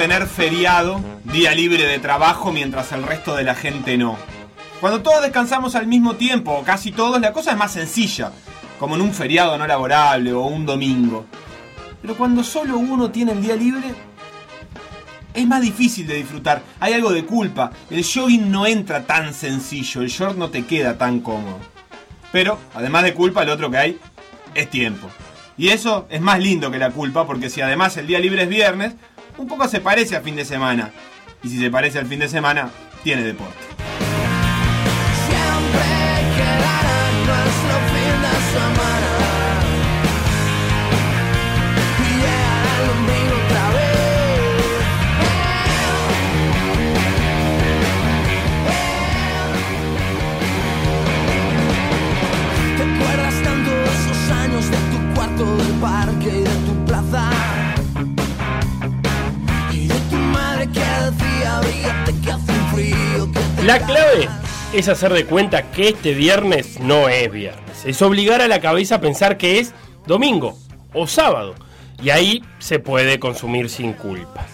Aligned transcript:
tener 0.00 0.26
feriado, 0.26 0.98
día 1.24 1.52
libre 1.52 1.84
de 1.84 1.98
trabajo, 1.98 2.52
mientras 2.52 2.90
el 2.92 3.02
resto 3.02 3.36
de 3.36 3.44
la 3.44 3.54
gente 3.54 3.98
no. 3.98 4.16
Cuando 4.80 5.02
todos 5.02 5.20
descansamos 5.20 5.74
al 5.74 5.86
mismo 5.86 6.16
tiempo, 6.16 6.52
o 6.52 6.62
casi 6.62 6.90
todos, 6.90 7.20
la 7.20 7.34
cosa 7.34 7.50
es 7.50 7.58
más 7.58 7.74
sencilla, 7.74 8.32
como 8.78 8.94
en 8.94 9.02
un 9.02 9.12
feriado 9.12 9.58
no 9.58 9.66
laborable 9.66 10.32
o 10.32 10.46
un 10.46 10.64
domingo. 10.64 11.26
Pero 12.00 12.16
cuando 12.16 12.42
solo 12.42 12.78
uno 12.78 13.10
tiene 13.10 13.32
el 13.32 13.42
día 13.42 13.56
libre, 13.56 13.94
es 15.34 15.46
más 15.46 15.60
difícil 15.60 16.06
de 16.06 16.14
disfrutar. 16.14 16.62
Hay 16.80 16.94
algo 16.94 17.12
de 17.12 17.26
culpa. 17.26 17.70
El 17.90 18.02
jogging 18.02 18.50
no 18.50 18.66
entra 18.66 19.04
tan 19.04 19.34
sencillo, 19.34 20.00
el 20.00 20.08
short 20.08 20.34
no 20.34 20.48
te 20.48 20.64
queda 20.64 20.96
tan 20.96 21.20
cómodo. 21.20 21.58
Pero, 22.32 22.58
además 22.74 23.02
de 23.02 23.12
culpa, 23.12 23.44
lo 23.44 23.52
otro 23.52 23.70
que 23.70 23.76
hay 23.76 23.98
es 24.54 24.70
tiempo. 24.70 25.10
Y 25.58 25.68
eso 25.68 26.06
es 26.08 26.22
más 26.22 26.38
lindo 26.38 26.70
que 26.70 26.78
la 26.78 26.90
culpa, 26.90 27.26
porque 27.26 27.50
si 27.50 27.60
además 27.60 27.94
el 27.98 28.06
día 28.06 28.18
libre 28.18 28.44
es 28.44 28.48
viernes, 28.48 28.94
un 29.40 29.48
poco 29.48 29.66
se 29.68 29.80
parece 29.80 30.16
a 30.16 30.20
fin 30.20 30.36
de 30.36 30.44
semana. 30.44 30.90
Y 31.42 31.48
si 31.48 31.58
se 31.58 31.70
parece 31.70 31.98
al 31.98 32.06
fin 32.06 32.20
de 32.20 32.28
semana, 32.28 32.70
tiene 33.02 33.22
deporte. 33.22 33.69
La 63.70 63.78
clave 63.78 64.28
es 64.72 64.88
hacer 64.88 65.12
de 65.12 65.26
cuenta 65.26 65.70
que 65.70 65.90
este 65.90 66.12
viernes 66.12 66.80
no 66.80 67.08
es 67.08 67.30
viernes. 67.30 67.84
Es 67.84 68.02
obligar 68.02 68.42
a 68.42 68.48
la 68.48 68.60
cabeza 68.60 68.96
a 68.96 69.00
pensar 69.00 69.36
que 69.36 69.60
es 69.60 69.72
domingo 70.08 70.58
o 70.92 71.06
sábado. 71.06 71.54
Y 72.02 72.10
ahí 72.10 72.42
se 72.58 72.80
puede 72.80 73.20
consumir 73.20 73.70
sin 73.70 73.92
culpa. 73.92 74.44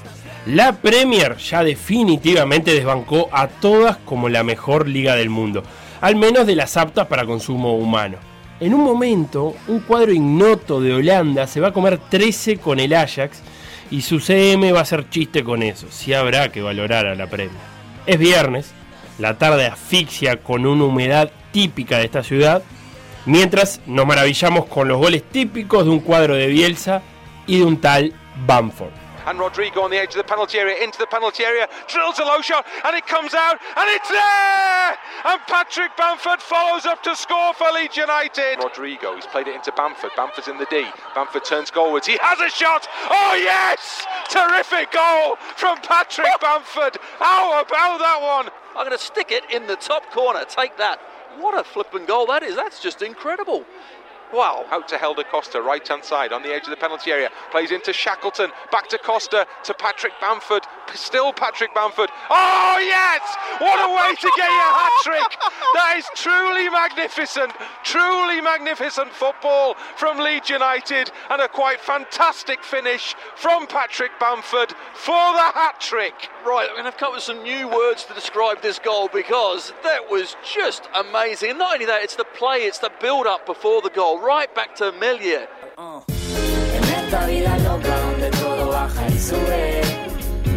La 0.44 0.72
Premier 0.72 1.38
ya 1.38 1.64
definitivamente 1.64 2.74
desbancó 2.74 3.30
a 3.32 3.48
todas 3.48 3.96
como 3.96 4.28
la 4.28 4.42
mejor 4.42 4.86
liga 4.86 5.16
del 5.16 5.30
mundo, 5.30 5.62
al 6.02 6.14
menos 6.16 6.46
de 6.46 6.56
las 6.56 6.76
aptas 6.76 7.06
para 7.06 7.24
consumo 7.24 7.74
humano. 7.74 8.18
En 8.60 8.74
un 8.74 8.84
momento, 8.84 9.56
un 9.66 9.80
cuadro 9.80 10.12
ignoto 10.12 10.78
de 10.78 10.92
Holanda 10.92 11.46
se 11.46 11.60
va 11.60 11.68
a 11.68 11.72
comer 11.72 11.98
13 12.10 12.58
con 12.58 12.80
el 12.80 12.92
Ajax 12.92 13.40
y 13.90 14.02
su 14.02 14.20
CM 14.20 14.72
va 14.72 14.80
a 14.80 14.82
hacer 14.82 15.08
chiste 15.08 15.42
con 15.42 15.62
eso. 15.62 15.86
Si 15.88 16.12
habrá 16.12 16.52
que 16.52 16.60
valorar 16.60 17.06
a 17.06 17.14
la 17.14 17.30
Premier. 17.30 17.64
Es 18.04 18.18
viernes, 18.18 18.74
la 19.18 19.38
tarde 19.38 19.66
asfixia 19.66 20.42
con 20.42 20.66
una 20.66 20.84
humedad 20.84 21.30
típica 21.52 21.98
de 21.98 22.04
esta 22.04 22.22
ciudad, 22.22 22.62
mientras 23.24 23.80
nos 23.86 24.06
maravillamos 24.06 24.66
con 24.66 24.88
los 24.88 24.98
goles 24.98 25.22
típicos 25.22 25.84
de 25.84 25.90
un 25.90 26.00
cuadro 26.00 26.34
de 26.34 26.46
Bielsa 26.48 27.02
y 27.46 27.58
de 27.58 27.64
un 27.64 27.80
tal 27.80 28.12
Bamford. 28.46 29.06
and 29.26 29.38
Rodrigo 29.40 29.82
on 29.82 29.90
the 29.90 29.98
edge 29.98 30.10
of 30.10 30.18
the 30.18 30.24
penalty 30.24 30.58
area, 30.58 30.82
into 30.82 30.98
the 30.98 31.06
penalty 31.06 31.44
area, 31.44 31.68
drills 31.88 32.18
a 32.18 32.24
low 32.24 32.40
shot, 32.40 32.64
and 32.84 32.96
it 32.96 33.06
comes 33.06 33.34
out, 33.34 33.58
and 33.76 33.88
it's 33.90 34.08
there! 34.08 34.96
And 35.24 35.40
Patrick 35.48 35.96
Bamford 35.96 36.40
follows 36.40 36.86
up 36.86 37.02
to 37.02 37.16
score 37.16 37.52
for 37.54 37.70
Leeds 37.72 37.96
United. 37.96 38.58
Rodrigo, 38.62 39.14
he's 39.16 39.26
played 39.26 39.48
it 39.48 39.56
into 39.56 39.72
Bamford. 39.72 40.12
Bamford's 40.16 40.48
in 40.48 40.58
the 40.58 40.66
D. 40.70 40.86
Bamford 41.14 41.44
turns 41.44 41.70
goalwards. 41.70 42.06
He 42.06 42.16
has 42.20 42.38
a 42.40 42.48
shot. 42.48 42.86
Oh, 43.10 43.34
yes! 43.36 44.06
Terrific 44.30 44.92
goal 44.92 45.36
from 45.56 45.76
Patrick 45.78 46.40
Bamford. 46.40 46.96
How 47.18 47.60
about 47.60 47.98
that 47.98 48.18
one? 48.22 48.65
I'm 48.76 48.86
going 48.86 48.96
to 48.96 49.02
stick 49.02 49.30
it 49.30 49.50
in 49.50 49.66
the 49.66 49.76
top 49.76 50.10
corner. 50.12 50.44
Take 50.48 50.76
that. 50.78 51.00
What 51.38 51.58
a 51.58 51.64
flipping 51.64 52.04
goal 52.04 52.26
that 52.26 52.42
is. 52.42 52.56
That's 52.56 52.80
just 52.80 53.02
incredible. 53.02 53.64
Wow. 54.32 54.66
Out 54.70 54.88
to 54.88 54.98
Helder 54.98 55.24
Costa, 55.24 55.60
right 55.60 55.86
hand 55.86 56.04
side 56.04 56.32
on 56.32 56.42
the 56.42 56.52
edge 56.52 56.64
of 56.64 56.70
the 56.70 56.76
penalty 56.76 57.10
area. 57.10 57.30
Plays 57.50 57.70
into 57.70 57.92
Shackleton. 57.92 58.50
Back 58.70 58.88
to 58.88 58.98
Costa 58.98 59.46
to 59.64 59.74
Patrick 59.74 60.12
Bamford. 60.20 60.64
Still 60.94 61.32
Patrick 61.32 61.74
Bamford. 61.74 62.10
Oh, 62.30 62.78
yes! 62.80 63.20
What 63.58 63.78
a 63.84 63.92
way 63.94 64.14
to 64.14 64.30
get 64.36 64.50
your 64.50 64.72
hat 64.72 64.92
trick! 65.02 65.40
That 65.74 65.94
is 65.98 66.06
truly 66.14 66.68
magnificent. 66.70 67.52
Truly 67.82 68.40
magnificent 68.40 69.12
football 69.12 69.74
from 69.96 70.18
Leeds 70.18 70.48
United 70.50 71.10
and 71.30 71.42
a 71.42 71.48
quite 71.48 71.80
fantastic 71.80 72.62
finish 72.62 73.14
from 73.34 73.66
Patrick 73.66 74.12
Bamford 74.20 74.74
for 74.94 75.12
the 75.12 75.50
hat 75.54 75.80
trick. 75.80 76.14
Right, 76.46 76.68
I'm 76.68 76.74
going 76.74 76.84
to 76.84 76.90
have 76.90 76.96
come 76.96 77.08
up 77.08 77.14
with 77.14 77.24
some 77.24 77.42
new 77.42 77.68
words 77.68 78.04
to 78.04 78.14
describe 78.14 78.62
this 78.62 78.78
goal 78.78 79.08
because 79.12 79.72
that 79.82 80.08
was 80.08 80.36
just 80.42 80.88
amazing. 80.94 81.50
And 81.50 81.58
not 81.58 81.74
only 81.74 81.86
that, 81.86 82.02
it's 82.02 82.16
the 82.16 82.24
play, 82.24 82.58
it's 82.58 82.78
the 82.78 82.92
build 83.00 83.26
up 83.26 83.46
before 83.46 83.82
the 83.82 83.90
goal, 83.90 84.15
right 84.16 84.54
back 84.54 84.74
to 84.76 84.92
Millier. 84.92 85.48
En 85.76 86.84
esta 86.84 87.26
vida 87.26 87.58
loca 87.58 88.00
donde 88.00 88.30
todo 88.30 88.68
baja 88.68 89.08
y 89.08 89.18
sube, 89.18 89.80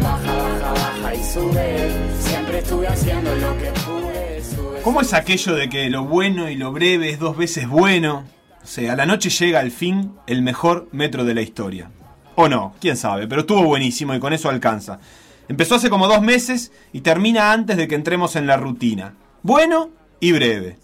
baja, 0.01 0.35
baja, 0.35 0.73
baja 0.73 1.15
y 1.15 1.23
sube. 1.23 1.91
Siempre 2.19 2.59
estuve 2.59 2.87
haciendo 2.87 3.35
lo 3.35 3.57
que 3.57 3.71
pude. 3.71 4.43
Sube, 4.43 4.81
¿Cómo 4.81 5.01
es 5.01 5.13
aquello 5.13 5.55
de 5.55 5.69
que 5.69 5.89
lo 5.89 6.05
bueno 6.05 6.49
y 6.49 6.55
lo 6.55 6.71
breve 6.71 7.09
es 7.09 7.19
dos 7.19 7.37
veces 7.37 7.67
bueno? 7.67 8.25
O 8.63 8.67
sea, 8.67 8.93
a 8.93 8.95
la 8.95 9.05
noche 9.05 9.29
llega 9.29 9.59
al 9.59 9.71
fin 9.71 10.13
el 10.27 10.41
mejor 10.41 10.87
metro 10.91 11.25
de 11.25 11.33
la 11.33 11.41
historia. 11.41 11.91
O 12.35 12.47
no, 12.47 12.73
quién 12.79 12.95
sabe, 12.95 13.27
pero 13.27 13.41
estuvo 13.41 13.63
buenísimo 13.63 14.13
y 14.13 14.19
con 14.19 14.31
eso 14.31 14.49
alcanza. 14.49 14.99
Empezó 15.47 15.75
hace 15.75 15.89
como 15.89 16.07
dos 16.07 16.21
meses 16.21 16.71
y 16.93 17.01
termina 17.01 17.51
antes 17.51 17.75
de 17.75 17.87
que 17.87 17.95
entremos 17.95 18.35
en 18.35 18.47
la 18.47 18.57
rutina. 18.57 19.15
Bueno 19.41 19.89
y 20.19 20.31
breve. 20.31 20.77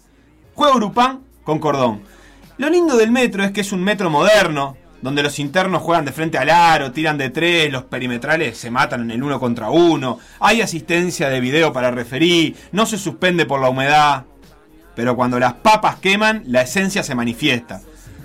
Juego 0.54 0.74
Grupán 0.74 1.20
con 1.44 1.60
cordón. 1.60 2.15
Lo 2.58 2.70
lindo 2.70 2.96
del 2.96 3.10
metro 3.10 3.44
es 3.44 3.50
que 3.50 3.60
es 3.60 3.72
un 3.72 3.84
metro 3.84 4.08
moderno, 4.08 4.78
donde 5.02 5.22
los 5.22 5.38
internos 5.38 5.82
juegan 5.82 6.06
de 6.06 6.12
frente 6.12 6.38
al 6.38 6.48
aro, 6.48 6.90
tiran 6.90 7.18
de 7.18 7.28
tres, 7.28 7.70
los 7.70 7.84
perimetrales 7.84 8.56
se 8.56 8.70
matan 8.70 9.02
en 9.02 9.10
el 9.10 9.22
uno 9.22 9.38
contra 9.38 9.68
uno, 9.68 10.18
hay 10.40 10.62
asistencia 10.62 11.28
de 11.28 11.40
video 11.40 11.70
para 11.74 11.90
referir, 11.90 12.56
no 12.72 12.86
se 12.86 12.96
suspende 12.96 13.44
por 13.44 13.60
la 13.60 13.68
humedad. 13.68 14.24
Pero 14.94 15.16
cuando 15.16 15.38
las 15.38 15.52
papas 15.52 15.96
queman, 15.96 16.44
la 16.46 16.62
esencia 16.62 17.02
se 17.02 17.14
manifiesta. 17.14 17.82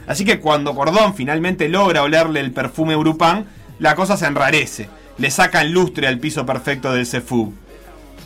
Así 0.08 0.24
que 0.24 0.40
cuando 0.40 0.74
Cordón 0.76 1.14
finalmente 1.14 1.68
logra 1.68 2.02
olerle 2.02 2.40
el 2.40 2.54
perfume 2.54 2.96
Urupán, 2.96 3.48
la 3.80 3.96
cosa 3.96 4.16
se 4.16 4.28
enrarece. 4.28 4.88
Le 5.18 5.30
sacan 5.30 5.74
lustre 5.74 6.08
al 6.08 6.20
piso 6.20 6.46
perfecto 6.46 6.94
del 6.94 7.06
Cefú. 7.06 7.54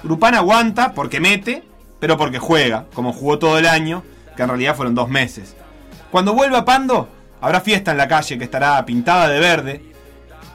Urupán 0.04 0.36
aguanta 0.36 0.94
porque 0.94 1.20
mete, 1.20 1.64
pero 2.00 2.16
porque 2.16 2.38
juega, 2.38 2.86
como 2.94 3.12
jugó 3.12 3.40
todo 3.40 3.58
el 3.58 3.66
año, 3.66 4.04
que 4.38 4.44
en 4.44 4.50
realidad 4.50 4.76
fueron 4.76 4.94
dos 4.94 5.10
meses. 5.10 5.56
Cuando 6.16 6.34
vuelva 6.34 6.64
Pando, 6.64 7.10
habrá 7.42 7.60
fiesta 7.60 7.92
en 7.92 7.98
la 7.98 8.08
calle 8.08 8.38
que 8.38 8.46
estará 8.46 8.86
pintada 8.86 9.28
de 9.28 9.38
verde. 9.38 9.84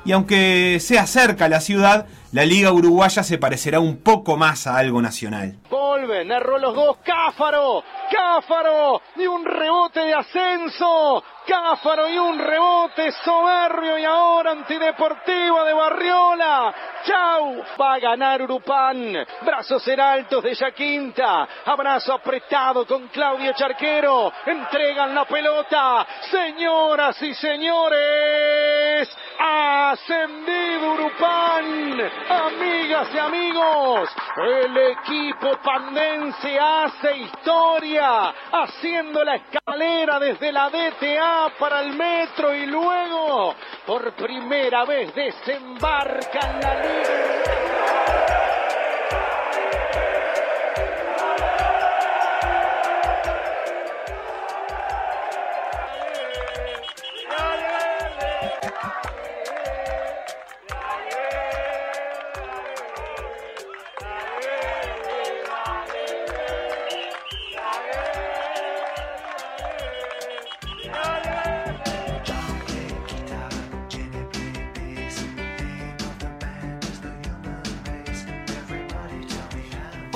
Y 0.07 0.13
aunque 0.13 0.79
sea 0.81 1.07
cerca 1.07 1.51
la 1.51 1.61
ciudad, 1.61 2.07
la 2.33 2.45
liga 2.45 2.73
uruguaya 2.73 3.23
se 3.23 3.39
parecerá 3.39 3.81
un 3.81 4.03
poco 4.03 4.37
más 4.37 4.67
a 4.67 4.77
algo 4.77 5.03
nacional. 5.03 5.57
Volven, 5.69 6.31
erró 6.31 6.59
los 6.59 6.75
dos, 6.75 6.99
Cáfaro, 7.05 7.83
Cáfaro, 8.11 9.03
y 9.17 9.27
un 9.27 9.45
rebote 9.45 10.01
de 10.01 10.15
ascenso, 10.15 11.23
Cáfaro 11.47 12.09
y 12.09 12.17
un 12.17 12.39
rebote 12.39 13.11
soberbio 13.25 13.99
y 13.99 14.05
ahora 14.05 14.53
antideportiva 14.53 15.65
de 15.65 15.73
Barriola. 15.75 16.75
Chau, 17.05 17.65
va 17.81 17.95
a 17.95 17.99
ganar 17.99 18.43
Urupán. 18.43 19.17
Brazos 19.43 19.87
en 19.89 19.99
altos 19.99 20.45
de 20.45 20.55
Yaquinta. 20.55 21.49
Abrazo 21.65 22.13
apretado 22.13 22.87
con 22.87 23.09
Claudio 23.09 23.53
Charquero. 23.55 24.33
Entregan 24.47 25.15
la 25.15 25.25
pelota. 25.25 26.07
Señoras 26.31 27.21
y 27.23 27.35
señores, 27.35 29.09
ascendido 29.39 30.93
Urupán. 30.93 32.11
Amigas 32.29 33.09
y 33.15 33.19
amigos, 33.19 34.11
el 34.37 34.77
equipo 34.77 35.57
pandense 35.63 36.59
hace 36.59 37.17
historia, 37.19 38.33
haciendo 38.53 39.25
la 39.25 39.37
escalera 39.37 40.19
desde 40.19 40.53
la 40.53 40.71
DTA 40.71 41.53
para 41.59 41.81
el 41.81 41.95
metro 41.95 42.55
y 42.55 42.67
luego, 42.67 43.55
por 43.87 44.13
primera 44.15 44.85
vez, 44.85 45.15
desembarca 45.15 46.39
en 46.41 46.61
la 46.61 46.75
Liga. 46.75 48.40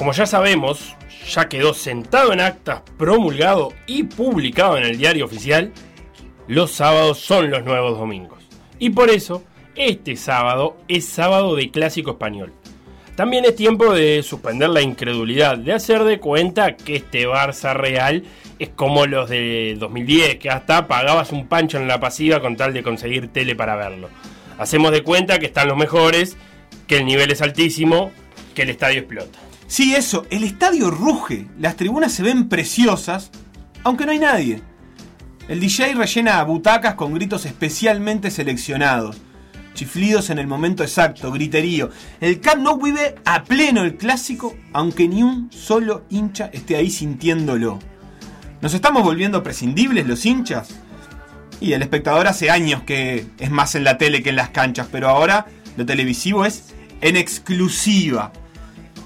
Como 0.04 0.12
ya 0.12 0.26
sabemos, 0.26 0.94
ya 1.26 1.48
quedó 1.48 1.72
sentado 1.72 2.34
en 2.34 2.42
actas, 2.42 2.82
promulgado 2.98 3.72
y 3.86 4.02
publicado 4.02 4.76
en 4.76 4.84
el 4.84 4.98
diario 4.98 5.24
oficial, 5.24 5.72
los 6.46 6.72
sábados 6.72 7.20
son 7.20 7.50
los 7.50 7.64
nuevos 7.64 7.98
domingos. 7.98 8.44
Y 8.78 8.90
por 8.90 9.08
eso, 9.08 9.42
este 9.74 10.16
sábado 10.16 10.76
es 10.88 11.06
sábado 11.06 11.56
de 11.56 11.70
clásico 11.70 12.10
español. 12.10 12.52
También 13.16 13.46
es 13.46 13.56
tiempo 13.56 13.94
de 13.94 14.22
suspender 14.22 14.68
la 14.68 14.82
incredulidad, 14.82 15.56
de 15.56 15.72
hacer 15.72 16.04
de 16.04 16.20
cuenta 16.20 16.76
que 16.76 16.96
este 16.96 17.26
Barça 17.26 17.72
real 17.72 18.24
es 18.58 18.68
como 18.68 19.06
los 19.06 19.30
de 19.30 19.74
2010, 19.78 20.36
que 20.36 20.50
hasta 20.50 20.86
pagabas 20.86 21.32
un 21.32 21.46
pancho 21.46 21.78
en 21.78 21.88
la 21.88 21.98
pasiva 21.98 22.40
con 22.40 22.58
tal 22.58 22.74
de 22.74 22.82
conseguir 22.82 23.28
tele 23.28 23.56
para 23.56 23.74
verlo. 23.74 24.10
Hacemos 24.58 24.92
de 24.92 25.02
cuenta 25.02 25.38
que 25.38 25.46
están 25.46 25.66
los 25.66 25.78
mejores, 25.78 26.36
que 26.86 26.98
el 26.98 27.06
nivel 27.06 27.30
es 27.30 27.40
altísimo, 27.40 28.12
que 28.54 28.64
el 28.64 28.68
estadio 28.68 28.98
explota. 28.98 29.44
Sí, 29.66 29.94
eso, 29.94 30.26
el 30.31 30.44
estadio 30.44 30.90
ruge, 30.90 31.49
las 31.58 31.76
tribunas 31.76 32.12
se 32.12 32.22
ven 32.22 32.49
preciosas, 32.49 33.31
aunque 33.82 34.06
no 34.06 34.12
hay 34.12 34.19
nadie. 34.19 34.62
El 35.49 35.61
DJ 35.61 35.94
rellena 35.94 36.43
butacas 36.43 36.94
con 36.94 37.12
gritos 37.14 37.44
especialmente 37.44 38.31
seleccionados. 38.31 39.20
Chiflidos 39.75 40.31
en 40.31 40.38
el 40.38 40.46
momento 40.46 40.82
exacto, 40.82 41.32
griterío. 41.32 41.90
El 42.20 42.40
Camp 42.40 42.62
Nou 42.62 42.81
vive 42.81 43.16
a 43.25 43.43
pleno 43.43 43.82
el 43.82 43.96
clásico, 43.96 44.56
aunque 44.72 45.08
ni 45.08 45.22
un 45.22 45.50
solo 45.52 46.05
hincha 46.10 46.49
esté 46.52 46.76
ahí 46.76 46.90
sintiéndolo. 46.90 47.78
¿Nos 48.62 48.72
estamos 48.72 49.02
volviendo 49.02 49.43
prescindibles 49.43 50.06
los 50.06 50.25
hinchas? 50.25 50.69
Y 51.60 51.72
el 51.72 51.82
espectador 51.82 52.26
hace 52.28 52.50
años 52.50 52.82
que 52.84 53.26
es 53.38 53.50
más 53.50 53.75
en 53.75 53.84
la 53.84 53.99
tele 53.99 54.22
que 54.22 54.31
en 54.31 54.37
las 54.37 54.50
canchas, 54.50 54.87
pero 54.90 55.08
ahora 55.08 55.46
lo 55.76 55.84
televisivo 55.84 56.44
es 56.44 56.72
en 57.00 57.17
exclusiva. 57.17 58.32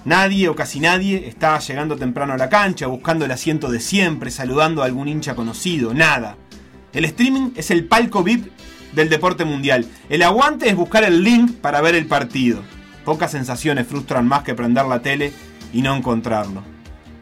Nadie 0.08 0.48
o 0.48 0.56
casi 0.56 0.80
nadie 0.80 1.28
está 1.28 1.58
llegando 1.58 1.98
temprano 1.98 2.32
a 2.32 2.38
la 2.38 2.48
cancha, 2.48 2.86
buscando 2.86 3.26
el 3.26 3.30
asiento 3.30 3.70
de 3.70 3.78
siempre, 3.78 4.30
saludando 4.30 4.82
a 4.82 4.86
algún 4.86 5.06
hincha 5.06 5.34
conocido, 5.34 5.92
nada. 5.92 6.38
El 6.94 7.04
streaming 7.04 7.50
es 7.56 7.70
el 7.70 7.84
palco 7.84 8.22
VIP 8.22 8.46
del 8.94 9.10
deporte 9.10 9.44
mundial. 9.44 9.86
El 10.08 10.22
aguante 10.22 10.70
es 10.70 10.76
buscar 10.76 11.04
el 11.04 11.22
link 11.22 11.56
para 11.56 11.82
ver 11.82 11.94
el 11.94 12.06
partido. 12.06 12.62
Pocas 13.04 13.32
sensaciones 13.32 13.86
frustran 13.86 14.26
más 14.26 14.44
que 14.44 14.54
prender 14.54 14.86
la 14.86 15.02
tele 15.02 15.30
y 15.74 15.82
no 15.82 15.94
encontrarlo. 15.94 16.62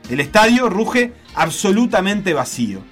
El 0.08 0.20
estadio 0.20 0.68
ruge 0.68 1.12
absolutamente 1.34 2.34
vacío. 2.34 2.82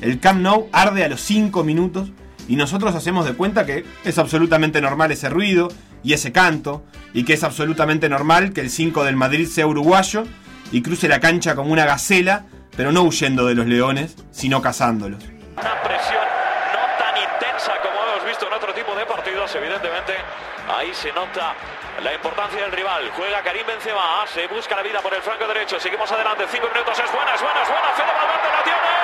El 0.00 0.20
Camp 0.20 0.40
Nou 0.40 0.68
arde 0.70 1.02
a 1.04 1.08
los 1.08 1.20
5 1.20 1.64
minutos 1.64 2.12
y 2.46 2.54
nosotros 2.54 2.94
hacemos 2.94 3.26
de 3.26 3.34
cuenta 3.34 3.66
que 3.66 3.84
es 4.04 4.18
absolutamente 4.18 4.80
normal 4.80 5.10
ese 5.10 5.28
ruido 5.28 5.66
y 6.02 6.12
ese 6.12 6.32
canto 6.32 6.84
y 7.14 7.24
que 7.24 7.34
es 7.34 7.44
absolutamente 7.44 8.08
normal 8.08 8.52
que 8.52 8.60
el 8.60 8.70
5 8.70 9.04
del 9.04 9.16
Madrid 9.16 9.46
sea 9.46 9.66
uruguayo 9.66 10.24
y 10.70 10.82
cruce 10.82 11.08
la 11.08 11.20
cancha 11.20 11.54
como 11.54 11.72
una 11.72 11.84
gacela, 11.84 12.46
pero 12.76 12.92
no 12.92 13.02
huyendo 13.02 13.46
de 13.46 13.54
los 13.54 13.66
leones, 13.66 14.16
sino 14.30 14.62
cazándolos. 14.62 15.22
Una 15.22 15.82
presión 15.82 16.24
no 16.72 16.84
tan 16.98 17.16
intensa 17.16 17.72
como 17.82 18.00
hemos 18.08 18.26
visto 18.26 18.46
en 18.46 18.52
otro 18.54 18.72
tipo 18.72 18.94
de 18.94 19.04
partidos, 19.04 19.54
evidentemente. 19.54 20.14
Ahí 20.74 20.94
se 20.94 21.12
nota 21.12 21.54
la 22.02 22.14
importancia 22.14 22.62
del 22.62 22.72
rival. 22.72 23.10
Juega 23.14 23.42
Karim 23.42 23.66
Benzema, 23.66 24.24
se 24.32 24.46
busca 24.46 24.76
la 24.76 24.82
vida 24.82 25.00
por 25.00 25.12
el 25.12 25.20
flanco 25.20 25.46
derecho. 25.46 25.78
Seguimos 25.78 26.10
adelante, 26.10 26.44
cinco 26.50 26.68
minutos, 26.72 26.98
es 26.98 27.12
buena, 27.12 27.34
es 27.34 27.42
buena, 27.42 27.62
es 27.62 27.68
buena. 27.68 27.88
Fede 27.92 28.12
Valverde 28.16 28.56
la 28.56 28.62
tiene. 28.64 29.01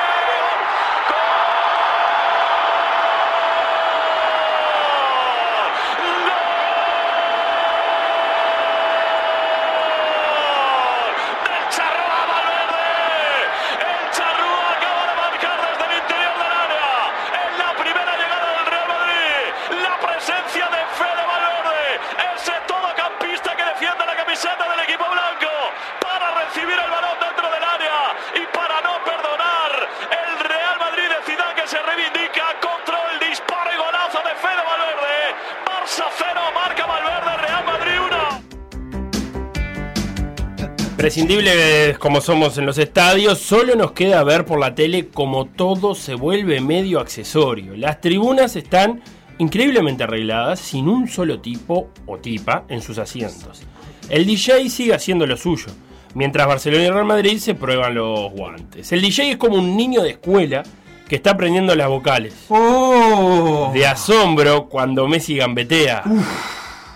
Prescindibles 40.98 41.96
como 41.98 42.20
somos 42.20 42.58
en 42.58 42.66
los 42.66 42.76
estadios, 42.76 43.38
solo 43.38 43.76
nos 43.76 43.92
queda 43.92 44.24
ver 44.24 44.44
por 44.44 44.58
la 44.58 44.74
tele 44.74 45.06
como 45.06 45.46
todo 45.46 45.94
se 45.94 46.16
vuelve 46.16 46.60
medio 46.60 46.98
accesorio. 46.98 47.76
Las 47.76 48.00
tribunas 48.00 48.56
están 48.56 49.00
increíblemente 49.38 50.02
arregladas, 50.02 50.58
sin 50.58 50.88
un 50.88 51.06
solo 51.06 51.38
tipo 51.38 51.90
o 52.04 52.18
tipa 52.18 52.64
en 52.68 52.82
sus 52.82 52.98
asientos. 52.98 53.62
El 54.08 54.26
DJ 54.26 54.68
sigue 54.70 54.92
haciendo 54.92 55.24
lo 55.24 55.36
suyo, 55.36 55.68
mientras 56.14 56.48
Barcelona 56.48 56.86
y 56.86 56.90
Real 56.90 57.04
Madrid 57.04 57.38
se 57.38 57.54
prueban 57.54 57.94
los 57.94 58.32
guantes. 58.32 58.90
El 58.90 59.00
DJ 59.00 59.30
es 59.30 59.36
como 59.36 59.54
un 59.54 59.76
niño 59.76 60.02
de 60.02 60.10
escuela 60.10 60.64
que 61.08 61.14
está 61.14 61.30
aprendiendo 61.30 61.76
las 61.76 61.88
vocales. 61.88 62.34
¡Oh! 62.48 63.70
De 63.72 63.86
asombro 63.86 64.68
cuando 64.68 65.06
Messi 65.06 65.36
gambetea. 65.36 66.02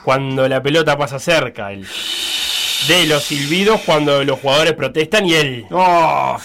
Cuando 0.05 0.49
la 0.49 0.61
pelota 0.61 0.99
pasa 0.99 1.21
cerca. 1.21 1.71
El 1.71 1.87
de 2.89 3.07
los 3.07 3.25
silbidos 3.25 3.81
cuando 3.83 4.25
los 4.25 4.41
jugadores 4.41 4.73
protestan 4.73 5.27
y 5.27 5.35
él. 5.35 5.67
¡Oh! 5.71 6.37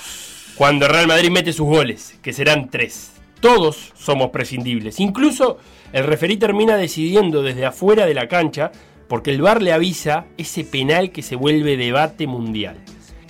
Cuando 0.56 0.88
Real 0.88 1.08
Madrid 1.08 1.32
mete 1.32 1.52
sus 1.52 1.66
goles, 1.66 2.18
que 2.22 2.34
serán 2.34 2.70
tres. 2.70 3.14
Todos 3.40 3.94
somos 3.96 4.30
prescindibles. 4.30 5.00
Incluso 5.00 5.58
el 5.94 6.04
referí 6.04 6.38
termina 6.38 6.78
decidiendo 6.78 7.44
desde 7.44 7.66
afuera 7.66 8.06
de 8.06 8.14
la 8.14 8.28
cancha 8.28 8.72
porque 9.08 9.32
el 9.32 9.42
VAR 9.42 9.62
le 9.62 9.74
avisa 9.74 10.26
ese 10.38 10.64
penal 10.64 11.12
que 11.12 11.22
se 11.22 11.36
vuelve 11.36 11.78
debate 11.78 12.28
mundial. 12.28 12.78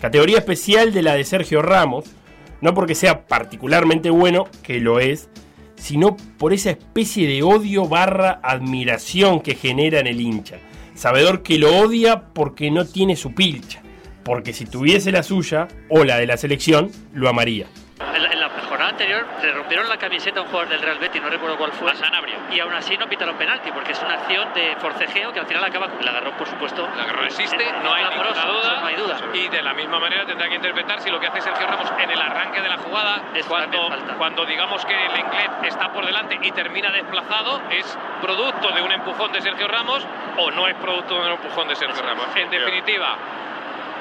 Categoría 0.01 0.39
especial 0.39 0.93
de 0.93 1.01
la 1.01 1.15
de 1.15 1.23
Sergio 1.23 1.61
Ramos, 1.61 2.05
no 2.61 2.73
porque 2.73 2.95
sea 2.95 3.25
particularmente 3.27 4.09
bueno, 4.09 4.47
que 4.63 4.79
lo 4.79 4.99
es, 4.99 5.29
sino 5.75 6.17
por 6.37 6.53
esa 6.53 6.71
especie 6.71 7.27
de 7.27 7.43
odio 7.43 7.87
barra 7.87 8.39
admiración 8.43 9.39
que 9.39 9.55
genera 9.55 9.99
en 9.99 10.07
el 10.07 10.19
hincha. 10.19 10.57
Sabedor 10.97 11.43
que 11.43 11.59
lo 11.59 11.77
odia 11.77 12.33
porque 12.33 12.71
no 12.71 12.85
tiene 12.85 13.15
su 13.15 13.35
pilcha, 13.35 13.83
porque 14.23 14.51
si 14.51 14.65
tuviese 14.65 15.11
la 15.11 15.21
suya 15.21 15.67
o 15.89 16.03
la 16.03 16.17
de 16.17 16.25
la 16.25 16.37
selección, 16.37 16.89
lo 17.13 17.29
amaría. 17.29 17.67
Anterior 18.97 19.27
le 19.43 19.51
rompieron 19.51 19.87
la 19.87 19.97
camiseta 19.97 20.39
a 20.39 20.43
un 20.43 20.49
jugador 20.49 20.69
del 20.69 20.81
Real 20.81 20.97
Betis, 20.97 21.21
no 21.21 21.29
recuerdo 21.29 21.55
cuál 21.55 21.71
fue. 21.71 21.91
A 21.91 21.95
Sanabria. 21.95 22.35
Y 22.51 22.59
aún 22.59 22.73
así 22.73 22.97
no 22.97 23.07
pitaron 23.07 23.37
penalti, 23.37 23.71
porque 23.71 23.91
es 23.91 24.01
una 24.01 24.15
acción 24.15 24.51
de 24.55 24.75
forcejeo 24.77 25.31
que 25.31 25.39
al 25.39 25.45
final 25.45 25.63
acaba. 25.63 25.87
La 26.01 26.09
agarró, 26.09 26.31
por 26.31 26.47
supuesto. 26.47 26.89
La 26.97 27.03
agarró 27.03 27.25
existe, 27.25 27.63
no 27.83 27.93
hay 27.93 28.05
ninguna 28.05 28.45
duda. 28.45 28.79
no 28.81 28.87
hay 28.87 28.95
duda. 28.95 29.17
Y 29.33 29.47
de 29.49 29.61
la 29.61 29.75
misma 29.75 29.99
manera 29.99 30.25
tendrá 30.25 30.49
que 30.49 30.55
interpretar 30.55 30.99
si 31.01 31.11
lo 31.11 31.19
que 31.19 31.27
hace 31.27 31.41
Sergio 31.41 31.67
Ramos 31.67 31.91
en 31.99 32.09
el 32.09 32.19
arranque 32.19 32.59
de 32.59 32.69
la 32.69 32.77
jugada, 32.77 33.21
Es 33.35 33.45
cuando, 33.45 33.87
cuando 34.17 34.45
digamos 34.45 34.83
que 34.83 34.95
el 34.95 35.19
inglés 35.19 35.49
está 35.65 35.93
por 35.93 36.03
delante 36.03 36.39
y 36.41 36.51
termina 36.51 36.89
desplazado, 36.89 37.61
es 37.69 37.97
producto 38.19 38.71
de 38.71 38.81
un 38.81 38.91
empujón 38.91 39.31
de 39.31 39.41
Sergio 39.41 39.67
Ramos 39.67 40.03
o 40.37 40.49
no 40.49 40.67
es 40.67 40.75
producto 40.75 41.13
de 41.13 41.21
un 41.21 41.31
empujón 41.33 41.67
de 41.67 41.75
Sergio 41.75 42.01
Ramos. 42.01 42.25
En 42.35 42.49
definitiva, 42.49 43.15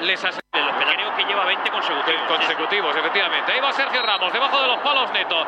les 0.01 0.23
aseguro 0.23 0.41
Creo 0.51 1.15
que 1.15 1.23
lleva 1.25 1.45
20 1.45 1.69
consecutivos. 1.71 2.21
consecutivos, 2.27 2.95
efectivamente. 2.95 3.51
Ahí 3.51 3.59
va 3.59 3.71
Sergio 3.73 4.01
Ramos, 4.01 4.31
debajo 4.33 4.61
de 4.61 4.67
los 4.67 4.77
palos 4.79 5.11
neto. 5.11 5.45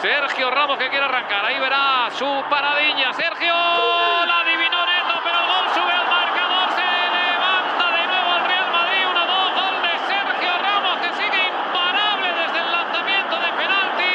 Sergio 0.00 0.50
Ramos 0.50 0.78
que 0.78 0.88
quiere 0.88 1.04
arrancar. 1.04 1.44
Ahí 1.44 1.58
verá 1.60 2.08
su 2.12 2.44
paradiña. 2.48 3.12
Sergio 3.12 3.52
la 3.54 4.40
adivinó 4.40 4.86
neto, 4.86 5.20
pero 5.24 5.38
el 5.40 5.46
gol 5.46 5.68
sube 5.74 5.92
al 5.92 6.06
marcador. 6.08 6.70
Se 6.72 6.86
levanta 6.86 7.90
de 7.96 8.06
nuevo 8.06 8.36
el 8.36 8.44
Real 8.46 8.70
Madrid. 8.72 9.04
1-2. 9.04 9.54
Gol 9.60 9.82
de 9.82 9.98
Sergio 10.08 10.52
Ramos 10.62 10.96
que 11.00 11.12
sigue 11.20 11.42
imparable 11.48 12.28
desde 12.32 12.58
el 12.60 12.72
lanzamiento 12.72 13.36
de 13.40 13.52
penalti. 13.60 14.14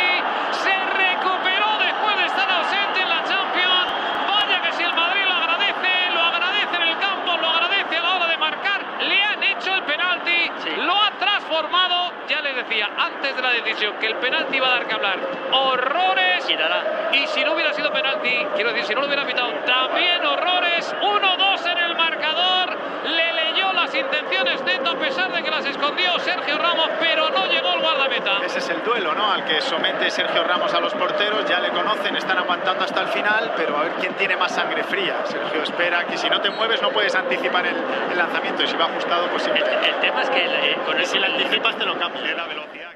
Se 0.64 0.74
recuperó 0.74 1.70
después 1.80 2.18
de 2.18 2.26
estar 2.26 2.50
ausente 2.50 3.02
en 3.02 3.10
la 3.10 3.24
Champions. 3.24 3.88
Vaya 4.30 4.62
que 4.62 4.72
si 4.74 4.84
el 4.84 4.94
Madrid 4.94 5.26
lo 5.28 5.34
agradece, 5.36 6.12
lo 6.14 6.22
agradece 6.24 6.76
en 6.78 6.84
el 6.84 6.98
campo, 7.00 7.38
lo 7.38 7.48
agradece 7.50 7.98
a 7.98 8.02
la 8.02 8.16
hora 8.16 8.28
de 8.28 8.38
marcar. 8.38 8.80
Le 9.02 9.22
han 9.24 9.44
hecho 9.44 9.74
el 9.76 9.84
penalti, 9.84 10.50
Sí. 10.64 10.72
lo 10.78 10.96
ha 11.00 11.12
transformado. 11.12 12.12
Ya 12.28 12.42
les 12.42 12.56
decía 12.56 12.90
antes 12.98 13.22
de 13.36 13.42
la 13.42 13.52
decisión 13.52 13.96
que 14.00 14.08
el 14.08 14.16
penalti 14.18 14.58
iba 14.58 14.68
a 14.68 14.72
dar 14.72 14.88
que 14.88 14.94
hablar. 14.94 15.20
Horrores. 15.52 16.50
Y 16.50 16.56
dará. 16.56 17.10
Y 17.14 17.28
si 17.28 17.44
no 17.44 17.54
hubiera 17.54 17.74
sido 17.74 17.92
penalti, 17.92 18.30
quiero 18.56 18.70
decir, 18.72 18.86
si 18.86 18.94
no 18.96 19.02
lo 19.02 19.08
hubiera 19.08 19.26
pitado, 19.26 19.52
también 19.66 20.24
horrores. 20.26 20.96
1-2 21.02 21.72
en 21.72 21.78
el 21.78 21.96
marcador. 21.96 22.78
Le 23.06 23.34
leyó 23.34 23.72
las 23.74 23.94
intenciones 23.94 24.62
neto 24.64 24.92
a 24.92 24.96
pesar 24.96 25.32
de 25.32 25.44
que 25.44 25.52
las 25.52 25.66
escondió 25.66 26.18
Sergio 26.20 26.58
Ramos, 26.58 26.90
pero 27.00 27.30
no 27.30 27.46
llegó 27.46 27.74
el 27.74 27.80
guardameta. 27.82 28.40
Ese 28.44 28.60
es 28.60 28.70
el 28.70 28.84
duelo, 28.84 29.14
¿no? 29.14 29.32
Al 29.32 29.46
que 29.46 29.62
somete 29.62 30.10
Sergio 30.10 30.44
Ramos 30.44 30.74
a 30.74 30.80
los 30.80 30.94
porteros. 30.94 31.46
Ya 31.46 31.60
le 31.60 31.70
conocen, 31.70 32.16
están 32.16 32.38
aguantando 32.38 32.84
hasta 32.84 33.02
el 33.02 33.08
final, 33.08 33.54
pero 33.56 33.78
a 33.78 33.84
ver 33.84 33.92
quién 34.00 34.14
tiene 34.16 34.36
más 34.36 34.52
sangre 34.54 34.84
fría. 34.84 35.18
Sergio 35.26 35.64
espera 35.64 36.06
que 36.06 36.18
si 36.18 36.30
no 36.30 36.42
te 36.42 36.50
mueves 36.50 36.82
no 36.82 36.90
puedes 36.90 37.16
anticipar 37.16 37.66
el, 37.68 37.76
el 38.12 38.18
lanzamiento 38.18 38.64
y 38.64 38.68
si 38.68 38.76
va 38.76 38.86
ajustado, 38.86 39.28
pues 39.30 39.44
siempre. 39.44 39.64
El, 39.64 39.86
el 39.86 39.96
tema 40.00 40.22
es 40.22 40.30
que 40.30 40.46
eh, 40.46 40.78
con 40.86 40.98
el 40.98 41.06
si 41.06 41.20
le 41.20 41.28
anticipas 41.28 41.76
te 41.78 41.86
lo 41.86 41.98
cambia. 41.98 42.36
La 42.36 42.46
velocidad. 42.46 42.95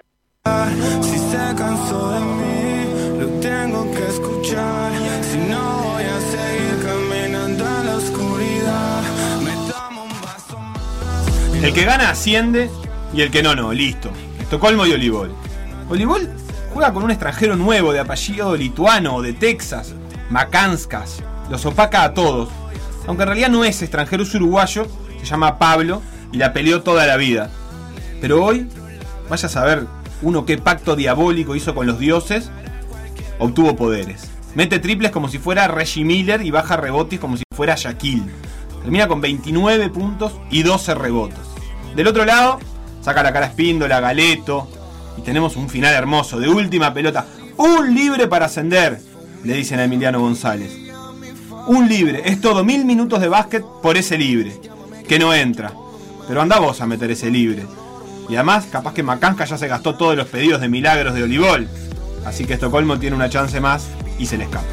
Si 1.02 1.18
se 1.18 1.56
cansó 1.56 2.12
de 2.12 2.20
mí, 2.20 3.20
lo 3.20 3.28
tengo 3.40 3.92
que 3.92 4.08
escuchar. 4.08 4.92
Si 5.24 5.38
no 5.38 5.82
voy 5.84 6.04
a 6.04 6.20
seguir 6.32 6.86
caminando 6.86 7.66
en 7.66 7.86
la 7.86 7.96
oscuridad, 7.96 9.02
me 9.44 9.52
tomo 9.72 10.04
un 10.04 10.22
vaso 10.22 10.60
más. 10.60 11.64
El 11.64 11.74
que 11.74 11.86
gana 11.86 12.10
asciende 12.10 12.70
y 13.14 13.22
el 13.22 13.32
que 13.32 13.44
no, 13.44 13.56
no. 13.56 13.74
Listo. 13.74 14.10
Estocolmo 14.40 14.86
y 14.86 14.94
Olivol. 14.94 15.34
Olivol 15.90 16.30
juega 16.74 16.94
con 16.94 17.04
un 17.04 17.12
extranjero 17.12 17.56
nuevo 17.56 17.94
de 17.94 18.00
apellido 18.00 18.56
lituano 18.56 19.16
o 19.16 19.22
de 19.22 19.34
Texas, 19.34 19.94
Macanskas. 20.30 21.22
Los 21.50 21.66
opaca 21.66 22.04
a 22.04 22.14
todos. 22.14 22.50
Aunque 23.08 23.24
en 23.24 23.28
realidad 23.28 23.50
no 23.50 23.64
es 23.64 23.82
extranjero, 23.82 24.24
es 24.24 24.34
uruguayo, 24.36 24.88
se 25.20 25.26
llama 25.26 25.58
Pablo 25.58 26.02
y 26.32 26.38
la 26.38 26.54
peleó 26.54 26.82
toda 26.82 27.06
la 27.08 27.18
vida. 27.18 27.50
Pero 28.22 28.44
hoy, 28.44 28.68
vaya 29.30 29.48
a 29.48 29.50
saber 29.50 29.88
uno 30.22 30.46
qué 30.46 30.58
pacto 30.58 30.96
diabólico 30.96 31.56
hizo 31.56 31.74
con 31.74 31.88
los 31.88 32.00
dioses, 32.00 32.50
obtuvo 33.40 33.76
poderes. 33.76 34.30
Mete 34.56 34.80
triples 34.80 35.12
como 35.12 35.30
si 35.30 35.38
fuera 35.38 35.68
Reggie 35.68 36.04
Miller 36.04 36.46
y 36.46 36.52
baja 36.52 36.76
rebotes 36.76 37.20
como 37.20 37.38
si 37.38 37.44
fuera 37.56 37.76
Shaquille. 37.76 38.26
Termina 38.82 39.08
con 39.08 39.22
29 39.22 39.90
puntos 39.90 40.34
y 40.50 40.64
12 40.64 40.96
rebotes. 40.96 41.40
Del 41.96 42.08
otro 42.08 42.26
lado, 42.26 42.60
saca 43.02 43.24
la 43.24 43.34
cara 43.34 43.48
Espíndola, 43.48 44.00
Galeto. 44.00 44.68
Y 45.18 45.22
tenemos 45.22 45.56
un 45.56 45.70
final 45.70 45.94
hermoso, 45.94 46.40
de 46.40 46.50
última 46.50 46.94
pelota. 46.94 47.26
Un 47.58 47.94
libre 47.94 48.28
para 48.28 48.46
ascender, 48.46 49.02
le 49.44 49.54
dicen 49.54 49.80
a 49.80 49.84
Emiliano 49.84 50.20
González. 50.20 50.72
Un 51.68 51.88
libre, 51.88 52.24
es 52.26 52.42
todo, 52.42 52.64
mil 52.64 52.86
minutos 52.86 53.22
de 53.22 53.28
básquet 53.28 53.64
por 53.84 53.98
ese 53.98 54.18
libre. 54.18 54.60
Que 55.08 55.20
no 55.20 55.34
entra. 55.34 55.74
Pero 56.28 56.42
anda 56.42 56.60
vos 56.60 56.82
a 56.82 56.88
meter 56.88 57.12
ese 57.12 57.30
libre. 57.30 57.66
Y 58.30 58.36
además, 58.36 58.68
capaz 58.72 58.94
que 58.94 59.02
Macanca 59.02 59.44
ya 59.46 59.58
se 59.58 59.68
gastó 59.68 59.96
todos 59.96 60.16
los 60.16 60.28
pedidos 60.28 60.62
de 60.62 60.70
milagros 60.70 61.16
de 61.16 61.24
Olivol. 61.24 61.68
Así 62.26 62.46
que 62.46 62.54
Estocolmo 62.54 63.00
tiene 63.00 63.16
una 63.16 63.28
chance 63.28 63.60
más 63.60 63.90
y 64.20 64.28
se 64.28 64.38
le 64.38 64.44
escapa. 64.44 64.68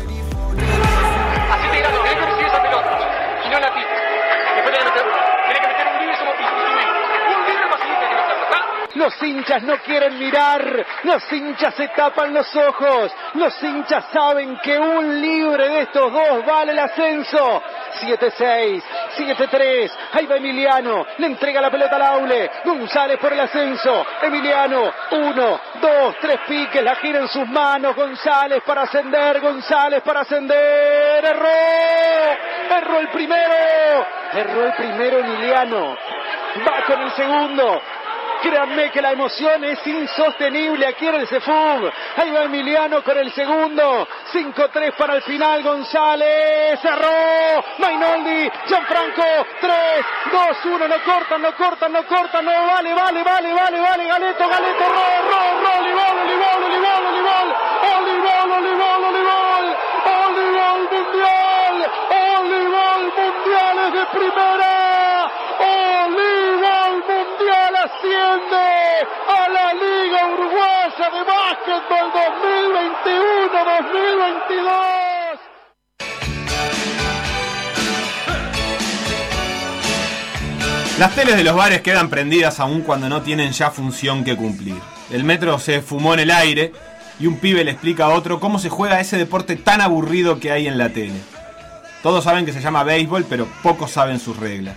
Los 8.95 9.23
hinchas 9.23 9.63
no 9.63 9.77
quieren 9.85 10.19
mirar, 10.19 10.85
los 11.05 11.23
hinchas 11.31 11.75
se 11.77 11.89
tapan 11.89 12.35
los 12.35 12.47
ojos, 12.57 13.13
los 13.35 13.63
hinchas 13.63 14.05
saben 14.13 14.59
que 14.65 14.77
un 14.79 15.21
libre 15.21 15.69
de 15.69 15.83
estos 15.83 16.13
dos 16.13 16.45
vale 16.47 16.73
el 16.73 16.79
ascenso. 16.79 17.63
7-6, 18.01 18.83
7-3, 19.17 19.91
ahí 20.13 20.27
va 20.27 20.37
Emiliano, 20.37 21.07
le 21.19 21.27
entrega 21.27 21.61
la 21.61 21.71
pelota 21.71 21.97
al 21.97 22.03
Aule, 22.03 22.51
González 22.65 23.19
por 23.19 23.33
el 23.33 23.41
ascenso, 23.41 24.07
Emiliano, 24.23 24.93
1, 25.11 25.61
2, 25.81 26.17
3 26.21 26.41
piques, 26.47 26.83
la 26.83 26.97
gira 26.97 27.21
en 27.21 27.29
sus 27.29 27.49
manos, 27.49 27.95
González 27.95 28.63
para 28.65 28.83
ascender, 28.83 29.41
González 29.41 30.03
para 30.03 30.21
ascender, 30.21 31.25
erró, 31.25 31.49
erró 32.77 33.01
el 33.01 33.09
primero, 33.09 34.07
erró 34.33 34.67
el 34.67 34.73
primero 34.75 35.19
Emiliano, 35.19 35.97
va 36.67 36.85
con 36.87 37.01
el 37.01 37.11
segundo, 37.13 37.83
Créanme 38.43 38.91
que 38.91 39.03
la 39.03 39.13
emoción 39.13 39.65
es 39.65 39.85
insostenible 39.87 40.87
aquí 40.87 41.07
en 41.07 41.15
el 41.17 41.27
Cefug. 41.27 41.91
Ahí 42.17 42.31
va 42.31 42.45
Emiliano 42.45 43.03
con 43.03 43.17
el 43.17 43.33
segundo. 43.33 44.07
5-3 44.33 44.93
para 44.97 45.15
el 45.15 45.23
final. 45.23 45.63
González. 45.63 46.79
Cerró. 46.81 47.65
Mainoldi. 47.79 48.51
Gianfranco. 48.67 49.23
3, 49.61 49.75
2, 50.33 50.65
1. 50.65 50.89
No 50.89 51.03
cortan, 51.05 51.43
no 51.43 51.57
cortan, 51.57 51.93
no 51.93 52.07
cortan. 52.07 52.45
No 52.45 52.53
vale, 52.67 52.95
vale, 52.95 53.23
vale, 53.23 53.53
vale, 53.53 53.81
vale. 53.81 54.07
Galeto, 54.07 54.49
Galeto. 54.49 54.85
Ro, 54.85 55.07
ro, 55.31 55.63
ro. 55.63 55.81
Olivol, 55.81 56.19
Olivol, 56.23 56.65
Olivol, 56.65 57.07
Olivol. 57.07 57.49
Olivol, 57.97 58.53
Olivol, 58.53 59.05
Olivol. 59.05 59.77
Olivol 60.27 60.81
Mundial. 60.93 61.77
Olivol 62.39 63.13
Mundiales 63.17 63.93
de 63.93 64.07
primera. 64.07 65.31
Olivol 65.59 66.11
Mundial 66.11 66.36
asciende 67.87 68.67
a 69.29 69.49
la 69.49 69.73
Liga 69.75 70.27
Uruguaya 70.35 71.11
de 71.15 71.23
Básquetbol 71.23 72.11
2021-2022. 74.51 75.39
Las 80.99 81.15
teles 81.15 81.37
de 81.37 81.45
los 81.45 81.55
bares 81.55 81.83
quedan 81.83 82.11
prendidas 82.11 82.59
aún 82.59 82.81
cuando 82.81 83.09
no 83.09 83.23
tienen 83.23 83.53
ya 83.53 83.71
función 83.71 84.25
que 84.25 84.35
cumplir. 84.35 84.75
El 85.11 85.23
metro 85.23 85.61
se 85.61 85.81
fumó 85.81 86.13
en 86.15 86.21
el 86.21 86.33
aire 86.33 86.73
y 87.21 87.29
un 87.29 87.39
pibe 87.39 87.63
le 87.63 87.71
explica 87.71 88.07
a 88.07 88.09
otro 88.09 88.41
cómo 88.41 88.59
se 88.59 88.69
juega 88.69 88.99
ese 88.99 89.17
deporte 89.17 89.55
tan 89.55 89.81
aburrido 89.81 90.41
que 90.41 90.51
hay 90.51 90.67
en 90.67 90.79
la 90.79 90.89
tele. 90.89 91.21
Todos 92.03 92.25
saben 92.25 92.47
que 92.47 92.53
se 92.53 92.61
llama 92.61 92.83
béisbol, 92.83 93.27
pero 93.29 93.47
pocos 93.63 93.93
saben 93.93 94.19
sus 94.19 94.37
reglas. 94.37 94.75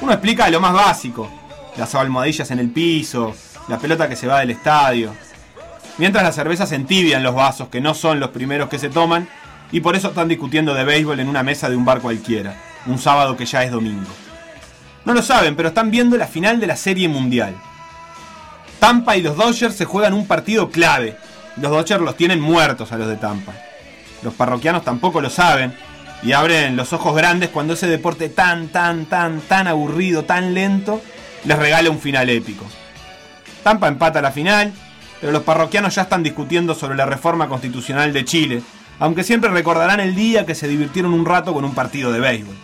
Uno 0.00 0.12
explica 0.12 0.50
lo 0.50 0.60
más 0.60 0.72
básico, 0.72 1.30
las 1.76 1.94
almohadillas 1.94 2.50
en 2.50 2.58
el 2.58 2.70
piso, 2.70 3.34
la 3.68 3.78
pelota 3.78 4.08
que 4.08 4.16
se 4.16 4.26
va 4.26 4.40
del 4.40 4.50
estadio. 4.50 5.14
Mientras 5.98 6.24
las 6.24 6.34
cervezas 6.34 6.72
entibian 6.72 7.22
los 7.22 7.34
vasos, 7.34 7.68
que 7.68 7.80
no 7.80 7.94
son 7.94 8.20
los 8.20 8.30
primeros 8.30 8.68
que 8.68 8.78
se 8.78 8.88
toman, 8.88 9.28
y 9.70 9.80
por 9.80 9.96
eso 9.96 10.08
están 10.08 10.28
discutiendo 10.28 10.74
de 10.74 10.84
béisbol 10.84 11.20
en 11.20 11.28
una 11.28 11.42
mesa 11.42 11.68
de 11.68 11.76
un 11.76 11.84
bar 11.84 12.00
cualquiera, 12.00 12.56
un 12.86 12.98
sábado 12.98 13.36
que 13.36 13.46
ya 13.46 13.62
es 13.62 13.70
domingo. 13.70 14.10
No 15.04 15.14
lo 15.14 15.22
saben, 15.22 15.56
pero 15.56 15.68
están 15.68 15.90
viendo 15.90 16.16
la 16.16 16.26
final 16.26 16.60
de 16.60 16.66
la 16.66 16.76
Serie 16.76 17.08
Mundial. 17.08 17.54
Tampa 18.78 19.16
y 19.16 19.22
los 19.22 19.36
Dodgers 19.36 19.74
se 19.74 19.84
juegan 19.84 20.12
un 20.12 20.26
partido 20.26 20.70
clave. 20.70 21.16
Los 21.56 21.70
Dodgers 21.70 22.02
los 22.02 22.16
tienen 22.16 22.40
muertos 22.40 22.92
a 22.92 22.98
los 22.98 23.08
de 23.08 23.16
Tampa. 23.16 23.52
Los 24.22 24.34
parroquianos 24.34 24.84
tampoco 24.84 25.20
lo 25.20 25.30
saben 25.30 25.74
y 26.22 26.32
abren 26.32 26.76
los 26.76 26.92
ojos 26.92 27.16
grandes 27.16 27.50
cuando 27.50 27.74
ese 27.74 27.88
deporte 27.88 28.28
tan, 28.28 28.68
tan, 28.68 29.06
tan, 29.06 29.40
tan 29.40 29.66
aburrido, 29.66 30.24
tan 30.24 30.54
lento, 30.54 31.00
les 31.44 31.58
regala 31.58 31.90
un 31.90 31.98
final 31.98 32.28
épico. 32.30 32.64
Tampa 33.62 33.88
empata 33.88 34.20
la 34.20 34.32
final, 34.32 34.72
pero 35.20 35.32
los 35.32 35.42
parroquianos 35.42 35.94
ya 35.94 36.02
están 36.02 36.22
discutiendo 36.22 36.74
sobre 36.74 36.96
la 36.96 37.06
reforma 37.06 37.48
constitucional 37.48 38.12
de 38.12 38.24
Chile, 38.24 38.62
aunque 38.98 39.24
siempre 39.24 39.50
recordarán 39.50 40.00
el 40.00 40.14
día 40.14 40.46
que 40.46 40.54
se 40.54 40.68
divirtieron 40.68 41.12
un 41.12 41.26
rato 41.26 41.52
con 41.52 41.64
un 41.64 41.74
partido 41.74 42.12
de 42.12 42.20
béisbol. 42.20 42.56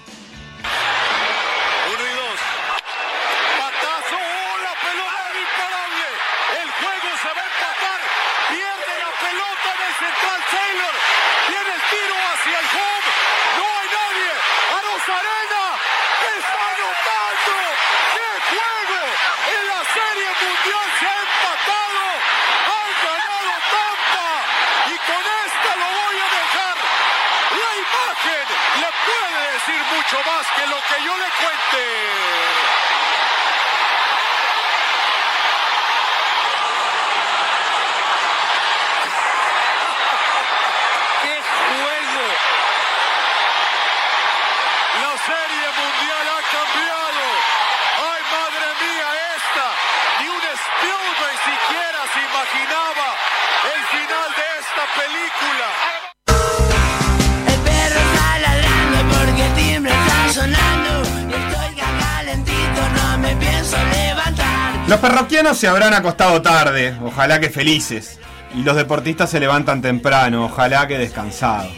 Los 64.88 65.00
parroquianos 65.00 65.58
se 65.58 65.68
habrán 65.68 65.92
acostado 65.92 66.40
tarde, 66.40 66.96
ojalá 67.04 67.38
que 67.38 67.50
felices. 67.50 68.18
Y 68.54 68.62
los 68.62 68.74
deportistas 68.74 69.28
se 69.28 69.38
levantan 69.38 69.82
temprano, 69.82 70.46
ojalá 70.46 70.88
que 70.88 70.96
descansados. 70.96 71.70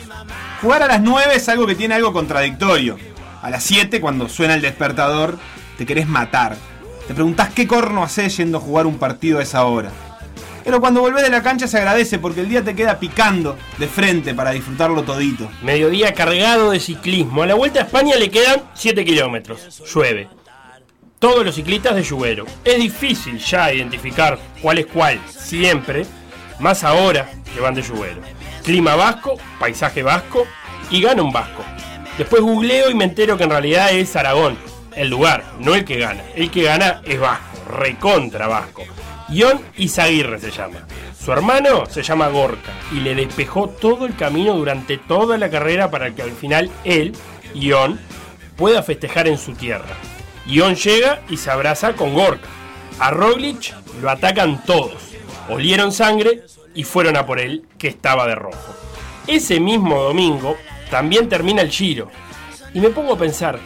Jugar 0.62 0.85
a 0.85 0.87
las 0.87 1.00
9 1.00 1.35
es 1.35 1.49
algo 1.49 1.67
que 1.67 1.75
tiene 1.75 1.97
algo 1.97 2.12
contradictorio. 2.12 2.99
A 3.43 3.50
las 3.50 3.64
7, 3.64 4.00
cuando 4.00 4.29
suena 4.29 4.55
el 4.55 4.62
despertador, 4.62 5.40
te 5.76 5.87
querés 5.87 6.07
matar. 6.07 6.57
Te 7.09 7.12
preguntás 7.12 7.49
qué 7.52 7.67
corno 7.67 8.05
haces 8.05 8.37
yendo 8.37 8.59
a 8.59 8.61
jugar 8.61 8.87
un 8.87 8.97
partido 8.97 9.40
a 9.40 9.43
esa 9.43 9.64
hora. 9.64 9.90
Pero 10.62 10.81
cuando 10.81 11.00
volvés 11.00 11.25
de 11.25 11.31
la 11.31 11.43
cancha 11.43 11.67
se 11.67 11.79
agradece 11.79 12.21
porque 12.21 12.43
el 12.43 12.49
día 12.49 12.62
te 12.62 12.76
queda 12.76 13.00
picando 13.00 13.59
de 13.79 13.88
frente 13.88 14.35
para 14.35 14.52
disfrutarlo 14.52 15.02
todito. 15.02 15.50
Mediodía 15.62 16.14
cargado 16.14 16.71
de 16.71 16.79
ciclismo. 16.79 17.43
A 17.43 17.47
la 17.47 17.55
vuelta 17.55 17.81
a 17.81 17.83
España 17.83 18.14
le 18.14 18.31
quedan 18.31 18.62
7 18.75 19.05
kilómetros. 19.05 19.83
Llueve. 19.93 20.29
Todos 21.21 21.45
los 21.45 21.55
ciclistas 21.55 21.95
de 21.95 22.03
lluvero. 22.03 22.47
Es 22.65 22.79
difícil 22.79 23.39
ya 23.39 23.71
identificar 23.71 24.39
cuál 24.62 24.79
es 24.79 24.87
cuál, 24.87 25.21
siempre, 25.29 26.07
más 26.59 26.83
ahora 26.83 27.31
que 27.53 27.61
van 27.61 27.75
de 27.75 27.83
lluvero. 27.83 28.23
Clima 28.65 28.97
vasco, 28.97 29.37
paisaje 29.59 30.03
vasco 30.03 30.47
y 30.89 31.03
gana 31.03 31.23
un 31.23 31.31
vasco. 31.31 31.62
Después 32.17 32.41
googleo 32.41 32.89
y 32.89 32.95
me 32.95 33.05
entero 33.05 33.37
que 33.37 33.45
en 33.45 33.50
realidad 33.50 33.93
es 33.93 34.17
Aragón, 34.17 34.57
el 34.97 35.11
lugar, 35.11 35.45
no 35.59 35.75
el 35.75 35.85
que 35.85 35.99
gana. 35.99 36.23
El 36.35 36.50
que 36.50 36.62
gana 36.62 37.03
es 37.05 37.21
vasco, 37.21 37.71
recontra 37.71 38.49
vasco. 38.49 38.85
Ion 39.29 39.61
Izaguirre 39.77 40.41
se 40.41 40.50
llama. 40.50 40.87
Su 41.23 41.33
hermano 41.33 41.85
se 41.85 42.03
llama 42.03 42.29
Gorka 42.29 42.73
y 42.93 43.00
le 43.00 43.15
despejó 43.15 43.69
todo 43.69 44.07
el 44.07 44.17
camino 44.17 44.55
durante 44.55 44.97
toda 44.97 45.37
la 45.37 45.50
carrera 45.50 45.91
para 45.91 46.15
que 46.15 46.23
al 46.23 46.33
final 46.33 46.71
él, 46.85 47.12
Ion, 47.53 48.00
pueda 48.57 48.83
festejar 48.83 49.29
en 49.29 49.37
su 49.37 49.53
tierra. 49.53 49.97
Ion 50.50 50.75
llega 50.75 51.23
y 51.28 51.37
se 51.37 51.50
abraza 51.50 51.92
con 51.92 52.12
Gorka. 52.12 52.49
A 52.99 53.11
Roglic 53.11 53.73
lo 54.02 54.11
atacan 54.11 54.64
todos. 54.64 55.14
Olieron 55.49 55.92
sangre 55.92 56.42
y 56.75 56.83
fueron 56.83 57.16
a 57.16 57.25
por 57.25 57.38
él, 57.38 57.66
que 57.78 57.88
estaba 57.88 58.26
de 58.26 58.35
rojo. 58.35 58.75
Ese 59.26 59.61
mismo 59.61 60.02
domingo 60.02 60.57
también 60.90 61.28
termina 61.28 61.62
el 61.62 61.71
Giro. 61.71 62.11
Y 62.75 62.80
me 62.80 62.90
pongo 62.90 63.14
a 63.14 63.19
pensar, 63.19 63.61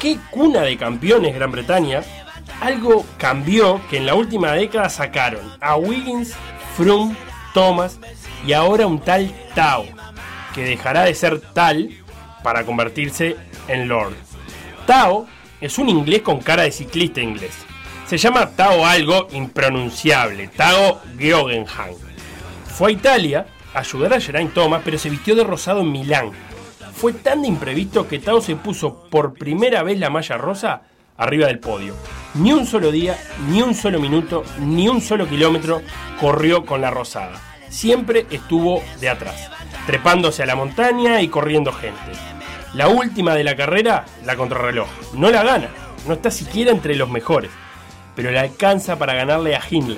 ¿qué 0.00 0.18
cuna 0.30 0.60
de 0.60 0.76
campeones 0.76 1.34
Gran 1.34 1.52
Bretaña? 1.52 2.02
Algo 2.60 3.04
cambió 3.18 3.80
que 3.88 3.96
en 3.96 4.06
la 4.06 4.14
última 4.14 4.52
década 4.52 4.88
sacaron 4.90 5.56
a 5.60 5.76
Wiggins, 5.76 6.34
Froome, 6.76 7.16
Thomas 7.54 7.98
y 8.46 8.52
ahora 8.52 8.86
un 8.86 9.00
tal 9.00 9.32
Tao, 9.54 9.86
que 10.54 10.64
dejará 10.64 11.04
de 11.04 11.14
ser 11.14 11.40
tal 11.40 11.90
para 12.42 12.64
convertirse 12.64 13.36
en 13.68 13.88
Lord. 13.88 14.14
Tao 14.86 15.26
es 15.60 15.78
un 15.78 15.88
inglés 15.88 16.22
con 16.22 16.40
cara 16.40 16.64
de 16.64 16.72
ciclista 16.72 17.20
inglés. 17.20 17.52
Se 18.06 18.18
llama 18.18 18.50
Tao 18.50 18.86
algo 18.86 19.28
impronunciable, 19.32 20.48
Tao 20.48 21.00
Geoghegan. 21.18 21.66
Fue 22.66 22.90
a 22.90 22.92
Italia 22.92 23.46
a 23.74 23.80
ayudar 23.80 24.14
a 24.14 24.20
Geraint 24.20 24.54
Thomas, 24.54 24.82
pero 24.84 24.98
se 24.98 25.10
vistió 25.10 25.34
de 25.34 25.44
rosado 25.44 25.80
en 25.80 25.90
Milán. 25.90 26.30
Fue 26.94 27.12
tan 27.12 27.42
de 27.42 27.48
imprevisto 27.48 28.06
que 28.06 28.18
Tao 28.18 28.40
se 28.40 28.56
puso 28.56 29.08
por 29.10 29.34
primera 29.34 29.82
vez 29.82 29.98
la 29.98 30.10
malla 30.10 30.36
rosa 30.36 30.82
arriba 31.16 31.46
del 31.46 31.58
podio. 31.58 31.94
Ni 32.34 32.52
un 32.52 32.66
solo 32.66 32.90
día, 32.92 33.18
ni 33.48 33.62
un 33.62 33.74
solo 33.74 33.98
minuto, 33.98 34.44
ni 34.60 34.88
un 34.88 35.00
solo 35.00 35.28
kilómetro 35.28 35.82
corrió 36.20 36.64
con 36.64 36.80
la 36.80 36.90
rosada. 36.90 37.40
Siempre 37.68 38.26
estuvo 38.30 38.82
de 39.00 39.08
atrás, 39.08 39.50
trepándose 39.86 40.42
a 40.42 40.46
la 40.46 40.56
montaña 40.56 41.20
y 41.20 41.28
corriendo 41.28 41.72
gente. 41.72 42.35
La 42.76 42.88
última 42.88 43.34
de 43.34 43.42
la 43.42 43.56
carrera, 43.56 44.04
la 44.26 44.36
contrarreloj. 44.36 44.86
No 45.14 45.30
la 45.30 45.42
gana, 45.42 45.70
no 46.06 46.12
está 46.12 46.30
siquiera 46.30 46.70
entre 46.70 46.94
los 46.94 47.08
mejores, 47.08 47.50
pero 48.14 48.30
la 48.30 48.42
alcanza 48.42 48.98
para 48.98 49.14
ganarle 49.14 49.56
a 49.56 49.62
Hindley. 49.66 49.96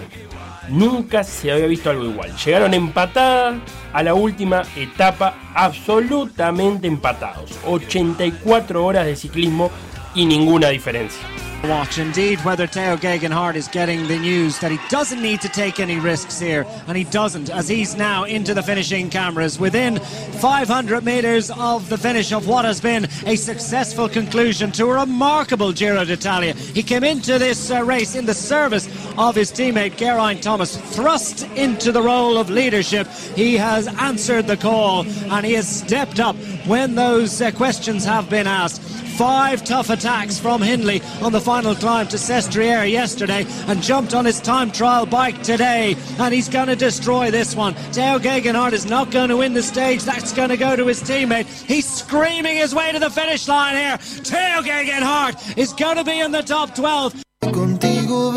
Nunca 0.69 1.25
se 1.25 1.51
había 1.51 1.67
visto 1.67 1.91
algo 1.91 2.05
igual. 2.05 2.37
Llegaron 2.37 2.75
empatadas 2.75 3.57
a 3.93 4.03
la 4.05 4.15
última 4.15 4.63
etapa, 4.77 5.35
absolutamente 5.55 6.87
empatados. 6.87 7.59
84 7.67 8.85
horas 8.85 9.07
de 9.07 9.17
ciclismo 9.17 9.73
y 10.15 10.25
ninguna 10.25 10.69
diferencia. 10.69 11.27
Watch 11.65 11.99
indeed 11.99 12.39
whether 12.45 12.69
Teo 12.69 12.97
Gegenhardt 12.97 13.57
is 13.57 13.67
getting 13.67 14.07
the 14.07 14.17
news 14.17 14.61
that 14.61 14.71
he 14.71 14.79
doesn't 14.89 15.21
need 15.21 15.41
to 15.41 15.49
take 15.49 15.81
any 15.81 15.99
risks 15.99 16.39
here, 16.39 16.65
and 16.87 16.97
he 16.97 17.03
doesn't 17.03 17.51
as 17.51 17.69
he's 17.69 17.97
now 17.97 18.23
into 18.25 18.55
the 18.55 18.63
finishing 18.63 19.11
cameras 19.11 19.59
within 19.59 19.99
500 19.99 21.05
metres 21.05 21.51
of 21.51 21.89
the 21.89 21.99
finish 21.99 22.33
of 22.33 22.47
what 22.47 22.65
has 22.65 22.81
been 22.81 23.09
a 23.27 23.35
successful 23.35 24.09
conclusion 24.09 24.71
to 24.71 24.87
a 24.87 25.01
remarkable 25.01 25.73
Giro 25.73 26.05
d'Italia. 26.05 26.55
He 26.55 26.83
came 26.83 27.03
into 27.03 27.41
this 27.41 27.73
uh, 27.73 27.83
race 27.83 28.15
in 28.15 28.25
the 28.25 28.35
service 28.35 28.87
of 29.19 29.35
his 29.35 29.51
teammate 29.51 29.97
Geraint 29.97 30.45
Thomas, 30.45 30.77
thrust 30.95 31.43
into 31.57 31.91
the 31.91 32.01
role 32.01 32.39
of 32.39 32.51
leadership. 32.51 33.09
He 33.35 33.57
has 33.57 33.89
answered 33.99 34.47
the 34.47 34.57
call 34.57 35.05
and 35.07 35.45
he 35.45 35.55
has 35.55 35.69
stepped 35.69 36.21
up 36.21 36.37
when 36.67 36.95
those 36.95 37.43
uh, 37.43 37.51
questions 37.51 38.05
have 38.05 38.31
been 38.31 38.47
asked. 38.47 38.81
Five 39.19 39.65
tough 39.65 39.91
attacks 39.91 40.39
from 40.39 40.63
Hindley 40.63 41.03
on 41.21 41.33
the 41.33 41.41
final 41.41 41.75
climb 41.75 42.07
to 42.07 42.17
Sestriere 42.17 42.89
yesterday 42.89 43.45
and 43.67 43.83
jumped 43.83 44.15
on 44.15 44.25
his 44.25 44.39
time 44.41 44.71
trial 44.71 45.07
bike 45.07 45.43
today. 45.43 45.97
And 46.21 46.33
he's 46.33 46.49
going 46.49 46.69
to 46.69 46.77
destroy 46.77 47.33
this 47.33 47.57
one. 47.57 47.75
Teo 47.91 48.21
Gegenhardt 48.21 48.75
is 48.75 48.87
not 48.87 49.11
going 49.11 49.31
to 49.31 49.39
win 49.39 49.55
the 49.55 49.63
stage. 49.65 50.05
That's 50.05 50.33
going 50.33 50.51
to 50.51 50.57
go 50.57 50.77
to 50.77 50.87
his 50.87 51.03
teammate. 51.03 51.47
He's 51.65 51.93
screaming 51.93 52.59
his 52.59 52.77
way 52.77 52.93
to 52.93 53.01
the 53.01 53.11
finish 53.11 53.49
line 53.49 53.75
here. 53.75 53.99
Teo 54.23 54.63
Gegenhardt 54.63 55.59
is 55.59 55.73
going 55.73 55.97
to 55.97 56.05
be 56.05 56.21
in 56.21 56.31
the 56.31 56.43
top 56.43 56.77
12. 56.77 57.15
Contigo, 57.43 58.29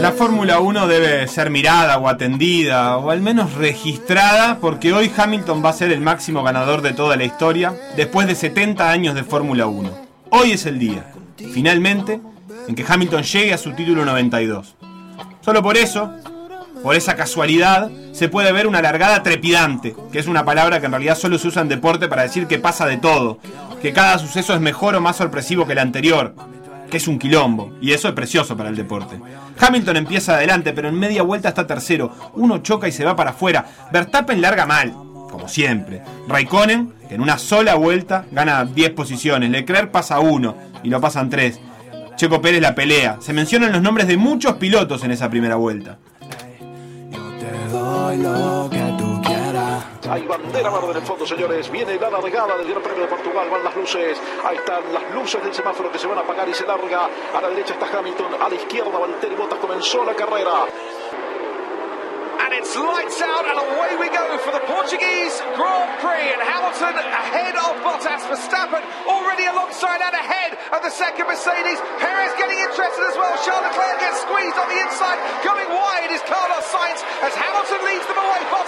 La 0.00 0.12
Fórmula 0.12 0.60
1 0.60 0.86
debe 0.86 1.26
ser 1.26 1.50
mirada 1.50 1.98
o 1.98 2.08
atendida 2.08 2.96
o 2.98 3.10
al 3.10 3.20
menos 3.20 3.54
registrada 3.54 4.58
porque 4.60 4.92
hoy 4.92 5.10
Hamilton 5.14 5.62
va 5.64 5.70
a 5.70 5.72
ser 5.72 5.90
el 5.90 6.00
máximo 6.00 6.44
ganador 6.44 6.82
de 6.82 6.92
toda 6.92 7.16
la 7.16 7.24
historia 7.24 7.74
después 7.96 8.28
de 8.28 8.36
70 8.36 8.88
años 8.88 9.16
de 9.16 9.24
Fórmula 9.24 9.66
1. 9.66 9.90
Hoy 10.30 10.52
es 10.52 10.66
el 10.66 10.78
día, 10.78 11.12
finalmente, 11.52 12.20
en 12.68 12.74
que 12.76 12.84
Hamilton 12.86 13.24
llegue 13.24 13.52
a 13.52 13.58
su 13.58 13.72
título 13.72 14.04
92. 14.04 14.76
Solo 15.40 15.64
por 15.64 15.76
eso, 15.76 16.12
por 16.84 16.94
esa 16.94 17.16
casualidad, 17.16 17.90
se 18.12 18.28
puede 18.28 18.52
ver 18.52 18.68
una 18.68 18.80
largada 18.80 19.24
trepidante, 19.24 19.96
que 20.12 20.20
es 20.20 20.28
una 20.28 20.44
palabra 20.44 20.78
que 20.78 20.86
en 20.86 20.92
realidad 20.92 21.18
solo 21.18 21.38
se 21.38 21.48
usa 21.48 21.62
en 21.62 21.68
deporte 21.68 22.06
para 22.06 22.22
decir 22.22 22.46
que 22.46 22.60
pasa 22.60 22.86
de 22.86 22.98
todo, 22.98 23.40
que 23.82 23.92
cada 23.92 24.16
suceso 24.20 24.54
es 24.54 24.60
mejor 24.60 24.94
o 24.94 25.00
más 25.00 25.16
sorpresivo 25.16 25.66
que 25.66 25.72
el 25.72 25.80
anterior, 25.80 26.34
que 26.90 26.96
es 26.96 27.08
un 27.08 27.18
quilombo, 27.18 27.72
y 27.80 27.92
eso 27.92 28.08
es 28.08 28.14
precioso 28.14 28.56
para 28.56 28.68
el 28.68 28.76
deporte. 28.76 29.18
Hamilton 29.58 29.96
empieza 29.96 30.34
adelante, 30.34 30.72
pero 30.72 30.88
en 30.88 30.98
media 30.98 31.22
vuelta 31.22 31.48
está 31.48 31.66
tercero, 31.66 32.12
uno 32.34 32.58
choca 32.58 32.88
y 32.88 32.92
se 32.92 33.04
va 33.04 33.16
para 33.16 33.30
afuera. 33.30 33.66
Verstappen 33.92 34.40
larga 34.40 34.66
mal, 34.66 34.92
como 35.30 35.48
siempre. 35.48 36.02
Raikkonen, 36.26 36.92
que 37.08 37.14
en 37.14 37.20
una 37.20 37.38
sola 37.38 37.74
vuelta 37.74 38.26
gana 38.30 38.64
10 38.64 38.90
posiciones. 38.90 39.50
Leclerc 39.50 39.90
pasa 39.90 40.20
uno 40.20 40.56
y 40.82 40.88
lo 40.88 41.00
pasan 41.00 41.30
3. 41.30 41.60
Checo 42.16 42.40
Pérez 42.40 42.60
la 42.60 42.74
pelea. 42.74 43.18
Se 43.20 43.32
mencionan 43.32 43.72
los 43.72 43.82
nombres 43.82 44.08
de 44.08 44.16
muchos 44.16 44.54
pilotos 44.54 45.04
en 45.04 45.12
esa 45.12 45.30
primera 45.30 45.56
vuelta. 45.56 45.98
Te 47.10 47.72
doy 47.72 48.16
lo 48.18 48.68
que 48.70 48.94
tú. 48.98 49.07
Hay 50.10 50.26
bandera 50.26 50.70
verde 50.70 50.90
en 50.90 50.96
el 50.96 51.02
fondo, 51.02 51.26
señores. 51.26 51.70
Viene 51.70 51.98
la 51.98 52.10
navegada 52.10 52.56
del 52.56 52.68
Gran 52.68 52.82
Premio 52.82 53.02
de 53.02 53.08
Portugal. 53.08 53.48
Van 53.50 53.64
las 53.64 53.76
luces. 53.76 54.20
Ahí 54.44 54.56
están 54.56 54.82
las 54.92 55.02
luces 55.14 55.42
del 55.42 55.54
semáforo 55.54 55.90
que 55.90 55.98
se 55.98 56.06
van 56.06 56.18
a 56.18 56.20
apagar 56.22 56.48
y 56.48 56.54
se 56.54 56.66
larga. 56.66 57.08
A 57.34 57.40
la 57.40 57.48
derecha 57.48 57.74
está 57.74 57.86
Hamilton. 57.98 58.34
A 58.40 58.48
la 58.48 58.54
izquierda 58.54 58.98
Valtteri 58.98 59.34
Bottas 59.34 59.58
comenzó 59.58 60.04
la 60.04 60.14
carrera. 60.14 60.66
And 62.40 62.54
it's 62.54 62.76
lights 62.76 63.20
out 63.20 63.44
and 63.44 63.58
away 63.58 63.96
we 63.98 64.08
go 64.08 64.38
for 64.38 64.52
the 64.52 64.60
Portuguese 64.64 65.36
Grand 65.56 65.90
Prix. 66.00 66.32
And 66.32 66.40
Hamilton 66.40 66.94
ahead 66.96 67.56
of 67.56 67.76
Bottas. 67.82 68.24
Verstappen 68.28 68.84
already 69.06 69.44
alongside 69.46 70.00
and 70.00 70.14
ahead 70.14 70.56
of 70.72 70.82
the 70.82 70.90
second 70.90 71.26
Mercedes. 71.26 71.80
Perez 71.98 72.32
getting 72.38 72.58
interested 72.60 73.04
as 73.08 73.16
well. 73.16 73.34
Charles 73.44 73.64
Leclerc 73.68 73.98
gets 74.00 74.20
squeezed 74.22 74.56
on 74.56 74.68
the 74.68 74.80
inside. 74.80 75.18
Going 75.44 75.68
wide 75.72 76.12
is 76.12 76.22
Carlos 76.24 76.64
Sainz 76.68 77.00
as 77.24 77.34
Hamilton 77.34 77.80
leads 77.84 78.06
them 78.06 78.20
away. 78.20 78.40
Bottas 78.48 78.67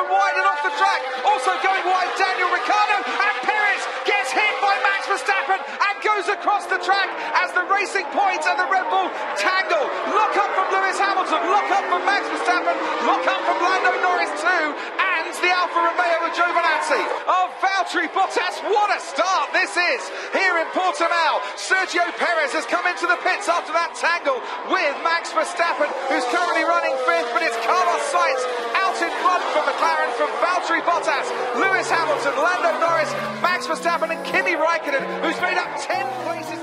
Wide 0.00 0.36
and 0.40 0.46
off 0.48 0.62
the 0.64 0.74
track. 0.80 1.00
Also 1.28 1.52
going 1.60 1.84
wide 1.84 2.12
Daniel 2.16 2.48
Ricciardo. 2.54 3.04
And 3.04 3.34
Perez 3.44 3.82
gets 4.08 4.32
hit 4.32 4.54
by 4.64 4.74
Max 4.80 5.10
Verstappen 5.10 5.60
and 5.60 5.94
goes 6.00 6.26
across 6.32 6.64
the 6.66 6.80
track 6.80 7.10
as 7.36 7.52
the 7.52 7.68
Racing 7.68 8.08
points 8.16 8.20
Point 8.20 8.46
and 8.46 8.60
the 8.60 8.68
Red 8.70 8.86
Bull 8.92 9.08
tangle. 9.40 9.86
Look 10.12 10.34
up 10.36 10.50
from 10.52 10.68
Lewis 10.70 11.00
Hamilton. 11.00 11.40
Look 11.50 11.68
up 11.72 11.84
from 11.88 12.04
Max 12.04 12.28
Verstappen. 12.28 12.76
Look 13.08 13.24
up 13.26 13.42
from 13.48 13.58
Lando 13.58 13.96
Norris 14.06 14.30
too. 14.38 14.64
And 15.02 15.20
the 15.40 15.48
Alfa 15.48 15.80
Romeo 15.80 16.28
of 16.28 16.32
Giovinazzi. 16.36 17.00
Oh, 17.24 17.48
Valtteri 17.90 18.06
Bottas, 18.14 18.62
what 18.70 18.86
a 18.94 19.00
start 19.00 19.50
this 19.52 19.74
is 19.74 20.02
here 20.30 20.54
in 20.62 20.66
Portimao. 20.70 21.42
Sergio 21.58 22.06
Perez 22.22 22.54
has 22.54 22.64
come 22.66 22.86
into 22.86 23.02
the 23.02 23.18
pits 23.26 23.50
after 23.50 23.74
that 23.74 23.98
tangle 23.98 24.38
with 24.70 24.94
Max 25.02 25.34
Verstappen, 25.34 25.90
who's 26.06 26.22
currently 26.30 26.62
running 26.62 26.94
fifth, 27.02 27.26
but 27.34 27.42
it's 27.42 27.58
Carlos 27.66 27.98
Sainz 28.14 28.42
out 28.78 28.94
in 28.94 29.10
front 29.18 29.42
from 29.50 29.66
McLaren 29.66 30.06
from 30.14 30.30
Valtteri 30.38 30.86
Bottas, 30.86 31.26
Lewis 31.58 31.90
Hamilton, 31.90 32.34
Lando 32.38 32.70
Norris, 32.78 33.10
Max 33.42 33.66
Verstappen, 33.66 34.14
and 34.14 34.22
Kimi 34.22 34.54
Raikkonen, 34.54 35.02
who's 35.26 35.40
made 35.42 35.58
up 35.58 35.74
10 35.74 36.06
places 36.22 36.58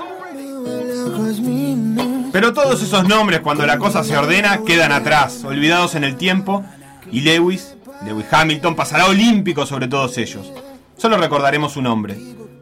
Pero 2.32 2.52
todos 2.54 2.80
esos 2.82 3.06
nombres, 3.06 3.40
cuando 3.40 3.66
la 3.66 3.76
cosa 3.76 4.02
se 4.02 4.16
ordena, 4.16 4.64
quedan 4.64 4.92
atrás, 4.92 5.44
olvidados 5.44 5.94
en 5.94 6.04
el 6.04 6.16
tiempo, 6.16 6.64
y 7.12 7.20
Lewis 7.20 7.74
Lewis 8.04 8.26
Hamilton 8.30 8.76
pasará 8.76 9.06
olímpico 9.06 9.66
sobre 9.66 9.88
todos 9.88 10.16
ellos. 10.18 10.52
Solo 10.98 11.16
recordaremos 11.16 11.72
su 11.72 11.80
nombre. 11.80 12.16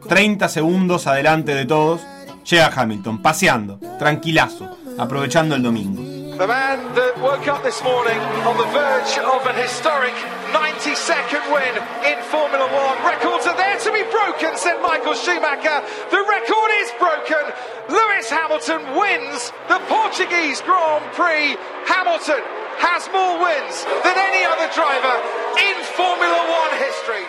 30 0.07 0.47
segundos 0.47 1.07
adelante 1.07 1.55
de 1.55 1.65
todos, 1.65 2.01
llega 2.47 2.71
Hamilton, 2.73 3.19
paseando, 3.19 3.79
tranquilazo, 3.97 4.77
aprovechando 4.99 5.55
el 5.55 5.63
domingo. 5.63 6.03
The 6.37 6.45
man 6.45 6.93
that 6.93 7.17
woke 7.17 7.47
up 7.49 7.63
this 7.63 7.81
morning 7.81 8.19
on 8.45 8.55
the 8.61 8.69
verge 8.69 9.17
of 9.17 9.41
an 9.49 9.57
historic 9.57 10.13
90 10.53 10.93
second 10.93 11.41
win 11.49 11.73
in 12.05 12.21
Formula 12.29 12.69
One. 12.69 13.01
Records 13.01 13.47
are 13.47 13.57
there 13.57 13.79
to 13.81 13.91
be 13.91 14.05
broken, 14.13 14.53
said 14.55 14.77
Michael 14.85 15.15
Schumacher. 15.17 15.81
The 16.13 16.21
record 16.21 16.71
is 16.77 16.93
broken. 17.01 17.41
Lewis 17.89 18.29
Hamilton 18.29 18.85
wins 18.93 19.49
the 19.65 19.81
Portuguese 19.89 20.61
Grand 20.61 21.01
Prix. 21.17 21.57
Hamilton 21.89 22.45
has 22.85 23.09
more 23.09 23.41
wins 23.41 23.81
than 24.05 24.13
any 24.13 24.45
other 24.45 24.69
driver 24.77 25.15
in 25.57 25.75
Formula 25.97 26.37
One 26.53 26.73
history. 26.77 27.25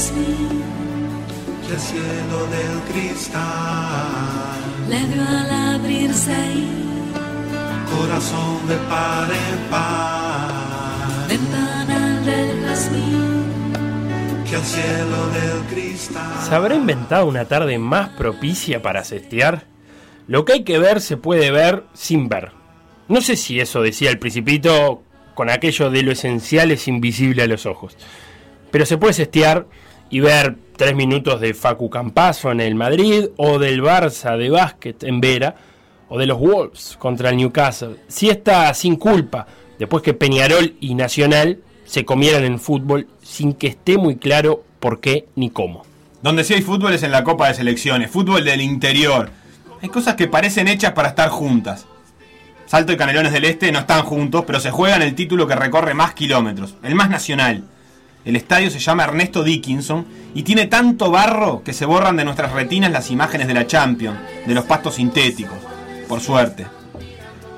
Jazmín 0.00 0.62
que 1.66 1.74
el 1.74 1.80
cielo 1.80 2.46
del 2.46 2.80
cristal, 2.90 3.40
le 4.88 4.98
dio 5.06 5.22
al 5.22 5.74
abrirse 5.74 6.34
ahí. 6.34 6.68
corazón 7.94 8.66
de 8.66 8.76
par 8.88 9.30
en 9.30 9.70
par, 9.70 11.28
Ventana 11.28 12.20
del 12.22 12.64
jazmín 12.64 13.44
que 14.48 14.56
el 14.56 14.62
cielo 14.62 15.28
del 15.34 15.62
cristal. 15.68 16.48
¿Se 16.48 16.54
habrá 16.54 16.74
inventado 16.74 17.26
una 17.26 17.44
tarde 17.44 17.78
más 17.78 18.08
propicia 18.10 18.80
para 18.80 19.04
cestear? 19.04 19.64
Lo 20.26 20.44
que 20.44 20.54
hay 20.54 20.64
que 20.64 20.78
ver 20.78 21.00
se 21.00 21.16
puede 21.18 21.50
ver 21.50 21.84
sin 21.92 22.28
ver. 22.28 22.52
No 23.08 23.20
sé 23.20 23.36
si 23.36 23.60
eso 23.60 23.82
decía 23.82 24.10
el 24.10 24.18
principito 24.18 25.02
con 25.34 25.50
aquello 25.50 25.90
de 25.90 26.02
lo 26.02 26.12
esencial 26.12 26.70
es 26.70 26.88
invisible 26.88 27.42
a 27.42 27.46
los 27.46 27.66
ojos. 27.66 27.96
Pero 28.70 28.86
se 28.86 28.98
puede 28.98 29.12
cestear 29.12 29.66
y 30.10 30.20
ver 30.20 30.56
tres 30.76 30.94
minutos 30.94 31.40
de 31.40 31.54
Facu 31.54 31.88
Campazo 31.88 32.50
en 32.50 32.60
el 32.60 32.74
Madrid, 32.74 33.26
o 33.36 33.58
del 33.58 33.82
Barça 33.82 34.36
de 34.36 34.50
básquet 34.50 35.02
en 35.04 35.20
Vera, 35.20 35.54
o 36.08 36.18
de 36.18 36.26
los 36.26 36.38
Wolves 36.38 36.96
contra 36.98 37.30
el 37.30 37.36
Newcastle. 37.36 37.96
Si 38.08 38.28
está 38.28 38.72
sin 38.74 38.96
culpa, 38.96 39.46
después 39.78 40.02
que 40.02 40.12
Peñarol 40.12 40.74
y 40.80 40.94
Nacional 40.94 41.60
se 41.84 42.04
comieran 42.04 42.44
en 42.44 42.58
fútbol 42.58 43.08
sin 43.22 43.52
que 43.54 43.68
esté 43.68 43.96
muy 43.98 44.16
claro 44.16 44.64
por 44.80 45.00
qué 45.00 45.26
ni 45.36 45.50
cómo. 45.50 45.84
Donde 46.22 46.44
sí 46.44 46.54
hay 46.54 46.62
fútbol 46.62 46.92
es 46.92 47.02
en 47.02 47.12
la 47.12 47.24
Copa 47.24 47.48
de 47.48 47.54
Selecciones, 47.54 48.10
fútbol 48.10 48.44
del 48.44 48.60
interior. 48.60 49.30
Hay 49.82 49.88
cosas 49.88 50.16
que 50.16 50.28
parecen 50.28 50.68
hechas 50.68 50.92
para 50.92 51.08
estar 51.08 51.30
juntas. 51.30 51.86
Salto 52.66 52.92
y 52.92 52.96
Canelones 52.96 53.32
del 53.32 53.44
Este 53.44 53.72
no 53.72 53.80
están 53.80 54.02
juntos, 54.02 54.44
pero 54.46 54.60
se 54.60 54.70
juegan 54.70 55.02
el 55.02 55.14
título 55.14 55.46
que 55.46 55.56
recorre 55.56 55.94
más 55.94 56.14
kilómetros, 56.14 56.76
el 56.82 56.94
más 56.94 57.08
nacional. 57.10 57.64
El 58.24 58.36
estadio 58.36 58.70
se 58.70 58.78
llama 58.78 59.04
Ernesto 59.04 59.42
Dickinson 59.42 60.04
y 60.34 60.42
tiene 60.42 60.66
tanto 60.66 61.10
barro 61.10 61.62
que 61.64 61.72
se 61.72 61.86
borran 61.86 62.16
de 62.16 62.24
nuestras 62.24 62.52
retinas 62.52 62.92
las 62.92 63.10
imágenes 63.10 63.46
de 63.48 63.54
la 63.54 63.66
Champions, 63.66 64.18
de 64.46 64.54
los 64.54 64.64
pastos 64.64 64.96
sintéticos. 64.96 65.56
Por 66.06 66.20
suerte. 66.20 66.66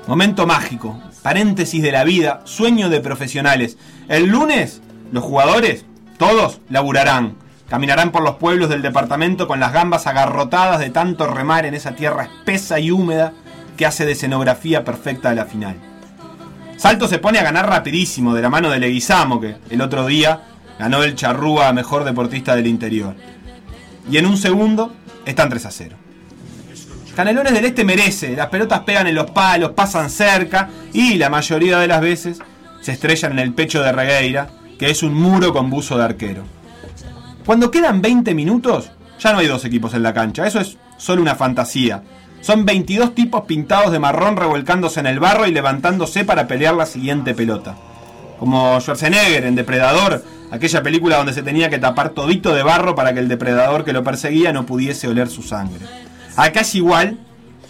Momento 0.07 0.47
mágico, 0.47 1.01
paréntesis 1.21 1.81
de 1.81 1.91
la 1.91 2.05
vida, 2.05 2.41
sueño 2.45 2.89
de 2.89 3.01
profesionales. 3.01 3.77
El 4.07 4.27
lunes, 4.27 4.81
los 5.11 5.23
jugadores, 5.23 5.85
todos, 6.17 6.61
laburarán. 6.69 7.35
Caminarán 7.67 8.11
por 8.11 8.23
los 8.23 8.35
pueblos 8.35 8.69
del 8.69 8.81
departamento 8.81 9.47
con 9.47 9.59
las 9.59 9.73
gambas 9.73 10.07
agarrotadas 10.07 10.79
de 10.79 10.91
tanto 10.91 11.27
remar 11.27 11.65
en 11.65 11.73
esa 11.73 11.95
tierra 11.95 12.23
espesa 12.23 12.79
y 12.79 12.91
húmeda 12.91 13.33
que 13.75 13.85
hace 13.85 14.05
de 14.05 14.13
escenografía 14.13 14.85
perfecta 14.85 15.29
de 15.29 15.35
la 15.35 15.45
final. 15.45 15.75
Salto 16.77 17.07
se 17.07 17.19
pone 17.19 17.39
a 17.39 17.43
ganar 17.43 17.67
rapidísimo 17.67 18.33
de 18.33 18.41
la 18.41 18.49
mano 18.49 18.69
de 18.69 18.79
Leguizamo, 18.79 19.39
que 19.39 19.55
el 19.69 19.81
otro 19.81 20.05
día 20.05 20.41
ganó 20.79 21.03
el 21.03 21.15
Charrúa 21.15 21.67
a 21.67 21.73
mejor 21.73 22.03
deportista 22.03 22.55
del 22.55 22.67
interior. 22.67 23.15
Y 24.09 24.17
en 24.17 24.25
un 24.25 24.37
segundo 24.37 24.93
están 25.25 25.49
3 25.49 25.65
a 25.65 25.71
0. 25.71 25.95
Canelones 27.15 27.53
del 27.53 27.65
Este 27.65 27.85
merece, 27.85 28.35
las 28.35 28.47
pelotas 28.47 28.81
pegan 28.81 29.05
en 29.05 29.15
los 29.15 29.29
palos, 29.29 29.71
pasan 29.71 30.09
cerca 30.09 30.69
y 30.93 31.15
la 31.15 31.29
mayoría 31.29 31.77
de 31.77 31.87
las 31.87 32.01
veces 32.01 32.39
se 32.81 32.91
estrellan 32.91 33.33
en 33.33 33.39
el 33.39 33.53
pecho 33.53 33.83
de 33.83 33.91
Regueira, 33.91 34.49
que 34.79 34.89
es 34.89 35.03
un 35.03 35.13
muro 35.13 35.53
con 35.53 35.69
buzo 35.69 35.97
de 35.97 36.05
arquero. 36.05 36.43
Cuando 37.45 37.69
quedan 37.69 38.01
20 38.01 38.33
minutos, 38.33 38.91
ya 39.19 39.31
no 39.31 39.39
hay 39.39 39.47
dos 39.47 39.63
equipos 39.63 39.93
en 39.93 40.01
la 40.01 40.13
cancha, 40.13 40.47
eso 40.47 40.59
es 40.59 40.77
solo 40.97 41.21
una 41.21 41.35
fantasía. 41.35 42.03
Son 42.41 42.65
22 42.65 43.13
tipos 43.15 43.43
pintados 43.45 43.91
de 43.91 43.99
marrón 43.99 44.35
revolcándose 44.35 44.99
en 44.99 45.07
el 45.07 45.19
barro 45.19 45.47
y 45.47 45.51
levantándose 45.51 46.25
para 46.25 46.47
pelear 46.47 46.73
la 46.73 46.85
siguiente 46.85 47.33
pelota. 47.33 47.75
Como 48.39 48.79
Schwarzenegger 48.81 49.45
en 49.45 49.55
Depredador, 49.55 50.23
aquella 50.53 50.83
película 50.83 51.17
donde 51.17 51.33
se 51.33 51.41
tenía 51.41 51.71
que 51.71 51.79
tapar 51.79 52.11
todito 52.11 52.53
de 52.53 52.61
barro 52.61 52.93
para 52.93 53.11
que 53.11 53.19
el 53.19 53.27
depredador 53.27 53.83
que 53.83 53.91
lo 53.91 54.03
perseguía 54.03 54.53
no 54.53 54.67
pudiese 54.67 55.07
oler 55.07 55.27
su 55.27 55.41
sangre. 55.41 55.83
Acá 56.37 56.61
es 56.61 56.75
igual, 56.75 57.17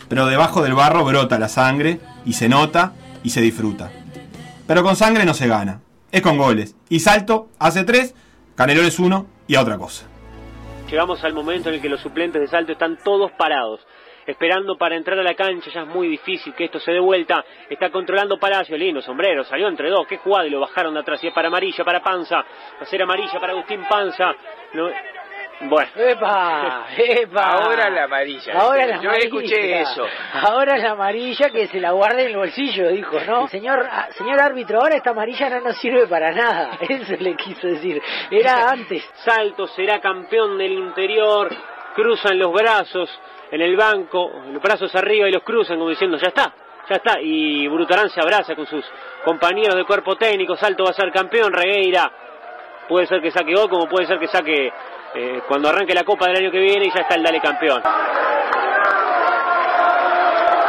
pero 0.10 0.26
debajo 0.26 0.62
del 0.62 0.74
barro 0.74 1.06
brota 1.06 1.40
la 1.40 1.48
sangre 1.48 2.02
y 2.26 2.34
se 2.34 2.50
nota 2.50 2.92
y 3.24 3.30
se 3.30 3.40
disfruta. 3.40 3.90
Pero 4.68 4.84
con 4.84 4.98
sangre 4.98 5.24
no 5.24 5.34
se 5.34 5.48
gana, 5.48 5.80
es 6.12 6.22
con 6.22 6.38
goles. 6.38 6.76
Y 6.90 7.00
Salto 7.00 7.48
hace 7.58 7.86
tres, 7.86 8.16
Canelones 8.56 9.00
uno 9.00 9.28
y 9.48 9.56
a 9.56 9.62
otra 9.62 9.78
cosa. 9.78 10.06
Llegamos 10.92 11.24
al 11.24 11.34
momento 11.34 11.70
en 11.70 11.76
el 11.76 11.82
que 11.82 11.88
los 11.88 12.02
suplentes 12.02 12.42
de 12.42 12.48
salto 12.50 12.74
están 12.74 12.98
todos 13.02 13.32
parados, 13.32 13.80
esperando 14.26 14.78
para 14.78 14.96
entrar 14.96 15.18
a 15.20 15.24
la 15.24 15.34
cancha. 15.36 15.70
Ya 15.72 15.82
es 15.82 15.88
muy 15.88 16.08
difícil 16.08 16.54
que 16.54 16.66
esto 16.66 16.80
se 16.80 16.92
dé 16.92 17.00
vuelta. 17.00 17.44
Está 17.70 17.90
controlando 17.90 18.38
Palacio, 18.38 18.78
lindo 18.78 19.02
sombrero, 19.02 19.44
salió 19.44 19.68
entre 19.68 19.90
dos. 19.90 20.06
Qué 20.08 20.18
jugada 20.18 20.46
y 20.48 20.50
lo 20.50 20.60
bajaron 20.60 20.94
de 20.94 21.00
atrás. 21.02 21.24
Y 21.24 21.28
es 21.28 21.34
para 21.34 21.48
amarilla, 21.48 21.84
para 21.84 22.02
Panza. 22.02 22.38
Va 22.38 22.46
a 22.82 22.86
ser 22.86 23.02
amarilla 23.02 23.40
para 23.40 23.54
Agustín 23.54 23.84
Panza. 23.90 24.34
No- 24.74 24.90
Bueno. 25.62 25.90
¡Epa! 25.96 26.88
¡Epa! 26.98 27.52
Ahora 27.54 27.90
la 27.90 28.04
amarilla. 28.06 28.54
Ahora 28.60 28.86
la 28.86 28.96
Yo 29.02 29.10
amarilla. 29.10 29.26
escuché 29.28 29.82
eso. 29.82 30.06
Ahora 30.42 30.78
la 30.78 30.92
amarilla 30.92 31.50
que 31.52 31.68
se 31.68 31.80
la 31.80 31.92
guarde 31.92 32.24
en 32.24 32.30
el 32.32 32.38
bolsillo, 32.38 32.90
dijo, 32.90 33.20
¿no? 33.26 33.48
Señor, 33.48 33.88
ah, 33.90 34.10
señor 34.18 34.42
árbitro, 34.42 34.80
ahora 34.82 34.96
esta 34.98 35.12
amarilla 35.12 35.50
no 35.52 35.62
nos 35.62 35.78
sirve 35.78 36.08
para 36.08 36.32
nada. 36.32 36.72
Eso 36.90 37.14
le 37.20 37.36
quiso 37.36 37.68
decir. 37.68 38.02
Era 38.32 38.70
antes. 38.72 39.04
Salto 39.24 39.68
será 39.68 40.02
campeón 40.02 40.58
del 40.58 40.74
interior. 40.74 41.50
Cruzan 41.96 42.40
los 42.40 42.52
brazos 42.52 43.10
en 43.54 43.62
el 43.62 43.78
banco, 43.78 44.32
los 44.52 44.60
brazos 44.60 44.94
arriba 44.96 45.30
y 45.30 45.32
los 45.32 45.44
cruzan 45.44 45.78
como 45.78 45.92
diciendo, 45.92 46.18
ya 46.18 46.30
está, 46.30 46.52
ya 46.90 46.96
está. 46.96 47.22
Y 47.22 47.68
Brutarán 47.68 48.10
se 48.10 48.20
abraza 48.20 48.56
con 48.56 48.66
sus 48.66 48.84
compañeros 49.24 49.76
de 49.76 49.86
cuerpo 49.86 50.16
técnico. 50.16 50.56
Salto 50.56 50.84
va 50.84 50.90
a 50.90 50.94
ser 50.94 51.12
campeón. 51.12 51.54
Regueira 51.54 52.12
puede 52.90 53.06
ser 53.06 53.22
que 53.22 53.30
saque 53.30 53.54
gol, 53.54 53.70
como 53.70 53.88
puede 53.88 54.08
ser 54.08 54.18
que 54.18 54.28
saque 54.28 54.74
eh, 55.14 55.42
cuando 55.48 55.70
arranque 55.70 55.94
la 55.94 56.04
Copa 56.04 56.26
del 56.26 56.38
año 56.38 56.50
que 56.50 56.62
viene 56.62 56.88
y 56.88 56.90
ya 56.90 57.02
está 57.02 57.14
el 57.14 57.22
Dale 57.22 57.40
campeón. 57.42 57.84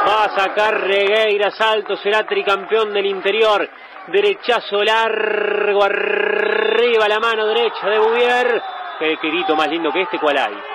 Va 0.06 0.24
a 0.24 0.28
sacar 0.38 0.78
Regueira, 0.82 1.52
salto, 1.52 1.96
será 1.96 2.26
tricampeón 2.26 2.92
del 2.92 3.06
interior. 3.06 3.66
Derechazo 4.08 4.84
largo, 4.84 5.82
arriba 5.82 7.08
la 7.08 7.18
mano 7.18 7.46
derecha 7.46 7.88
de 7.88 7.98
Bouvier. 7.98 8.62
Qué 8.98 9.16
grito 9.22 9.56
más 9.56 9.68
lindo 9.68 9.90
que 9.90 10.02
este, 10.02 10.18
¿cuál 10.18 10.36
hay? 10.36 10.73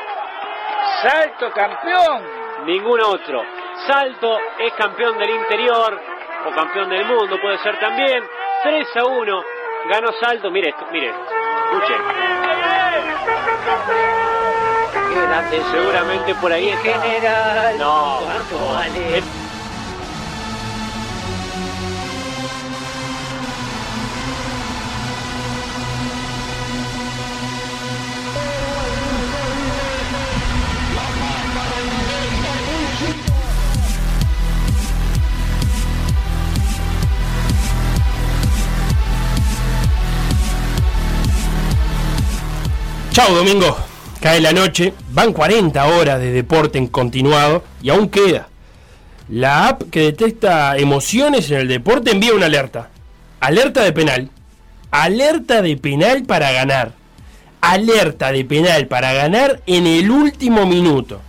¡Salto 1.02 1.52
campeón! 1.52 2.24
Ningún 2.66 3.02
otro. 3.02 3.44
Salto 3.88 4.38
es 4.60 4.74
campeón 4.74 5.18
del 5.18 5.30
interior 5.30 6.00
o 6.46 6.52
campeón 6.52 6.90
del 6.90 7.06
mundo, 7.06 7.40
puede 7.42 7.58
ser 7.60 7.80
también. 7.80 8.24
3 8.64 8.88
a 8.98 9.06
1. 9.06 9.44
Ganó 9.90 10.12
Salto. 10.22 10.52
Mire 10.52 10.70
esto, 10.70 10.86
mire 10.92 11.08
esto. 11.08 11.26
Escuchen. 11.72 12.30
Seguramente 15.72 16.36
por 16.36 16.52
ahí 16.52 16.70
está. 16.70 17.02
General. 17.02 17.78
No, 17.78 18.20
Chau, 43.20 43.36
Domingo. 43.36 43.76
Cae 44.22 44.40
la 44.40 44.54
noche, 44.54 44.94
van 45.12 45.34
40 45.34 45.86
horas 45.88 46.22
de 46.22 46.32
deporte 46.32 46.78
en 46.78 46.88
continuado 46.88 47.66
y 47.82 47.90
aún 47.90 48.08
queda. 48.08 48.48
La 49.28 49.68
app 49.68 49.84
que 49.92 50.04
detecta 50.04 50.78
emociones 50.78 51.52
en 51.52 51.58
el 51.58 51.68
deporte 51.68 52.12
envía 52.12 52.34
una 52.34 52.46
alerta. 52.46 52.92
Alerta 53.42 53.84
de 53.84 53.92
penal. 53.92 54.30
Alerta 54.92 55.62
de 55.62 55.76
penal 55.76 56.24
para 56.24 56.54
ganar. 56.54 56.94
Alerta 57.60 58.32
de 58.32 58.46
penal 58.46 58.88
para 58.88 59.12
ganar 59.12 59.62
en 59.66 59.86
el 59.86 60.10
último 60.10 60.66
minuto. 60.66 61.20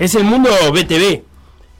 Es 0.00 0.16
el 0.16 0.24
mundo 0.24 0.50
BTV. 0.72 1.22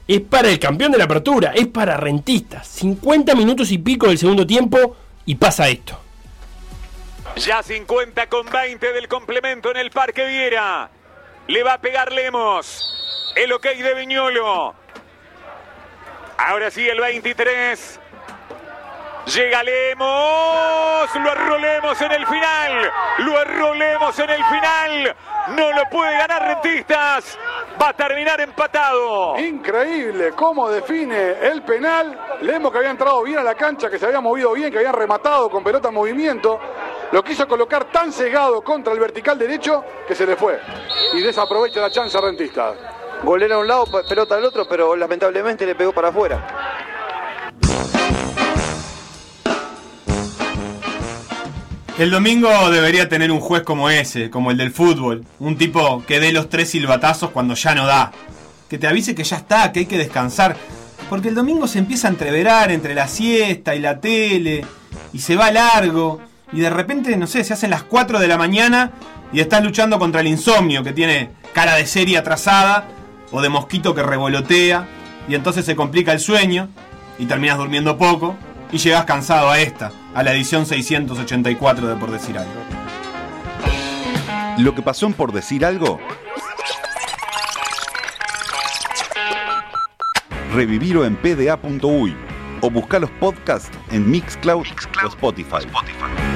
es 0.07 0.21
para 0.21 0.49
el 0.49 0.57
campeón 0.57 0.93
de 0.93 0.99
la 0.99 1.03
apertura, 1.03 1.51
es 1.53 1.67
para 1.67 1.97
rentistas. 1.97 2.65
50 2.65 3.35
minutos 3.35 3.73
y 3.73 3.77
pico 3.77 4.07
del 4.07 4.17
segundo 4.17 4.47
tiempo 4.47 4.95
y 5.25 5.35
pasa 5.35 5.67
esto. 5.67 5.99
Ya 7.39 7.63
50 7.63 8.27
con 8.27 8.49
20 8.49 8.91
del 8.91 9.07
complemento 9.07 9.71
en 9.71 9.77
el 9.77 9.91
Parque 9.91 10.25
Viera. 10.25 10.89
Le 11.47 11.63
va 11.63 11.75
a 11.75 11.77
pegar 11.77 12.11
Lemos. 12.11 13.33
El 13.33 13.53
ok 13.53 13.63
de 13.63 13.93
Viñolo. 13.93 14.75
Ahora 16.37 16.69
sí 16.69 16.85
el 16.89 16.99
23. 16.99 17.97
Llega 19.33 19.63
Lemos. 19.63 21.15
Lo 21.15 21.31
arrolemos 21.31 22.01
en 22.01 22.11
el 22.11 22.27
final. 22.27 22.91
Lo 23.19 23.37
arrolemos 23.37 24.19
en 24.19 24.29
el 24.31 24.43
final. 24.43 25.15
No 25.55 25.71
lo 25.71 25.83
puede 25.89 26.17
ganar 26.17 26.45
Rentistas. 26.45 27.39
Va 27.81 27.89
a 27.89 27.93
terminar 27.93 28.41
empatado. 28.41 29.39
Increíble 29.39 30.33
cómo 30.35 30.69
define 30.69 31.47
el 31.47 31.61
penal. 31.61 32.19
Lemos 32.41 32.69
que 32.69 32.79
había 32.79 32.91
entrado 32.91 33.23
bien 33.23 33.37
a 33.37 33.43
la 33.43 33.55
cancha, 33.55 33.89
que 33.89 33.97
se 33.97 34.07
había 34.07 34.19
movido 34.19 34.51
bien, 34.51 34.69
que 34.73 34.79
había 34.79 34.91
rematado 34.91 35.49
con 35.49 35.63
pelota 35.63 35.87
en 35.87 35.93
movimiento. 35.93 36.59
Lo 37.11 37.23
quiso 37.23 37.47
colocar 37.47 37.85
tan 37.91 38.11
cegado 38.13 38.61
contra 38.61 38.93
el 38.93 38.99
vertical 38.99 39.37
derecho 39.37 39.83
que 40.07 40.13
se 40.15 40.25
le 40.27 40.35
fue. 40.35 40.59
Y 41.13 41.21
desaprovecha 41.21 41.81
la 41.81 41.89
chance 41.89 42.19
Rentista. 42.21 42.73
Golera 43.23 43.55
a 43.55 43.59
un 43.59 43.67
lado, 43.67 43.85
pe- 43.85 44.07
pelota 44.07 44.35
al 44.35 44.45
otro, 44.45 44.67
pero 44.69 44.95
lamentablemente 44.95 45.65
le 45.65 45.75
pegó 45.75 45.91
para 45.91 46.09
afuera. 46.09 46.47
El 51.97 52.11
domingo 52.11 52.49
debería 52.69 53.09
tener 53.09 53.29
un 53.31 53.41
juez 53.41 53.63
como 53.63 53.89
ese, 53.89 54.29
como 54.29 54.51
el 54.51 54.57
del 54.57 54.71
fútbol. 54.71 55.25
Un 55.39 55.57
tipo 55.57 56.03
que 56.07 56.19
dé 56.21 56.31
los 56.31 56.47
tres 56.47 56.69
silbatazos 56.69 57.31
cuando 57.31 57.55
ya 57.55 57.75
no 57.75 57.85
da. 57.85 58.11
Que 58.69 58.77
te 58.77 58.87
avise 58.87 59.15
que 59.15 59.23
ya 59.25 59.35
está, 59.37 59.71
que 59.73 59.79
hay 59.79 59.85
que 59.85 59.97
descansar. 59.97 60.55
Porque 61.09 61.27
el 61.29 61.35
domingo 61.35 61.67
se 61.67 61.79
empieza 61.79 62.07
a 62.07 62.11
entreverar 62.11 62.71
entre 62.71 62.93
la 62.93 63.07
siesta 63.07 63.75
y 63.75 63.79
la 63.79 63.99
tele. 63.99 64.65
Y 65.11 65.19
se 65.19 65.35
va 65.35 65.51
largo. 65.51 66.21
Y 66.51 66.61
de 66.61 66.69
repente, 66.69 67.15
no 67.17 67.27
sé, 67.27 67.43
se 67.43 67.53
hacen 67.53 67.69
las 67.69 67.83
4 67.83 68.19
de 68.19 68.27
la 68.27 68.37
mañana 68.37 68.91
y 69.31 69.39
estás 69.39 69.63
luchando 69.63 69.99
contra 69.99 70.21
el 70.21 70.27
insomnio 70.27 70.83
que 70.83 70.93
tiene 70.93 71.31
cara 71.53 71.75
de 71.75 71.85
serie 71.85 72.17
atrasada 72.17 72.87
o 73.31 73.41
de 73.41 73.49
mosquito 73.49 73.93
que 73.93 74.03
revolotea. 74.03 74.87
Y 75.27 75.35
entonces 75.35 75.65
se 75.65 75.75
complica 75.75 76.11
el 76.11 76.19
sueño 76.19 76.69
y 77.19 77.25
terminas 77.25 77.57
durmiendo 77.57 77.97
poco 77.97 78.35
y 78.71 78.77
llegas 78.77 79.05
cansado 79.05 79.49
a 79.49 79.59
esta, 79.59 79.91
a 80.15 80.23
la 80.23 80.33
edición 80.33 80.65
684 80.65 81.87
de 81.87 81.95
Por 81.95 82.11
Decir 82.11 82.37
Algo. 82.37 82.79
Lo 84.57 84.75
que 84.75 84.81
pasó 84.81 85.05
en 85.05 85.13
por 85.13 85.31
decir 85.31 85.63
algo. 85.63 85.99
Revivirlo 90.53 91.05
en 91.05 91.15
pda.uy 91.15 92.15
o 92.61 92.69
buscar 92.69 92.99
los 92.99 93.11
podcasts 93.11 93.71
en 93.91 94.09
Mixcloud, 94.09 94.65
o 95.03 95.07
Spotify. 95.07 95.65
Y 95.65 96.28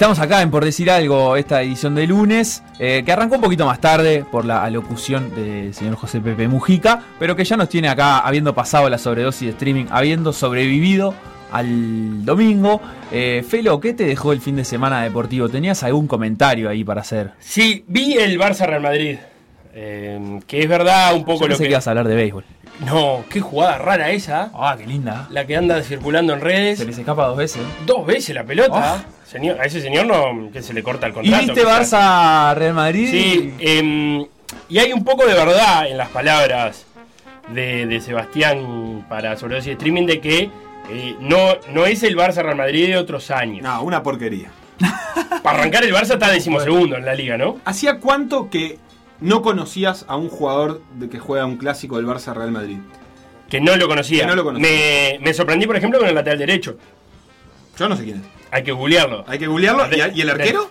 estamos 0.00 0.18
acá 0.18 0.40
en 0.40 0.50
Por 0.50 0.64
Decir 0.64 0.90
Algo, 0.90 1.36
esta 1.36 1.60
edición 1.60 1.94
de 1.94 2.06
lunes, 2.06 2.62
eh, 2.78 3.02
que 3.04 3.12
arrancó 3.12 3.34
un 3.34 3.42
poquito 3.42 3.66
más 3.66 3.82
tarde 3.82 4.24
por 4.32 4.46
la 4.46 4.64
alocución 4.64 5.34
del 5.34 5.74
señor 5.74 5.96
José 5.96 6.22
Pepe 6.22 6.48
Mujica, 6.48 7.02
pero 7.18 7.36
que 7.36 7.44
ya 7.44 7.58
nos 7.58 7.68
tiene 7.68 7.90
acá 7.90 8.20
habiendo 8.20 8.54
pasado 8.54 8.88
la 8.88 8.96
sobredosis 8.96 9.42
de 9.42 9.50
streaming, 9.50 9.84
habiendo 9.90 10.32
sobrevivido 10.32 11.12
al 11.52 12.24
domingo. 12.24 12.80
Eh, 13.12 13.44
Felo, 13.46 13.78
¿qué 13.78 13.92
te 13.92 14.04
dejó 14.04 14.32
el 14.32 14.40
fin 14.40 14.56
de 14.56 14.64
semana 14.64 15.02
deportivo? 15.02 15.50
¿Tenías 15.50 15.82
algún 15.82 16.06
comentario 16.06 16.70
ahí 16.70 16.82
para 16.82 17.02
hacer? 17.02 17.32
Sí, 17.38 17.84
vi 17.86 18.14
el 18.14 18.40
Barça 18.40 18.64
Real 18.64 18.80
Madrid. 18.80 19.18
Eh, 19.72 20.40
que 20.46 20.60
es 20.62 20.68
verdad 20.68 21.14
un 21.14 21.24
poco 21.24 21.42
Yo 21.42 21.48
lo 21.48 21.56
que. 21.56 21.64
que 21.64 21.70
ibas 21.70 21.86
a 21.86 21.90
hablar 21.90 22.08
de 22.08 22.14
béisbol. 22.14 22.44
No, 22.84 23.24
qué 23.28 23.40
jugada 23.40 23.78
rara 23.78 24.10
esa. 24.10 24.50
Ah, 24.54 24.74
qué 24.78 24.86
linda. 24.86 25.28
La 25.30 25.46
que 25.46 25.56
anda 25.56 25.82
circulando 25.82 26.32
en 26.32 26.40
redes. 26.40 26.78
Se 26.78 26.86
les 26.86 26.96
escapa 26.98 27.26
dos 27.26 27.36
veces. 27.36 27.62
Dos 27.84 28.06
veces 28.06 28.34
la 28.34 28.44
pelota. 28.44 29.04
Señor, 29.26 29.60
a 29.60 29.64
ese 29.64 29.80
señor 29.80 30.06
no, 30.06 30.50
que 30.50 30.62
se 30.62 30.72
le 30.72 30.82
corta 30.82 31.06
el 31.06 31.12
¿Y 31.12 31.14
contrato. 31.16 31.46
viste. 31.46 31.64
Barça 31.64 32.54
Real 32.54 32.74
Madrid? 32.74 33.08
Sí, 33.10 33.54
em, 33.60 34.26
y 34.68 34.78
hay 34.78 34.92
un 34.92 35.04
poco 35.04 35.26
de 35.26 35.34
verdad 35.34 35.86
en 35.86 35.96
las 35.98 36.08
palabras 36.08 36.84
de, 37.52 37.86
de 37.86 38.00
Sebastián 38.00 39.04
para 39.08 39.36
sobredosis 39.36 39.66
de 39.66 39.72
streaming 39.72 40.06
de 40.06 40.20
que 40.20 40.50
eh, 40.90 41.14
no, 41.20 41.54
no 41.72 41.86
es 41.86 42.02
el 42.02 42.16
Barça 42.16 42.42
Real 42.42 42.56
Madrid 42.56 42.88
de 42.88 42.96
otros 42.96 43.30
años. 43.30 43.62
No, 43.62 43.82
una 43.82 44.02
porquería. 44.02 44.50
Para 45.42 45.58
arrancar 45.58 45.84
el 45.84 45.94
Barça 45.94 46.14
está 46.14 46.30
decimosegundo 46.30 46.96
en 46.96 47.04
la 47.04 47.14
liga, 47.14 47.36
¿no? 47.36 47.58
¿Hacía 47.64 47.98
cuánto 47.98 48.48
que 48.50 48.78
no 49.20 49.42
conocías 49.42 50.04
a 50.08 50.16
un 50.16 50.28
jugador 50.28 50.82
de 50.98 51.08
que 51.08 51.18
juega 51.18 51.46
un 51.46 51.56
clásico 51.56 51.96
del 51.96 52.06
Barça 52.06 52.34
Real 52.34 52.50
Madrid? 52.52 52.78
Que 53.48 53.60
no 53.60 53.76
lo 53.76 53.88
conocía. 53.88 54.20
Que 54.22 54.26
no 54.26 54.36
lo 54.36 54.44
conocía. 54.44 54.68
Me, 54.68 55.18
me 55.20 55.34
sorprendí, 55.34 55.66
por 55.66 55.76
ejemplo, 55.76 55.98
con 55.98 56.08
el 56.08 56.14
lateral 56.14 56.38
derecho. 56.38 56.76
Yo 57.78 57.88
no 57.88 57.96
sé 57.96 58.04
quién 58.04 58.18
es. 58.18 58.22
Hay 58.50 58.62
que 58.62 58.72
googlearlo. 58.72 59.24
Hay 59.26 59.38
que 59.38 59.46
googlearlo. 59.46 59.86
¿Y, 59.90 60.18
y 60.18 60.20
el 60.22 60.30
arquero? 60.30 60.70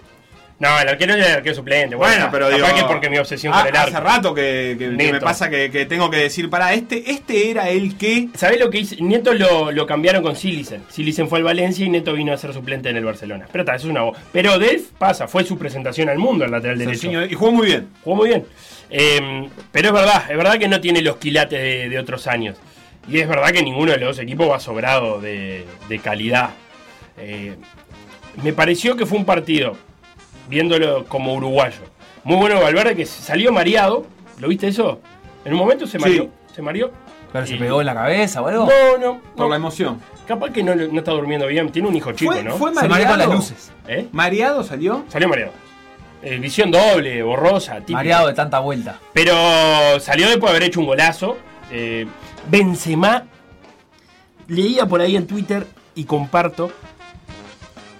No, 0.60 0.78
el 0.78 0.90
arquero 0.90 1.14
es 1.16 1.26
el 1.26 1.32
arquero 1.36 1.56
suplente. 1.56 1.96
Bueno, 1.96 2.28
pero 2.32 2.50
digo, 2.50 2.68
que 2.76 2.84
porque 2.84 3.10
mi 3.10 3.18
obsesión 3.18 3.54
ah, 3.56 3.60
con 3.62 3.70
el 3.70 3.76
arco. 3.78 3.96
Hace 3.96 4.00
rato 4.06 4.34
que, 4.34 4.76
que- 4.78 4.98
que 4.98 5.12
me 5.14 5.20
pasa 5.22 5.50
que, 5.50 5.72
que 5.72 5.86
tengo 5.86 6.10
que 6.10 6.18
decir, 6.18 6.50
para 6.50 6.74
este, 6.74 7.12
este 7.12 7.50
era 7.50 7.70
el 7.70 7.98
que... 7.98 8.28
¿Sabés 8.36 8.60
lo 8.60 8.70
que 8.70 8.80
hizo? 8.80 8.96
Neto 9.00 9.34
lo, 9.34 9.72
lo 9.72 9.88
cambiaron 9.88 10.22
con 10.22 10.36
Silicen. 10.36 10.84
Silicen 10.90 11.30
fue 11.30 11.38
al 11.40 11.46
Valencia 11.46 11.86
y 11.86 11.90
Neto 11.90 12.12
vino 12.14 12.34
a 12.34 12.38
ser 12.38 12.54
suplente 12.54 12.90
en 12.90 12.98
el 12.98 13.06
Barcelona. 13.06 13.46
Pero 13.50 13.62
está, 13.62 13.76
eso 13.76 13.88
es 13.88 13.92
una 13.92 14.02
voz. 14.02 14.18
Pero 14.34 14.60
Delf 14.60 14.90
pasa, 14.98 15.30
fue 15.30 15.46
su 15.46 15.58
presentación 15.58 16.10
al 16.10 16.18
mundo 16.18 16.44
el 16.44 16.52
lateral 16.52 16.78
derecho. 16.78 17.10
y 17.24 17.34
jugó 17.34 17.52
muy 17.54 17.68
bien. 17.68 17.88
Jugó 18.04 18.18
muy 18.18 18.28
bien. 18.28 18.46
Eh, 18.90 19.48
pero 19.72 19.88
es 19.88 19.94
verdad, 19.94 20.24
es 20.30 20.36
verdad 20.36 20.58
que 20.58 20.68
no 20.68 20.82
tiene 20.82 21.02
los 21.02 21.16
quilates 21.18 21.58
de, 21.62 21.88
de 21.90 22.00
otros 22.00 22.28
años. 22.28 22.58
Y 23.08 23.20
es 23.20 23.30
verdad 23.30 23.52
que 23.52 23.64
ninguno 23.64 23.94
de 23.94 23.98
los 24.00 24.18
dos 24.18 24.20
equipos 24.24 24.50
va 24.52 24.60
sobrado 24.60 25.22
de, 25.22 25.66
de 25.88 26.00
calidad. 26.00 26.50
Eh, 27.18 27.56
me 28.44 28.52
pareció 28.54 28.96
que 28.98 29.06
fue 29.06 29.18
un 29.18 29.26
partido, 29.26 29.78
viéndolo 30.50 31.06
como 31.06 31.34
uruguayo. 31.36 31.80
Muy 32.26 32.36
bueno 32.38 32.60
Valverde 32.62 32.96
que 32.96 33.06
salió 33.06 33.54
mareado. 33.54 34.06
¿Lo 34.40 34.48
viste 34.50 34.68
eso? 34.68 35.00
En 35.46 35.54
un 35.54 35.60
momento 35.60 35.86
se 35.86 35.98
Sí. 35.98 36.04
mareó. 36.04 36.30
Se 36.54 36.62
mareó. 36.62 36.92
¿Pero 37.32 37.46
se 37.46 37.56
pegó 37.58 37.80
en 37.80 37.86
la 37.86 37.94
cabeza 37.94 38.42
o 38.42 38.48
algo? 38.48 38.66
No, 38.66 38.98
no. 38.98 39.22
Por 39.36 39.46
no. 39.46 39.50
la 39.50 39.56
emoción. 39.58 40.02
Capaz 40.28 40.50
que 40.52 40.64
no, 40.64 40.74
no 40.76 40.98
está 41.00 41.12
durmiendo 41.12 41.46
bien. 41.48 41.72
Tiene 41.72 41.88
un 41.88 41.96
hijo 41.96 42.12
chico, 42.12 42.34
Fue, 42.34 42.44
¿no? 42.44 42.56
fue 42.56 42.70
Se 42.74 42.76
mareó 42.76 42.90
mareado. 42.90 43.12
con 43.12 43.20
las 43.20 43.30
luces. 43.30 43.72
¿Eh? 43.88 44.08
¿Mareado 44.12 44.64
salió? 44.64 45.04
Salió 45.10 45.30
mareado. 45.30 45.54
Eh, 46.24 46.38
visión 46.40 46.72
doble, 46.72 47.22
borrosa, 47.24 47.76
típico. 47.78 47.94
Mareado 47.94 48.28
de 48.28 48.34
tanta 48.34 48.60
vuelta. 48.60 49.00
Pero 49.14 49.34
salió 50.00 50.28
después 50.28 50.52
de 50.52 50.58
haber 50.58 50.64
hecho 50.70 50.80
un 50.80 50.88
golazo. 50.88 51.38
Eh, 51.72 52.08
Benzema, 52.50 53.26
leía 54.48 54.86
por 54.88 55.02
ahí 55.02 55.16
en 55.16 55.28
Twitter 55.28 55.66
y 55.96 56.06
comparto. 56.06 56.72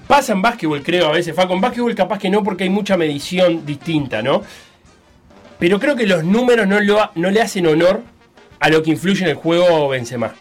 Pasa 0.10 0.34
en 0.34 0.42
básquetbol, 0.42 0.82
creo, 0.82 1.06
a 1.06 1.12
veces. 1.12 1.36
Faco, 1.36 1.54
en 1.54 1.62
básquetbol 1.62 1.94
capaz 1.94 2.18
que 2.18 2.32
no, 2.32 2.44
porque 2.44 2.64
hay 2.64 2.72
mucha 2.72 2.98
medición 2.98 3.64
distinta, 3.64 4.24
¿no? 4.24 4.42
Pero 5.60 5.80
creo 5.80 5.96
que 5.96 6.08
los 6.08 6.24
números 6.24 6.68
no, 6.68 6.80
lo, 6.80 7.12
no 7.14 7.30
le 7.30 7.40
hacen 7.40 7.68
honor 7.68 8.02
a 8.60 8.70
lo 8.70 8.82
que 8.82 8.90
influye 8.90 9.24
en 9.24 9.30
el 9.30 9.36
juego 9.36 9.88
Benzema. 9.88 10.34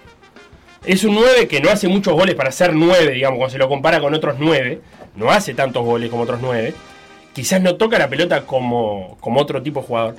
Es 0.87 1.05
un 1.05 1.17
9 1.17 1.49
que 1.49 1.61
no 1.61 1.69
hace 1.69 1.87
muchos 1.87 2.15
goles 2.15 2.35
para 2.35 2.51
ser 2.51 2.73
9, 2.73 3.13
digamos, 3.13 3.37
cuando 3.37 3.53
se 3.53 3.59
lo 3.59 3.69
compara 3.69 4.01
con 4.01 4.15
otros 4.15 4.37
9. 4.39 4.81
No 5.17 5.31
hace 5.31 5.53
tantos 5.53 5.85
goles 5.85 6.09
como 6.09 6.23
otros 6.23 6.41
9. 6.41 6.73
Quizás 7.35 7.61
no 7.61 7.77
toca 7.77 7.99
la 7.99 8.09
pelota 8.09 8.47
como, 8.47 9.19
como 9.21 9.39
otro 9.39 9.63
tipo 9.63 9.83
de 9.83 9.87
jugador. 9.87 10.17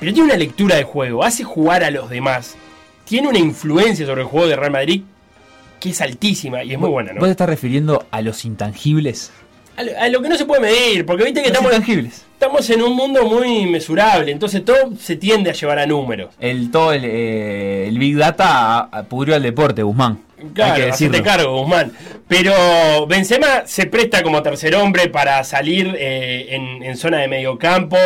Pero 0.00 0.12
tiene 0.12 0.30
una 0.30 0.36
lectura 0.36 0.74
de 0.74 0.82
juego, 0.82 1.22
hace 1.22 1.44
jugar 1.44 1.84
a 1.84 1.92
los 1.92 2.10
demás. 2.10 2.56
Tiene 3.04 3.28
una 3.28 3.38
influencia 3.38 4.04
sobre 4.04 4.22
el 4.22 4.26
juego 4.26 4.48
de 4.48 4.56
Real 4.56 4.72
Madrid 4.72 5.04
que 5.84 5.90
es 5.90 6.00
altísima 6.00 6.64
y 6.64 6.72
es 6.72 6.78
muy 6.78 6.88
buena, 6.90 7.12
¿no? 7.12 7.20
¿Vos 7.20 7.28
te 7.28 7.32
estás 7.32 7.48
refiriendo 7.48 8.06
a 8.10 8.20
los 8.22 8.44
intangibles? 8.44 9.30
A 9.76 9.82
lo, 9.82 9.90
a 10.00 10.08
lo 10.08 10.22
que 10.22 10.28
no 10.28 10.36
se 10.36 10.44
puede 10.44 10.60
medir, 10.62 11.04
porque 11.04 11.24
viste 11.24 11.40
que 11.42 11.48
Los 11.48 11.56
estamos, 11.58 11.72
intangibles. 11.72 12.24
estamos 12.32 12.70
en 12.70 12.82
un 12.82 12.94
mundo 12.94 13.24
muy 13.26 13.66
mesurable, 13.66 14.30
entonces 14.32 14.64
todo 14.64 14.76
se 15.00 15.16
tiende 15.16 15.50
a 15.50 15.52
llevar 15.52 15.78
a 15.80 15.86
números. 15.86 16.32
El, 16.40 16.70
todo 16.70 16.92
el, 16.92 17.04
eh, 17.04 17.86
el 17.88 17.98
Big 17.98 18.16
Data 18.16 18.88
pudrió 19.08 19.34
al 19.34 19.42
deporte, 19.42 19.82
Guzmán. 19.82 20.20
Hay 20.38 20.50
Claro, 20.52 20.74
que 20.76 20.90
hacete 20.90 21.10
decirlo. 21.18 21.24
cargo, 21.24 21.58
Guzmán. 21.60 21.92
Pero 22.28 23.06
Benzema 23.08 23.66
se 23.66 23.86
presta 23.86 24.22
como 24.22 24.42
tercer 24.42 24.74
hombre 24.76 25.08
para 25.08 25.42
salir 25.44 25.94
eh, 25.98 26.54
en, 26.54 26.82
en 26.82 26.96
zona 26.96 27.18
de 27.18 27.28
medio 27.28 27.58
campo, 27.58 27.96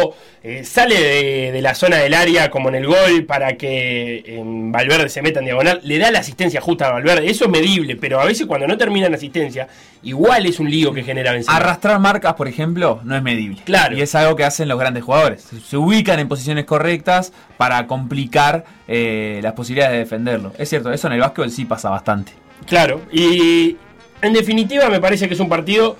eh, 0.42 0.64
sale 0.64 0.94
de, 1.00 1.52
de 1.52 1.62
la 1.62 1.74
zona 1.74 1.96
del 1.96 2.14
área 2.14 2.50
como 2.50 2.68
en 2.68 2.76
el 2.76 2.86
gol 2.86 3.24
para 3.26 3.56
que 3.56 4.22
en 4.26 4.70
Valverde 4.72 5.08
se 5.08 5.20
meta 5.22 5.40
en 5.40 5.46
diagonal, 5.46 5.80
le 5.82 5.98
da 5.98 6.10
la 6.10 6.20
asistencia 6.20 6.60
justa 6.60 6.86
a 6.88 6.92
Valverde, 6.92 7.28
eso 7.30 7.44
es 7.46 7.50
medible, 7.50 7.96
pero 7.96 8.20
a 8.20 8.24
veces 8.24 8.46
cuando 8.46 8.66
no 8.66 8.76
termina 8.78 9.06
en 9.08 9.14
asistencia, 9.14 9.68
igual 10.02 10.46
es 10.46 10.60
un 10.60 10.70
lío 10.70 10.92
que 10.94 11.02
genera 11.02 11.32
Benzema. 11.32 11.56
Arrastrar 11.56 11.98
marcas, 11.98 12.34
por 12.34 12.48
ejemplo, 12.48 13.00
no 13.04 13.16
es 13.16 13.22
medible. 13.22 13.60
Claro. 13.64 13.96
Y 13.96 14.00
es 14.02 14.14
algo 14.14 14.36
que 14.36 14.44
hacen 14.44 14.68
los 14.68 14.78
grandes 14.78 15.02
jugadores. 15.04 15.42
Se- 15.42 15.60
Se 15.60 15.76
ubican 15.76 16.18
en 16.20 16.28
posiciones 16.28 16.64
correctas 16.64 17.32
para 17.56 17.86
complicar 17.86 18.64
eh, 18.86 19.40
las 19.42 19.52
posibilidades 19.54 19.92
de 19.94 19.98
defenderlo. 20.00 20.52
Es 20.58 20.68
cierto, 20.68 20.92
eso 20.92 21.06
en 21.08 21.14
el 21.14 21.20
básquetbol 21.20 21.50
sí 21.50 21.64
pasa 21.64 21.90
bastante. 21.90 22.32
Claro, 22.66 23.02
y 23.12 23.76
en 24.22 24.32
definitiva 24.32 24.88
me 24.88 25.00
parece 25.00 25.28
que 25.28 25.34
es 25.34 25.40
un 25.40 25.48
partido 25.48 25.96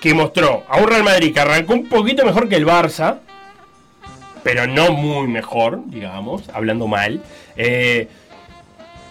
que 0.00 0.14
mostró 0.14 0.64
a 0.68 0.78
un 0.78 0.88
Real 0.88 1.02
Madrid 1.04 1.32
que 1.34 1.40
arrancó 1.40 1.74
un 1.74 1.88
poquito 1.88 2.24
mejor 2.24 2.48
que 2.48 2.56
el 2.56 2.66
Barça, 2.66 3.18
pero 4.42 4.66
no 4.66 4.92
muy 4.92 5.28
mejor, 5.28 5.80
digamos, 5.86 6.48
hablando 6.52 6.86
mal, 6.86 7.22
eh, 7.56 8.08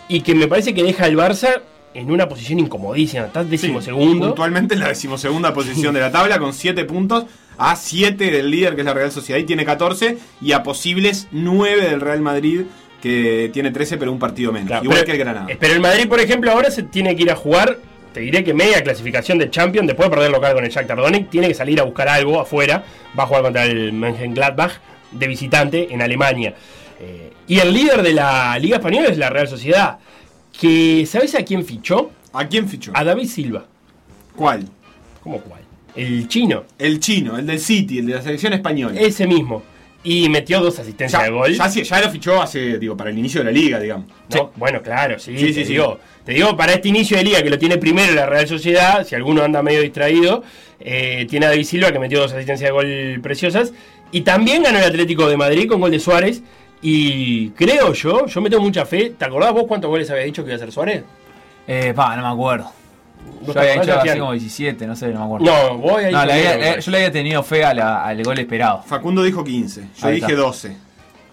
y 0.07 0.21
que 0.21 0.33
me 0.35 0.47
parece 0.47 0.73
que 0.73 0.83
deja 0.83 1.05
al 1.05 1.15
Barça 1.15 1.61
en 1.93 2.11
una 2.11 2.27
posición 2.29 2.59
incomodísima, 2.59 3.25
está 3.25 3.43
décimo 3.43 3.81
segundo. 3.81 4.27
Puntualmente 4.27 4.73
en 4.75 4.79
la 4.81 4.89
decimosegunda 4.89 5.53
posición 5.53 5.93
de 5.93 5.99
la 6.01 6.11
tabla 6.11 6.39
con 6.39 6.53
7 6.53 6.85
puntos. 6.85 7.25
A 7.57 7.75
7 7.75 8.31
del 8.31 8.49
líder 8.49 8.75
que 8.75 8.81
es 8.81 8.85
la 8.85 8.93
Real 8.93 9.11
Sociedad 9.11 9.39
y 9.39 9.43
tiene 9.43 9.65
14. 9.65 10.17
Y 10.41 10.53
a 10.53 10.63
posibles 10.63 11.27
9 11.31 11.89
del 11.89 11.99
Real 11.99 12.21
Madrid 12.21 12.61
que 13.01 13.49
tiene 13.53 13.71
13 13.71 13.97
pero 13.97 14.11
un 14.11 14.19
partido 14.19 14.51
menos. 14.51 14.67
Claro, 14.67 14.83
Igual 14.83 14.99
pero- 14.99 15.05
que 15.07 15.11
el 15.13 15.17
Granada. 15.17 15.47
Pero 15.59 15.73
el 15.73 15.79
Madrid, 15.81 16.07
por 16.07 16.19
ejemplo, 16.19 16.51
ahora 16.51 16.71
se 16.71 16.83
tiene 16.83 17.15
que 17.15 17.23
ir 17.23 17.31
a 17.31 17.35
jugar. 17.35 17.77
Te 18.13 18.21
diré 18.21 18.43
que 18.43 18.53
media 18.53 18.81
clasificación 18.81 19.37
de 19.37 19.49
Champions, 19.49 19.87
después 19.87 20.09
de 20.09 20.15
perder 20.15 20.31
local 20.31 20.53
con 20.53 20.63
el 20.63 20.69
Shakhtar 20.71 20.97
Donetsk, 20.97 21.29
tiene 21.29 21.47
que 21.47 21.53
salir 21.53 21.79
a 21.79 21.83
buscar 21.83 22.07
algo 22.07 22.39
afuera. 22.39 22.83
Va 23.17 23.23
a 23.23 23.27
jugar 23.27 23.43
contra 23.43 23.65
el 23.65 23.93
Mönchengladbach 23.93 24.73
de 25.11 25.27
visitante 25.27 25.93
en 25.93 26.01
Alemania. 26.01 26.53
Eh, 26.99 27.31
y 27.47 27.59
el 27.59 27.73
líder 27.73 28.01
de 28.03 28.13
la 28.13 28.57
Liga 28.59 28.77
Española 28.77 29.07
es 29.09 29.17
la 29.17 29.29
Real 29.29 29.47
Sociedad. 29.47 29.97
Que, 30.59 31.05
¿sabes 31.05 31.35
a 31.35 31.43
quién 31.43 31.65
fichó? 31.65 32.11
¿A 32.33 32.47
quién 32.47 32.67
fichó? 32.67 32.91
A 32.93 33.03
David 33.03 33.27
Silva. 33.27 33.65
¿Cuál? 34.35 34.65
¿Cómo 35.23 35.39
cuál? 35.41 35.61
El 35.95 36.27
chino. 36.27 36.63
El 36.77 36.99
chino, 36.99 37.37
el 37.37 37.45
del 37.45 37.59
City, 37.59 37.99
el 37.99 38.05
de 38.07 38.15
la 38.15 38.21
selección 38.21 38.53
española. 38.53 38.99
Ese 38.99 39.25
mismo. 39.25 39.63
Y 40.03 40.29
metió 40.29 40.61
dos 40.61 40.79
asistencias 40.79 41.21
Ya, 41.21 41.25
de 41.25 41.31
gol. 41.31 41.53
ya, 41.53 42.01
lo 42.01 42.09
fichó 42.09 42.41
hace, 42.41 42.77
digo, 42.77 42.95
para 42.95 43.09
el 43.09 43.17
inicio 43.17 43.41
de 43.41 43.45
la 43.45 43.51
liga, 43.51 43.79
digamos. 43.79 44.05
No, 44.33 44.51
bueno, 44.55 44.81
claro, 44.81 45.19
sí, 45.19 45.37
Sí, 45.37 45.47
te, 45.47 45.53
sí, 45.53 45.65
sí. 45.65 45.71
digo, 45.73 45.99
te 46.23 46.31
digo, 46.33 46.55
para 46.55 46.73
este 46.73 46.87
inicio 46.87 47.17
de 47.17 47.23
liga 47.25 47.43
que 47.43 47.49
lo 47.49 47.59
tiene 47.59 47.77
primero 47.77 48.13
la 48.13 48.25
Real 48.25 48.47
Sociedad, 48.47 49.05
si 49.05 49.15
alguno 49.15 49.43
anda 49.43 49.61
medio 49.61 49.81
distraído, 49.81 50.41
eh, 50.79 51.27
tiene 51.29 51.47
a 51.47 51.49
David 51.49 51.65
Silva 51.65 51.91
que 51.91 51.99
metió 51.99 52.19
dos 52.21 52.31
asistencias 52.31 52.69
de 52.69 52.71
gol 52.71 53.19
preciosas, 53.21 53.73
y 54.11 54.21
también 54.21 54.63
ganó 54.63 54.77
el 54.79 54.83
Atlético 54.85 55.27
de 55.29 55.37
Madrid 55.37 55.67
con 55.67 55.79
gol 55.81 55.91
de 55.91 55.99
Suárez, 55.99 56.41
y 56.81 57.49
creo 57.51 57.93
yo, 57.93 58.25
yo 58.25 58.41
me 58.41 58.49
tengo 58.49 58.63
mucha 58.63 58.85
fe, 58.85 59.13
¿te 59.17 59.25
acordás 59.25 59.51
vos 59.53 59.65
cuántos 59.67 59.89
goles 59.89 60.09
había 60.09 60.23
dicho 60.23 60.43
que 60.43 60.49
iba 60.49 60.55
a 60.55 60.57
hacer 60.57 60.71
Suárez? 60.71 61.03
Eh, 61.67 61.93
pa, 61.95 62.15
no 62.15 62.21
me 62.23 62.29
acuerdo. 62.29 62.71
¿Vos 63.41 63.47
Yo 63.47 63.53
te 63.53 63.59
había 63.59 63.81
dicho 63.81 63.93
así 63.99 64.19
como 64.19 64.31
17, 64.31 64.87
no 64.87 64.95
sé, 64.95 65.07
no 65.09 65.19
me 65.19 65.25
acuerdo. 65.25 65.45
No, 65.45 65.77
vos 65.77 65.93
habías 65.97 66.11
No, 66.13 66.25
le 66.25 66.33
había- 66.33 66.51
parece. 66.57 66.81
yo 66.81 66.91
le 66.91 66.97
había 66.97 67.11
tenido 67.11 67.43
fe 67.43 67.63
a 67.63 67.73
la- 67.73 68.03
al 68.05 68.23
gol 68.23 68.39
esperado. 68.39 68.81
Facundo 68.83 69.21
dijo 69.23 69.43
15, 69.43 69.81
yo 69.99 70.07
Ahí 70.07 70.15
dije 70.15 70.27
está. 70.31 70.41
12. 70.41 70.77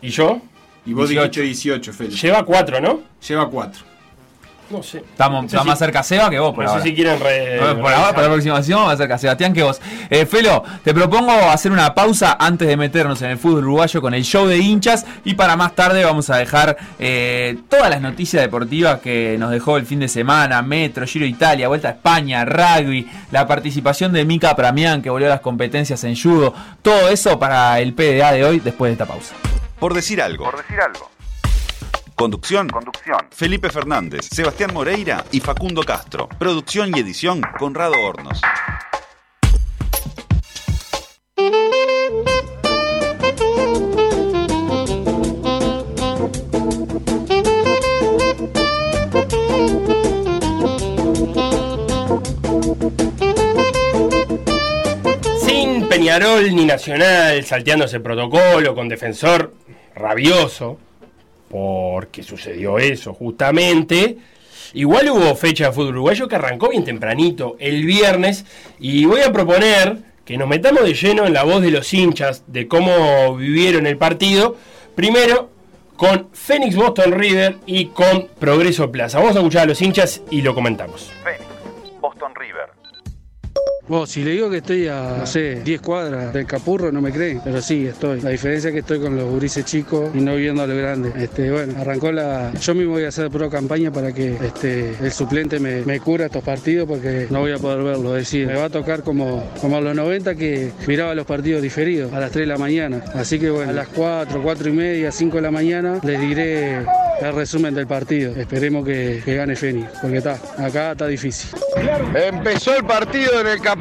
¿Y 0.02 0.08
yo? 0.10 0.40
Y 0.84 0.92
vos 0.92 1.08
18. 1.08 1.40
dijiste 1.40 1.42
18, 1.42 1.92
Félix. 1.92 2.20
Lleva 2.22 2.44
cuatro, 2.44 2.80
¿no? 2.80 3.00
Lleva 3.26 3.48
4. 3.48 3.84
No 4.68 4.82
sé. 4.82 4.98
Estamos, 4.98 5.44
No 5.44 5.48
sé 5.48 5.54
está 5.56 5.62
si- 5.62 5.68
más 5.68 5.78
cerca 5.78 6.02
Seba 6.02 6.28
que 6.28 6.38
vos, 6.40 6.54
por 6.54 6.64
no 6.64 6.70
ahora. 6.70 6.82
sé 6.82 6.88
si 6.88 6.94
quieren 6.94 7.20
re- 7.20 7.58
Bueno, 7.60 7.80
por 7.82 7.92
ahora, 7.92 8.08
para 8.10 8.22
la 8.22 8.26
aproximación, 8.28 8.84
más 8.84 8.98
cerca 8.98 9.16
Sebastián 9.16 9.52
que 9.52 9.62
vos. 9.62 9.80
Eh, 10.10 10.26
Felo, 10.26 10.64
te 10.82 10.92
propongo 10.92 11.30
hacer 11.50 11.70
una 11.70 11.94
pausa 11.94 12.36
antes 12.40 12.66
de 12.66 12.76
meternos 12.76 13.22
en 13.22 13.30
el 13.30 13.38
fútbol 13.38 13.58
uruguayo 13.64 14.00
con 14.02 14.12
el 14.14 14.24
show 14.24 14.46
de 14.46 14.58
hinchas 14.58 15.06
y 15.24 15.34
para 15.34 15.56
más 15.56 15.74
tarde 15.74 16.04
vamos 16.04 16.30
a 16.30 16.36
dejar 16.36 16.76
eh, 16.98 17.58
todas 17.68 17.90
las 17.90 18.00
noticias 18.00 18.42
deportivas 18.42 19.00
que 19.00 19.36
nos 19.38 19.50
dejó 19.52 19.76
el 19.76 19.86
fin 19.86 20.00
de 20.00 20.08
semana, 20.08 20.62
Metro, 20.62 21.06
Giro 21.06 21.26
Italia, 21.26 21.68
Vuelta 21.68 21.88
a 21.88 21.92
España, 21.92 22.44
rugby, 22.44 23.08
la 23.30 23.46
participación 23.46 24.12
de 24.12 24.24
Mika 24.24 24.56
Pramián 24.56 25.00
que 25.00 25.10
volvió 25.10 25.28
a 25.28 25.30
las 25.30 25.40
competencias 25.40 26.02
en 26.04 26.16
judo, 26.20 26.52
todo 26.82 27.08
eso 27.08 27.38
para 27.38 27.78
el 27.80 27.92
PDA 27.94 28.32
de 28.32 28.44
hoy 28.44 28.58
después 28.60 28.88
de 28.88 28.92
esta 28.94 29.06
pausa. 29.06 29.34
Por 29.78 29.94
decir 29.94 30.20
algo. 30.22 30.44
Por 30.44 30.56
decir 30.56 30.80
algo. 30.80 31.10
Conducción. 32.16 32.70
Conducción. 32.70 33.28
Felipe 33.30 33.68
Fernández, 33.68 34.26
Sebastián 34.32 34.72
Moreira 34.72 35.22
y 35.32 35.40
Facundo 35.40 35.82
Castro. 35.82 36.30
Producción 36.38 36.90
y 36.96 37.00
edición 37.00 37.42
Conrado 37.58 37.92
Hornos. 37.92 38.40
Sin 55.44 55.86
Peñarol 55.86 56.56
ni 56.56 56.64
Nacional 56.64 57.44
salteándose 57.44 58.00
protocolo 58.00 58.74
con 58.74 58.88
defensor 58.88 59.52
rabioso, 59.94 60.78
porque 61.48 62.22
sucedió 62.22 62.78
eso 62.78 63.14
justamente. 63.14 64.18
Igual 64.74 65.10
hubo 65.10 65.34
fecha 65.36 65.66
de 65.66 65.72
fútbol 65.72 65.94
uruguayo 65.94 66.28
que 66.28 66.36
arrancó 66.36 66.68
bien 66.68 66.84
tempranito 66.84 67.56
el 67.58 67.84
viernes 67.84 68.44
y 68.78 69.04
voy 69.04 69.22
a 69.22 69.32
proponer 69.32 69.98
que 70.24 70.36
nos 70.36 70.48
metamos 70.48 70.82
de 70.82 70.94
lleno 70.94 71.24
en 71.24 71.32
la 71.32 71.44
voz 71.44 71.62
de 71.62 71.70
los 71.70 71.92
hinchas 71.94 72.42
de 72.48 72.66
cómo 72.66 73.36
vivieron 73.36 73.86
el 73.86 73.96
partido. 73.96 74.56
Primero 74.94 75.50
con 75.96 76.28
Phoenix 76.32 76.74
Boston 76.76 77.12
River 77.12 77.56
y 77.64 77.86
con 77.86 78.28
Progreso 78.38 78.90
Plaza. 78.90 79.18
Vamos 79.18 79.36
a 79.36 79.38
escuchar 79.38 79.62
a 79.62 79.66
los 79.66 79.80
hinchas 79.80 80.22
y 80.30 80.42
lo 80.42 80.54
comentamos. 80.54 81.10
Si 84.06 84.24
le 84.24 84.32
digo 84.32 84.50
que 84.50 84.58
estoy 84.58 84.88
a, 84.88 85.16
no 85.18 85.26
sé, 85.26 85.62
10 85.62 85.80
cuadras 85.80 86.32
del 86.32 86.44
Capurro, 86.44 86.90
no 86.90 87.00
me 87.00 87.12
creen, 87.12 87.40
pero 87.44 87.62
sí, 87.62 87.86
estoy. 87.86 88.20
La 88.20 88.30
diferencia 88.30 88.68
es 88.68 88.74
que 88.74 88.80
estoy 88.80 89.00
con 89.00 89.16
los 89.16 89.30
gurises 89.30 89.64
chicos 89.64 90.10
y 90.12 90.20
no 90.20 90.34
viendo 90.34 90.62
a 90.62 90.66
lo 90.66 90.76
grande. 90.76 91.12
Este, 91.16 91.50
bueno, 91.50 91.74
arrancó 91.80 92.10
la... 92.10 92.52
Yo 92.54 92.74
mismo 92.74 92.92
voy 92.92 93.04
a 93.04 93.08
hacer 93.08 93.30
pro 93.30 93.48
campaña 93.48 93.92
para 93.92 94.12
que 94.12 94.34
este, 94.34 94.96
el 95.00 95.12
suplente 95.12 95.60
me, 95.60 95.82
me 95.82 96.00
cura 96.00 96.26
estos 96.26 96.42
partidos 96.42 96.88
porque 96.88 97.28
no 97.30 97.40
voy 97.40 97.52
a 97.52 97.58
poder 97.58 97.82
verlo. 97.82 98.16
Es 98.16 98.24
decir, 98.24 98.46
me 98.46 98.54
va 98.54 98.64
a 98.64 98.70
tocar 98.70 99.02
como, 99.02 99.48
como 99.60 99.76
a 99.76 99.80
los 99.80 99.94
90 99.94 100.34
que 100.34 100.72
miraba 100.86 101.14
los 101.14 101.26
partidos 101.26 101.62
diferidos 101.62 102.12
a 102.12 102.18
las 102.18 102.32
3 102.32 102.46
de 102.46 102.52
la 102.52 102.58
mañana. 102.58 103.04
Así 103.14 103.38
que 103.38 103.50
bueno, 103.50 103.70
a 103.70 103.74
las 103.74 103.88
4, 103.88 104.42
4 104.42 104.68
y 104.68 104.72
media, 104.72 105.12
5 105.12 105.36
de 105.36 105.42
la 105.42 105.50
mañana 105.50 106.00
les 106.02 106.20
diré 106.20 106.84
el 107.20 107.34
resumen 107.34 107.74
del 107.74 107.86
partido. 107.86 108.34
Esperemos 108.36 108.84
que, 108.84 109.22
gane 109.26 109.56
Fénix, 109.56 109.88
porque 110.00 110.18
está, 110.18 110.38
acá 110.58 110.92
está 110.92 111.06
difícil. 111.06 111.50
Empezó 112.14 112.76
el 112.76 112.84
partido 112.84 113.40
en 113.40 113.46
el 113.46 113.60
Capurro, 113.60 113.75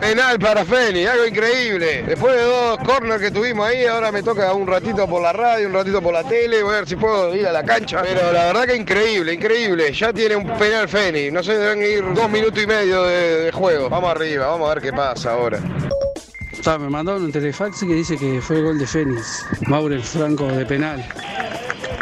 penal 0.00 0.38
para 0.38 0.64
Feni, 0.64 1.04
algo 1.06 1.26
increíble. 1.26 2.04
Después 2.06 2.34
de 2.34 2.42
dos 2.42 2.78
corners 2.78 3.20
que 3.20 3.30
tuvimos 3.30 3.68
ahí, 3.68 3.84
ahora 3.86 4.12
me 4.12 4.22
toca 4.22 4.52
un 4.52 4.66
ratito 4.66 5.06
por 5.06 5.22
la 5.22 5.32
radio, 5.32 5.68
un 5.68 5.74
ratito 5.74 6.02
por 6.02 6.12
la 6.12 6.24
tele, 6.24 6.62
voy 6.62 6.74
a 6.74 6.78
ver 6.78 6.88
si 6.88 6.96
puedo 6.96 7.34
ir 7.34 7.46
a 7.46 7.52
la 7.52 7.64
cancha. 7.64 8.02
Pero 8.02 8.32
la 8.32 8.46
verdad 8.46 8.64
que 8.64 8.76
increíble, 8.76 9.34
increíble. 9.34 9.92
Ya 9.92 10.12
tiene 10.12 10.36
un 10.36 10.46
penal 10.58 10.88
Feni, 10.88 11.30
no 11.30 11.42
sé, 11.42 11.56
deben 11.56 11.82
ir 11.82 12.14
dos 12.14 12.30
minutos 12.30 12.62
y 12.62 12.66
medio 12.66 13.04
de, 13.04 13.50
juego. 13.52 13.88
Vamos 13.88 14.10
arriba, 14.10 14.46
vamos 14.48 14.70
a 14.70 14.74
ver 14.74 14.82
qué 14.82 14.92
pasa 14.92 15.32
ahora. 15.32 15.60
Me 16.66 16.90
mandaron 16.90 17.22
un 17.22 17.30
telefax 17.30 17.80
que 17.80 17.94
dice 17.94 18.16
que 18.16 18.40
fue 18.40 18.60
gol 18.60 18.76
de 18.76 18.88
Fénix. 18.88 19.46
Maurel 19.68 20.02
Franco 20.02 20.46
de 20.48 20.66
penal. 20.66 21.06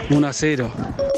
1 0.08 0.26
a 0.26 0.32
0. 0.32 0.72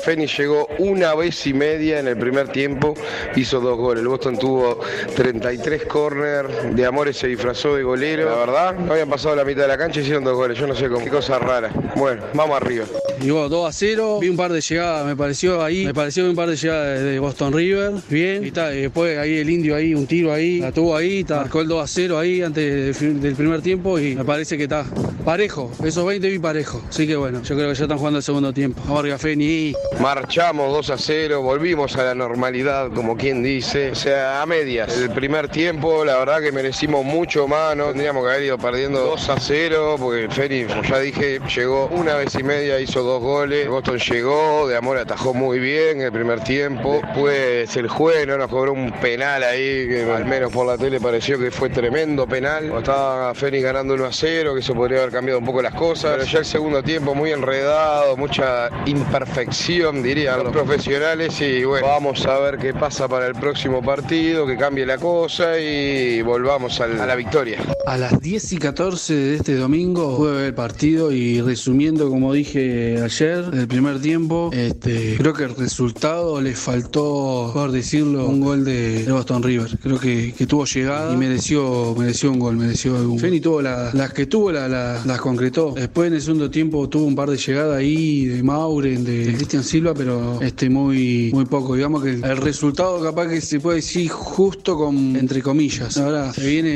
Fénix 0.06 0.38
llegó 0.38 0.68
una 0.78 1.16
vez 1.16 1.44
y 1.48 1.52
media 1.52 1.98
en 1.98 2.06
el 2.06 2.16
primer 2.16 2.46
tiempo, 2.48 2.94
hizo 3.34 3.58
dos 3.60 3.76
goles. 3.76 4.02
El 4.02 4.08
Boston 4.08 4.38
tuvo 4.38 4.78
33 5.16 5.84
corners, 5.86 6.48
de 6.76 6.86
Amores 6.86 7.16
se 7.16 7.26
disfrazó 7.26 7.74
de 7.74 7.82
golero. 7.82 8.30
La 8.30 8.36
verdad, 8.36 8.74
no 8.78 8.92
habían 8.92 9.10
pasado 9.10 9.34
la 9.34 9.44
mitad 9.44 9.62
de 9.62 9.68
la 9.68 9.76
cancha 9.76 9.98
y 9.98 10.02
hicieron 10.04 10.22
dos 10.22 10.36
goles. 10.36 10.56
Yo 10.56 10.68
no 10.68 10.76
sé 10.76 10.88
cómo, 10.88 11.04
qué 11.04 11.10
cosa 11.10 11.40
rara. 11.40 11.72
Bueno, 11.96 12.22
vamos 12.34 12.56
arriba. 12.56 12.84
Llegó 13.20 13.48
2 13.48 13.68
a 13.68 13.72
0. 13.72 14.18
Vi 14.20 14.28
un 14.28 14.36
par 14.36 14.52
de 14.52 14.60
llegadas, 14.60 15.04
me 15.06 15.16
pareció 15.16 15.60
ahí. 15.64 15.86
Me 15.86 15.94
pareció 15.94 16.24
un 16.28 16.36
par 16.36 16.48
de 16.50 16.56
llegadas 16.56 17.02
de- 17.02 17.18
Boston 17.18 17.52
River. 17.52 17.92
Bien. 18.08 18.44
Y, 18.44 18.48
está, 18.48 18.72
y 18.72 18.82
después 18.82 19.18
ahí 19.18 19.38
el 19.38 19.50
indio 19.50 19.74
ahí, 19.74 19.92
un 19.94 20.06
tiro 20.06 20.32
ahí. 20.32 20.60
La 20.60 20.70
tuvo 20.70 20.94
ahí. 20.94 21.20
está, 21.20 21.36
marcó 21.38 21.62
el 21.62 21.68
2 21.68 21.82
a 21.82 21.86
0 21.88 22.18
ahí 22.18 22.42
antes 22.42 23.00
del 23.00 23.34
primer 23.34 23.60
tiempo. 23.62 23.98
Y 23.98 24.14
me 24.14 24.24
parece 24.24 24.56
que 24.56 24.64
está 24.64 24.84
parejo. 25.24 25.72
Esos 25.84 26.06
20 26.06 26.28
vi 26.28 26.38
parejo. 26.38 26.80
Así 26.88 27.06
que 27.08 27.16
bueno, 27.16 27.42
yo 27.42 27.56
creo 27.56 27.68
que 27.70 27.74
ya 27.74 27.84
están 27.84 27.98
jugando 27.98 28.18
el 28.18 28.22
segundo 28.22 28.52
tiempo. 28.52 28.80
Vamos 28.84 29.00
arriba, 29.00 29.18
Feni. 29.18 29.72
Marchamos 30.00 30.72
2 30.72 30.90
a 30.90 30.98
0, 30.98 31.42
volvimos 31.42 31.96
a 31.96 32.04
la 32.04 32.14
normalidad, 32.14 32.90
como 32.92 33.16
quien 33.16 33.42
dice, 33.42 33.92
o 33.92 33.94
sea, 33.94 34.42
a 34.42 34.46
medias. 34.46 34.96
El 34.96 35.10
primer 35.10 35.48
tiempo, 35.48 36.04
la 36.04 36.16
verdad 36.18 36.40
que 36.40 36.52
merecimos 36.52 37.04
mucho 37.04 37.48
más, 37.48 37.76
no 37.76 37.86
tendríamos 37.86 38.24
que 38.24 38.30
haber 38.30 38.42
ido 38.44 38.58
perdiendo 38.58 39.00
2 39.00 39.28
a 39.30 39.40
0, 39.40 39.96
porque 39.98 40.28
Fénix, 40.30 40.68
como 40.68 40.82
ya 40.82 40.98
dije, 40.98 41.40
llegó 41.54 41.86
una 41.88 42.14
vez 42.14 42.34
y 42.34 42.42
media, 42.42 42.80
hizo 42.80 43.02
dos 43.02 43.22
goles. 43.22 43.68
Boston 43.68 43.98
llegó, 43.98 44.68
de 44.68 44.76
amor 44.76 44.98
atajó 44.98 45.34
muy 45.34 45.58
bien 45.58 46.00
el 46.00 46.12
primer 46.12 46.40
tiempo. 46.40 47.00
Después 47.02 47.76
el 47.76 47.88
juez 47.88 48.26
no 48.26 48.38
nos 48.38 48.48
cobró 48.48 48.72
un 48.72 48.92
penal 48.92 49.42
ahí, 49.42 49.88
que 49.88 50.10
al 50.10 50.24
menos 50.24 50.52
por 50.52 50.66
la 50.66 50.76
tele 50.76 51.00
pareció 51.00 51.38
que 51.38 51.50
fue 51.50 51.68
tremendo 51.68 52.26
penal. 52.26 52.72
Estaba 52.76 53.34
Fénix 53.34 53.64
ganando 53.64 53.94
1 53.94 54.04
a 54.04 54.12
0, 54.12 54.54
que 54.54 54.60
eso 54.60 54.74
podría 54.74 54.98
haber 55.00 55.12
cambiado 55.12 55.38
un 55.38 55.46
poco 55.46 55.62
las 55.62 55.74
cosas. 55.74 56.12
Pero 56.16 56.24
ya 56.24 56.38
el 56.40 56.44
segundo 56.44 56.82
tiempo 56.82 57.14
muy 57.14 57.32
enredado, 57.32 58.16
mucha 58.16 58.70
imperfección, 58.86 59.85
dirían 59.94 60.42
los 60.42 60.52
profesionales. 60.52 61.40
Y 61.40 61.64
bueno, 61.64 61.86
vamos 61.86 62.24
a 62.26 62.38
ver 62.38 62.58
qué 62.58 62.72
pasa 62.74 63.08
para 63.08 63.26
el 63.26 63.34
próximo 63.34 63.82
partido, 63.82 64.46
que 64.46 64.56
cambie 64.56 64.84
la 64.86 64.98
cosa 64.98 65.58
y 65.58 66.22
volvamos 66.22 66.80
al- 66.80 67.00
a 67.00 67.06
la 67.06 67.14
victoria. 67.16 67.58
A 67.86 67.96
las 67.96 68.20
10 68.20 68.52
y 68.52 68.58
14 68.58 69.14
de 69.14 69.36
este 69.36 69.54
domingo 69.56 70.16
pude 70.16 70.32
ver 70.32 70.44
el 70.46 70.54
partido 70.54 71.12
y 71.12 71.40
resumiendo 71.40 72.08
como 72.10 72.32
dije 72.32 73.00
ayer, 73.02 73.44
el 73.52 73.68
primer 73.68 74.00
tiempo, 74.00 74.50
este, 74.52 75.16
creo 75.18 75.32
que 75.32 75.44
el 75.44 75.54
resultado 75.56 76.40
le 76.40 76.54
faltó, 76.54 77.50
por 77.54 77.72
decirlo, 77.72 78.26
un 78.26 78.40
gol 78.40 78.64
de, 78.64 79.04
de 79.04 79.12
Boston 79.12 79.42
River. 79.42 79.78
Creo 79.82 79.98
que, 79.98 80.34
que 80.36 80.46
tuvo 80.46 80.64
llegada 80.64 81.12
y 81.12 81.16
mereció, 81.16 81.94
mereció 81.96 82.30
un 82.32 82.38
gol, 82.38 82.56
mereció 82.56 82.94
un 82.94 83.18
Feni 83.18 83.40
tuvo 83.40 83.62
la- 83.62 83.90
las 83.92 84.12
que 84.12 84.26
tuvo, 84.26 84.50
la- 84.52 84.68
la- 84.68 85.02
las 85.04 85.20
concretó. 85.20 85.72
Después 85.76 86.08
en 86.08 86.14
el 86.14 86.22
segundo 86.22 86.50
tiempo 86.50 86.88
tuvo 86.88 87.04
un 87.06 87.14
par 87.14 87.30
de 87.30 87.36
llegadas 87.36 87.76
ahí 87.78 88.26
de 88.26 88.42
Mauren, 88.42 89.04
de, 89.04 89.26
de 89.26 89.34
Cristian 89.34 89.64
Silva, 89.66 89.92
pero 89.94 90.40
este 90.40 90.70
muy, 90.70 91.30
muy 91.32 91.44
poco. 91.44 91.74
Digamos 91.74 92.02
que 92.02 92.10
el, 92.10 92.36
resultado 92.38 93.02
capaz 93.02 93.28
que 93.28 93.40
se 93.40 93.60
puede 93.60 93.76
decir 93.76 94.08
justo 94.10 94.76
con 94.76 95.16
entre 95.16 95.42
comillas. 95.42 95.98
Ahora 95.98 96.32
se 96.32 96.46
viene, 96.46 96.70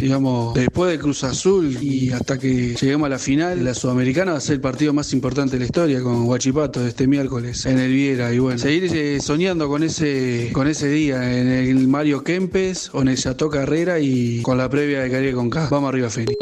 digamos, 0.00 0.54
después 0.54 0.90
de 0.90 0.98
Cruz 0.98 1.24
Azul 1.24 1.76
y 1.82 2.12
hasta 2.12 2.38
que 2.38 2.74
lleguemos 2.74 3.06
a 3.06 3.10
la 3.10 3.18
final, 3.18 3.64
la 3.64 3.74
Sudamericana 3.74 4.32
va 4.32 4.38
a 4.38 4.40
ser 4.40 4.54
el 4.54 4.60
partido 4.60 4.92
más 4.92 5.12
importante 5.12 5.52
de 5.52 5.60
la 5.60 5.64
historia 5.66 6.02
con 6.02 6.24
Guachipato 6.24 6.86
este 6.86 7.06
miércoles 7.06 7.66
en 7.66 7.78
el 7.78 7.92
Viera. 7.92 8.32
Y 8.32 8.38
bueno, 8.38 8.58
seguir 8.58 8.90
eh, 8.94 9.20
soñando 9.20 9.68
con 9.68 9.82
ese, 9.82 10.50
con 10.52 10.68
ese 10.68 10.88
día 10.88 11.38
en 11.38 11.48
el 11.48 11.88
Mario 11.88 12.24
Kempes 12.24 12.94
o 12.94 13.02
en 13.02 13.08
el 13.08 13.16
Carrera 13.50 13.98
y 13.98 14.42
con 14.42 14.56
la 14.56 14.68
previa 14.68 15.00
de 15.00 15.10
Caribe 15.10 15.34
con 15.34 15.50
K. 15.50 15.68
Vamos 15.70 15.88
arriba, 15.88 16.08
Feni. 16.08 16.34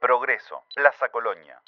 Progreso, 0.00 0.62
Plaza 0.74 1.08
Colonia. 1.10 1.60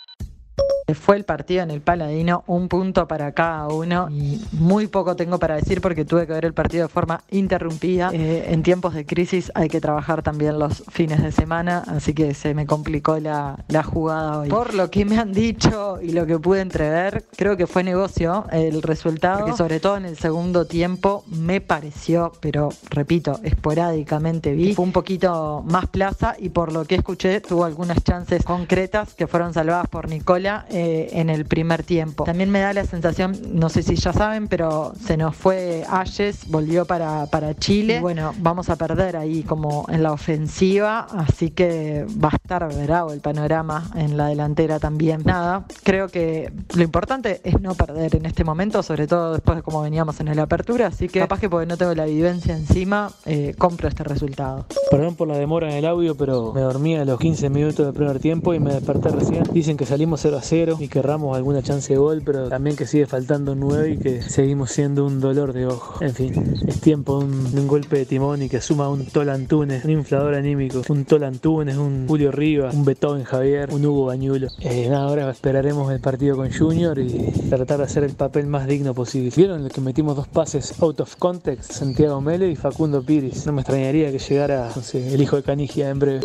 Fue 0.92 1.16
el 1.16 1.24
partido 1.24 1.62
en 1.62 1.70
el 1.70 1.80
Paladino, 1.80 2.44
un 2.46 2.68
punto 2.68 3.08
para 3.08 3.32
cada 3.32 3.68
uno 3.68 4.08
y 4.10 4.44
muy 4.52 4.86
poco 4.86 5.16
tengo 5.16 5.38
para 5.38 5.56
decir 5.56 5.80
porque 5.80 6.04
tuve 6.04 6.26
que 6.26 6.34
ver 6.34 6.44
el 6.44 6.52
partido 6.52 6.82
de 6.82 6.88
forma 6.88 7.22
interrumpida. 7.30 8.10
Eh, 8.12 8.52
en 8.52 8.62
tiempos 8.62 8.92
de 8.92 9.06
crisis 9.06 9.50
hay 9.54 9.68
que 9.68 9.80
trabajar 9.80 10.22
también 10.22 10.58
los 10.58 10.84
fines 10.90 11.22
de 11.22 11.32
semana, 11.32 11.82
así 11.86 12.12
que 12.12 12.34
se 12.34 12.52
me 12.52 12.66
complicó 12.66 13.18
la, 13.18 13.64
la 13.68 13.82
jugada 13.82 14.40
hoy. 14.40 14.50
Por 14.50 14.74
lo 14.74 14.90
que 14.90 15.06
me 15.06 15.18
han 15.18 15.32
dicho 15.32 15.98
y 16.02 16.12
lo 16.12 16.26
que 16.26 16.38
pude 16.38 16.60
entrever, 16.60 17.24
creo 17.34 17.56
que 17.56 17.66
fue 17.66 17.82
negocio 17.82 18.44
el 18.52 18.82
resultado, 18.82 19.40
porque 19.40 19.56
sobre 19.56 19.80
todo 19.80 19.96
en 19.96 20.04
el 20.04 20.18
segundo 20.18 20.66
tiempo 20.66 21.24
me 21.28 21.62
pareció, 21.62 22.32
pero 22.40 22.68
repito, 22.90 23.40
esporádicamente 23.42 24.52
vi, 24.52 24.68
que 24.68 24.74
fue 24.74 24.84
un 24.84 24.92
poquito 24.92 25.64
más 25.66 25.86
plaza 25.86 26.36
y 26.38 26.50
por 26.50 26.72
lo 26.72 26.84
que 26.84 26.96
escuché 26.96 27.40
tuvo 27.40 27.64
algunas 27.64 28.04
chances 28.04 28.44
concretas 28.44 29.14
que 29.14 29.26
fueron 29.26 29.54
salvadas 29.54 29.88
por 29.88 30.10
Nicola 30.10 30.43
eh, 30.70 31.08
en 31.12 31.30
el 31.30 31.46
primer 31.46 31.82
tiempo. 31.82 32.24
También 32.24 32.50
me 32.50 32.60
da 32.60 32.72
la 32.72 32.84
sensación, 32.84 33.36
no 33.52 33.68
sé 33.68 33.82
si 33.82 33.96
ya 33.96 34.12
saben, 34.12 34.48
pero 34.48 34.92
se 35.04 35.16
nos 35.16 35.34
fue 35.34 35.84
Ayes, 35.88 36.48
volvió 36.48 36.84
para, 36.84 37.26
para 37.26 37.54
Chile. 37.54 37.96
Y 37.96 38.00
bueno, 38.00 38.34
vamos 38.38 38.68
a 38.68 38.76
perder 38.76 39.16
ahí 39.16 39.42
como 39.42 39.86
en 39.88 40.02
la 40.02 40.12
ofensiva, 40.12 41.06
así 41.10 41.50
que 41.50 42.06
va 42.22 42.30
a 42.30 42.36
estar 42.36 42.68
bravo 42.84 43.12
el 43.12 43.20
panorama 43.20 43.90
en 43.94 44.16
la 44.16 44.26
delantera 44.26 44.78
también. 44.78 45.22
Nada, 45.24 45.64
creo 45.82 46.08
que 46.08 46.52
lo 46.74 46.82
importante 46.82 47.40
es 47.44 47.60
no 47.60 47.74
perder 47.74 48.16
en 48.16 48.26
este 48.26 48.44
momento, 48.44 48.82
sobre 48.82 49.06
todo 49.06 49.32
después 49.32 49.56
de 49.56 49.62
cómo 49.62 49.82
veníamos 49.82 50.20
en 50.20 50.34
la 50.34 50.42
apertura, 50.42 50.88
así 50.88 51.08
que 51.08 51.20
capaz 51.20 51.40
que 51.40 51.48
porque 51.48 51.66
no 51.66 51.76
tengo 51.76 51.94
la 51.94 52.04
vivencia 52.04 52.54
encima, 52.56 53.10
eh, 53.24 53.54
compro 53.56 53.88
este 53.88 54.04
resultado. 54.04 54.66
Perdón 54.90 55.14
por 55.14 55.28
la 55.28 55.38
demora 55.38 55.70
en 55.70 55.76
el 55.76 55.86
audio, 55.86 56.16
pero 56.16 56.52
me 56.52 56.60
dormí 56.60 56.96
a 56.96 57.04
los 57.04 57.18
15 57.18 57.50
minutos 57.50 57.86
del 57.86 57.94
primer 57.94 58.18
tiempo 58.18 58.54
y 58.54 58.60
me 58.60 58.72
desperté 58.72 59.08
recién. 59.10 59.44
Dicen 59.52 59.76
que 59.76 59.86
salimos 59.86 60.20
0 60.20 60.33
a 60.36 60.42
0 60.42 60.78
y 60.80 60.88
que 60.88 61.00
erramos 61.00 61.36
alguna 61.36 61.62
chance 61.62 61.92
de 61.92 61.98
gol, 61.98 62.22
pero 62.24 62.48
también 62.48 62.76
que 62.76 62.86
sigue 62.86 63.06
faltando 63.06 63.54
9 63.54 63.90
y 63.90 63.96
que 63.98 64.22
seguimos 64.22 64.70
siendo 64.70 65.06
un 65.06 65.20
dolor 65.20 65.52
de 65.52 65.66
ojo. 65.66 66.02
En 66.02 66.14
fin, 66.14 66.54
es 66.66 66.80
tiempo 66.80 67.20
de 67.20 67.26
un, 67.60 67.66
golpe 67.66 67.98
de 67.98 68.06
timón 68.06 68.42
y 68.42 68.48
que 68.48 68.60
suma 68.60 68.88
un 68.88 69.06
Tolantunes, 69.06 69.84
un 69.84 69.90
inflador 69.90 70.34
anímico, 70.34 70.82
un 70.88 71.04
Tolantunes, 71.04 71.76
un 71.76 72.06
Julio 72.06 72.30
Rivas, 72.30 72.74
un 72.74 72.84
Beethoven 72.84 73.24
Javier, 73.24 73.70
un 73.72 73.84
Hugo 73.84 74.06
Bañulo. 74.06 74.48
Eh, 74.60 74.88
nada, 74.88 75.04
ahora 75.04 75.30
esperaremos 75.30 75.90
el 75.92 76.00
partido 76.00 76.36
con 76.36 76.52
Junior 76.52 76.98
y 76.98 77.32
tratar 77.48 77.78
de 77.78 77.84
hacer 77.84 78.04
el 78.04 78.14
papel 78.14 78.46
más 78.46 78.66
digno 78.66 78.94
posible. 78.94 79.32
¿Vieron 79.34 79.68
que 79.68 79.80
metimos 79.80 80.16
dos 80.16 80.28
pases 80.28 80.74
out 80.82 81.00
of 81.00 81.16
context? 81.16 81.72
Santiago 81.72 82.20
Mele 82.20 82.50
y 82.50 82.56
Facundo 82.56 83.02
Piris. 83.02 83.46
No 83.46 83.52
me 83.52 83.62
extrañaría 83.62 84.10
que 84.12 84.18
llegara 84.18 84.70
el 84.92 85.20
hijo 85.20 85.36
de 85.36 85.42
Canigia 85.42 85.90
en 85.90 85.98
breve. 85.98 86.20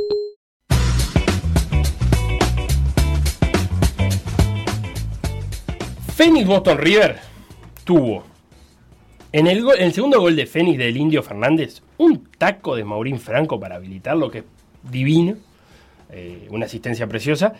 Fénix 6.20 6.45
Boston 6.45 6.78
River 6.78 7.15
tuvo 7.86 8.26
en 9.32 9.47
el, 9.47 9.63
el 9.78 9.93
segundo 9.93 10.20
gol 10.20 10.36
de 10.36 10.47
Fénix 10.47 10.78
del 10.78 10.97
Indio 10.97 11.24
Fernández 11.24 11.82
un 11.97 12.28
taco 12.38 12.76
de 12.76 12.84
Maurín 12.84 13.22
Franco 13.22 13.57
para 13.57 13.76
habilitarlo, 13.76 14.30
que 14.30 14.39
es 14.39 14.43
divino, 14.84 15.38
eh, 16.11 16.45
una 16.49 16.65
asistencia 16.65 17.07
preciosa, 17.07 17.53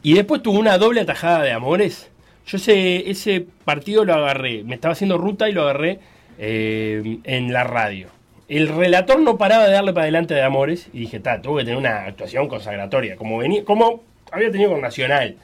y 0.00 0.14
después 0.14 0.44
tuvo 0.44 0.60
una 0.60 0.78
doble 0.78 1.00
atajada 1.00 1.42
de 1.42 1.50
Amores. 1.50 2.08
Yo 2.46 2.58
ese, 2.58 3.10
ese 3.10 3.44
partido 3.64 4.04
lo 4.04 4.14
agarré, 4.14 4.62
me 4.62 4.76
estaba 4.76 4.92
haciendo 4.92 5.18
ruta 5.18 5.48
y 5.48 5.52
lo 5.52 5.62
agarré 5.62 5.98
eh, 6.38 7.18
en 7.24 7.52
la 7.52 7.64
radio. 7.64 8.10
El 8.46 8.68
relator 8.68 9.18
no 9.18 9.38
paraba 9.38 9.66
de 9.66 9.72
darle 9.72 9.92
para 9.92 10.04
adelante 10.04 10.34
de 10.34 10.42
Amores 10.42 10.88
y 10.92 11.00
dije, 11.00 11.18
ta, 11.18 11.42
tuvo 11.42 11.56
que 11.56 11.64
tener 11.64 11.78
una 11.78 12.04
actuación 12.04 12.46
consagratoria, 12.46 13.16
como, 13.16 13.38
venía, 13.38 13.64
como 13.64 14.04
había 14.30 14.52
tenido 14.52 14.70
con 14.70 14.82
Nacional, 14.82 15.34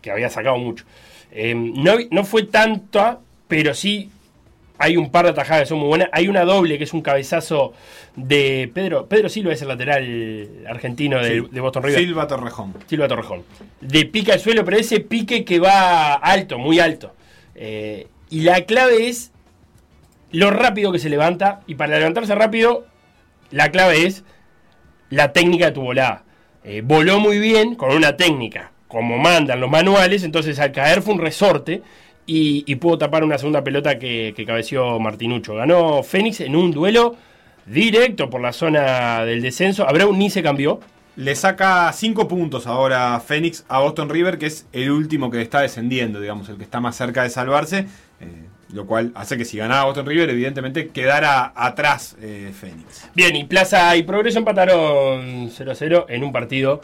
que 0.00 0.12
había 0.12 0.30
sacado 0.30 0.58
mucho. 0.58 0.84
Eh, 1.32 1.54
no, 1.54 1.94
no 2.10 2.24
fue 2.24 2.42
tanta, 2.44 3.20
pero 3.48 3.74
sí 3.74 4.10
hay 4.78 4.96
un 4.96 5.10
par 5.10 5.26
de 5.26 5.32
atajadas 5.32 5.64
que 5.64 5.68
son 5.68 5.78
muy 5.78 5.88
buenas. 5.88 6.08
Hay 6.12 6.28
una 6.28 6.44
doble 6.44 6.78
que 6.78 6.84
es 6.84 6.92
un 6.94 7.02
cabezazo 7.02 7.74
de 8.16 8.70
Pedro. 8.72 9.06
Pedro 9.06 9.28
Silva 9.28 9.52
es 9.52 9.60
el 9.62 9.68
lateral 9.68 10.48
argentino 10.68 11.22
Sí. 11.22 11.42
de 11.50 11.60
Boston 11.60 11.82
River. 11.82 12.00
Silva 12.00 12.26
Torrejón. 12.26 12.74
Silva 12.86 13.06
Torrejón. 13.06 13.42
De 13.80 14.06
pica 14.06 14.32
al 14.32 14.40
suelo, 14.40 14.64
pero 14.64 14.78
ese 14.78 15.00
pique 15.00 15.44
que 15.44 15.58
va 15.60 16.14
alto, 16.14 16.58
muy 16.58 16.80
alto. 16.80 17.14
Eh, 17.54 18.06
y 18.30 18.40
la 18.40 18.62
clave 18.64 19.08
es 19.08 19.32
lo 20.32 20.50
rápido 20.50 20.92
que 20.92 20.98
se 20.98 21.10
levanta. 21.10 21.60
Y 21.66 21.74
para 21.74 21.98
levantarse 21.98 22.34
rápido, 22.34 22.86
la 23.50 23.70
clave 23.70 24.06
es 24.06 24.24
la 25.10 25.32
técnica 25.32 25.66
de 25.66 25.72
tu 25.72 25.82
volada. 25.82 26.24
Eh, 26.64 26.82
voló 26.82 27.20
muy 27.20 27.38
bien 27.38 27.74
con 27.74 27.94
una 27.94 28.16
técnica, 28.16 28.72
como 28.90 29.16
mandan 29.18 29.60
los 29.60 29.70
manuales. 29.70 30.22
Entonces 30.24 30.58
al 30.58 30.72
caer 30.72 31.00
fue 31.02 31.14
un 31.14 31.20
resorte. 31.20 31.82
Y, 32.26 32.62
y 32.66 32.76
pudo 32.76 32.98
tapar 32.98 33.24
una 33.24 33.38
segunda 33.38 33.64
pelota 33.64 33.98
que, 33.98 34.34
que 34.36 34.44
cabeció 34.44 35.00
Martinucho. 35.00 35.54
Ganó 35.54 36.02
Fénix 36.02 36.40
en 36.40 36.54
un 36.54 36.70
duelo 36.70 37.16
directo 37.66 38.30
por 38.30 38.40
la 38.40 38.52
zona 38.52 39.24
del 39.24 39.42
descenso. 39.42 39.88
Abreu 39.88 40.12
ni 40.14 40.30
se 40.30 40.42
cambió. 40.42 40.80
Le 41.16 41.34
saca 41.34 41.92
5 41.92 42.28
puntos 42.28 42.66
ahora 42.68 43.18
Fénix 43.20 43.64
a 43.68 43.80
Boston 43.80 44.08
River, 44.08 44.38
que 44.38 44.46
es 44.46 44.66
el 44.72 44.90
último 44.92 45.28
que 45.30 45.42
está 45.42 45.60
descendiendo, 45.60 46.20
digamos, 46.20 46.48
el 46.48 46.56
que 46.56 46.62
está 46.62 46.80
más 46.80 46.94
cerca 46.96 47.24
de 47.24 47.30
salvarse. 47.30 47.86
eh, 48.20 48.26
lo 48.72 48.86
cual 48.86 49.10
hace 49.16 49.36
que 49.36 49.44
si 49.44 49.56
ganaba 49.58 49.84
Boston 49.86 50.06
River, 50.06 50.30
evidentemente 50.30 50.88
quedara 50.88 51.52
atrás 51.56 52.16
eh, 52.22 52.52
Fénix. 52.58 53.08
Bien, 53.14 53.34
y 53.34 53.44
Plaza 53.44 53.96
y 53.96 54.04
Progreso 54.04 54.38
empataron 54.38 55.50
0 55.52 55.72
a 55.72 55.74
0 55.74 56.06
en 56.08 56.22
un 56.22 56.32
partido 56.32 56.80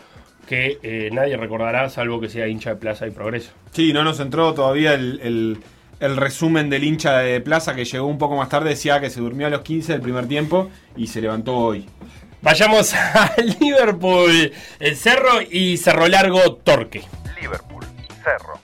que 0.47 0.79
eh, 0.83 1.11
nadie 1.13 1.37
recordará, 1.37 1.89
salvo 1.91 2.21
que 2.21 2.29
sea 2.29 2.47
hincha 2.49 2.71
de 2.71 2.77
Plaza 2.77 3.07
y 3.07 3.11
Progreso. 3.11 3.51
Sí, 3.73 3.93
no 3.93 4.05
nos 4.05 4.21
entró 4.21 4.55
todavía 4.55 4.95
el, 4.95 5.21
el- 5.23 5.59
el 5.99 6.17
resumen 6.19 6.69
del 6.69 6.85
hincha 6.85 7.19
de 7.21 7.41
Plaza 7.41 7.75
que 7.75 7.87
llegó 7.87 8.07
un 8.07 8.19
poco 8.19 8.37
más 8.37 8.51
tarde. 8.51 8.69
Decía 8.69 9.01
que 9.01 9.09
se 9.09 9.21
durmió 9.21 9.47
a 9.47 9.51
los 9.51 9.63
15 9.63 9.93
del 9.93 10.03
primer 10.03 10.29
tiempo 10.29 10.71
y 10.95 11.07
se 11.07 11.23
levantó 11.23 11.57
hoy. 11.57 11.87
Vayamos 12.43 12.93
al 13.15 13.57
Liverpool, 13.61 14.53
el 14.79 14.97
Cerro 14.97 15.41
y 15.51 15.79
Cerro 15.79 16.07
Largo 16.07 16.57
Torque. 16.57 17.03
Liverpool, 17.41 17.85
Cerro. 18.23 18.61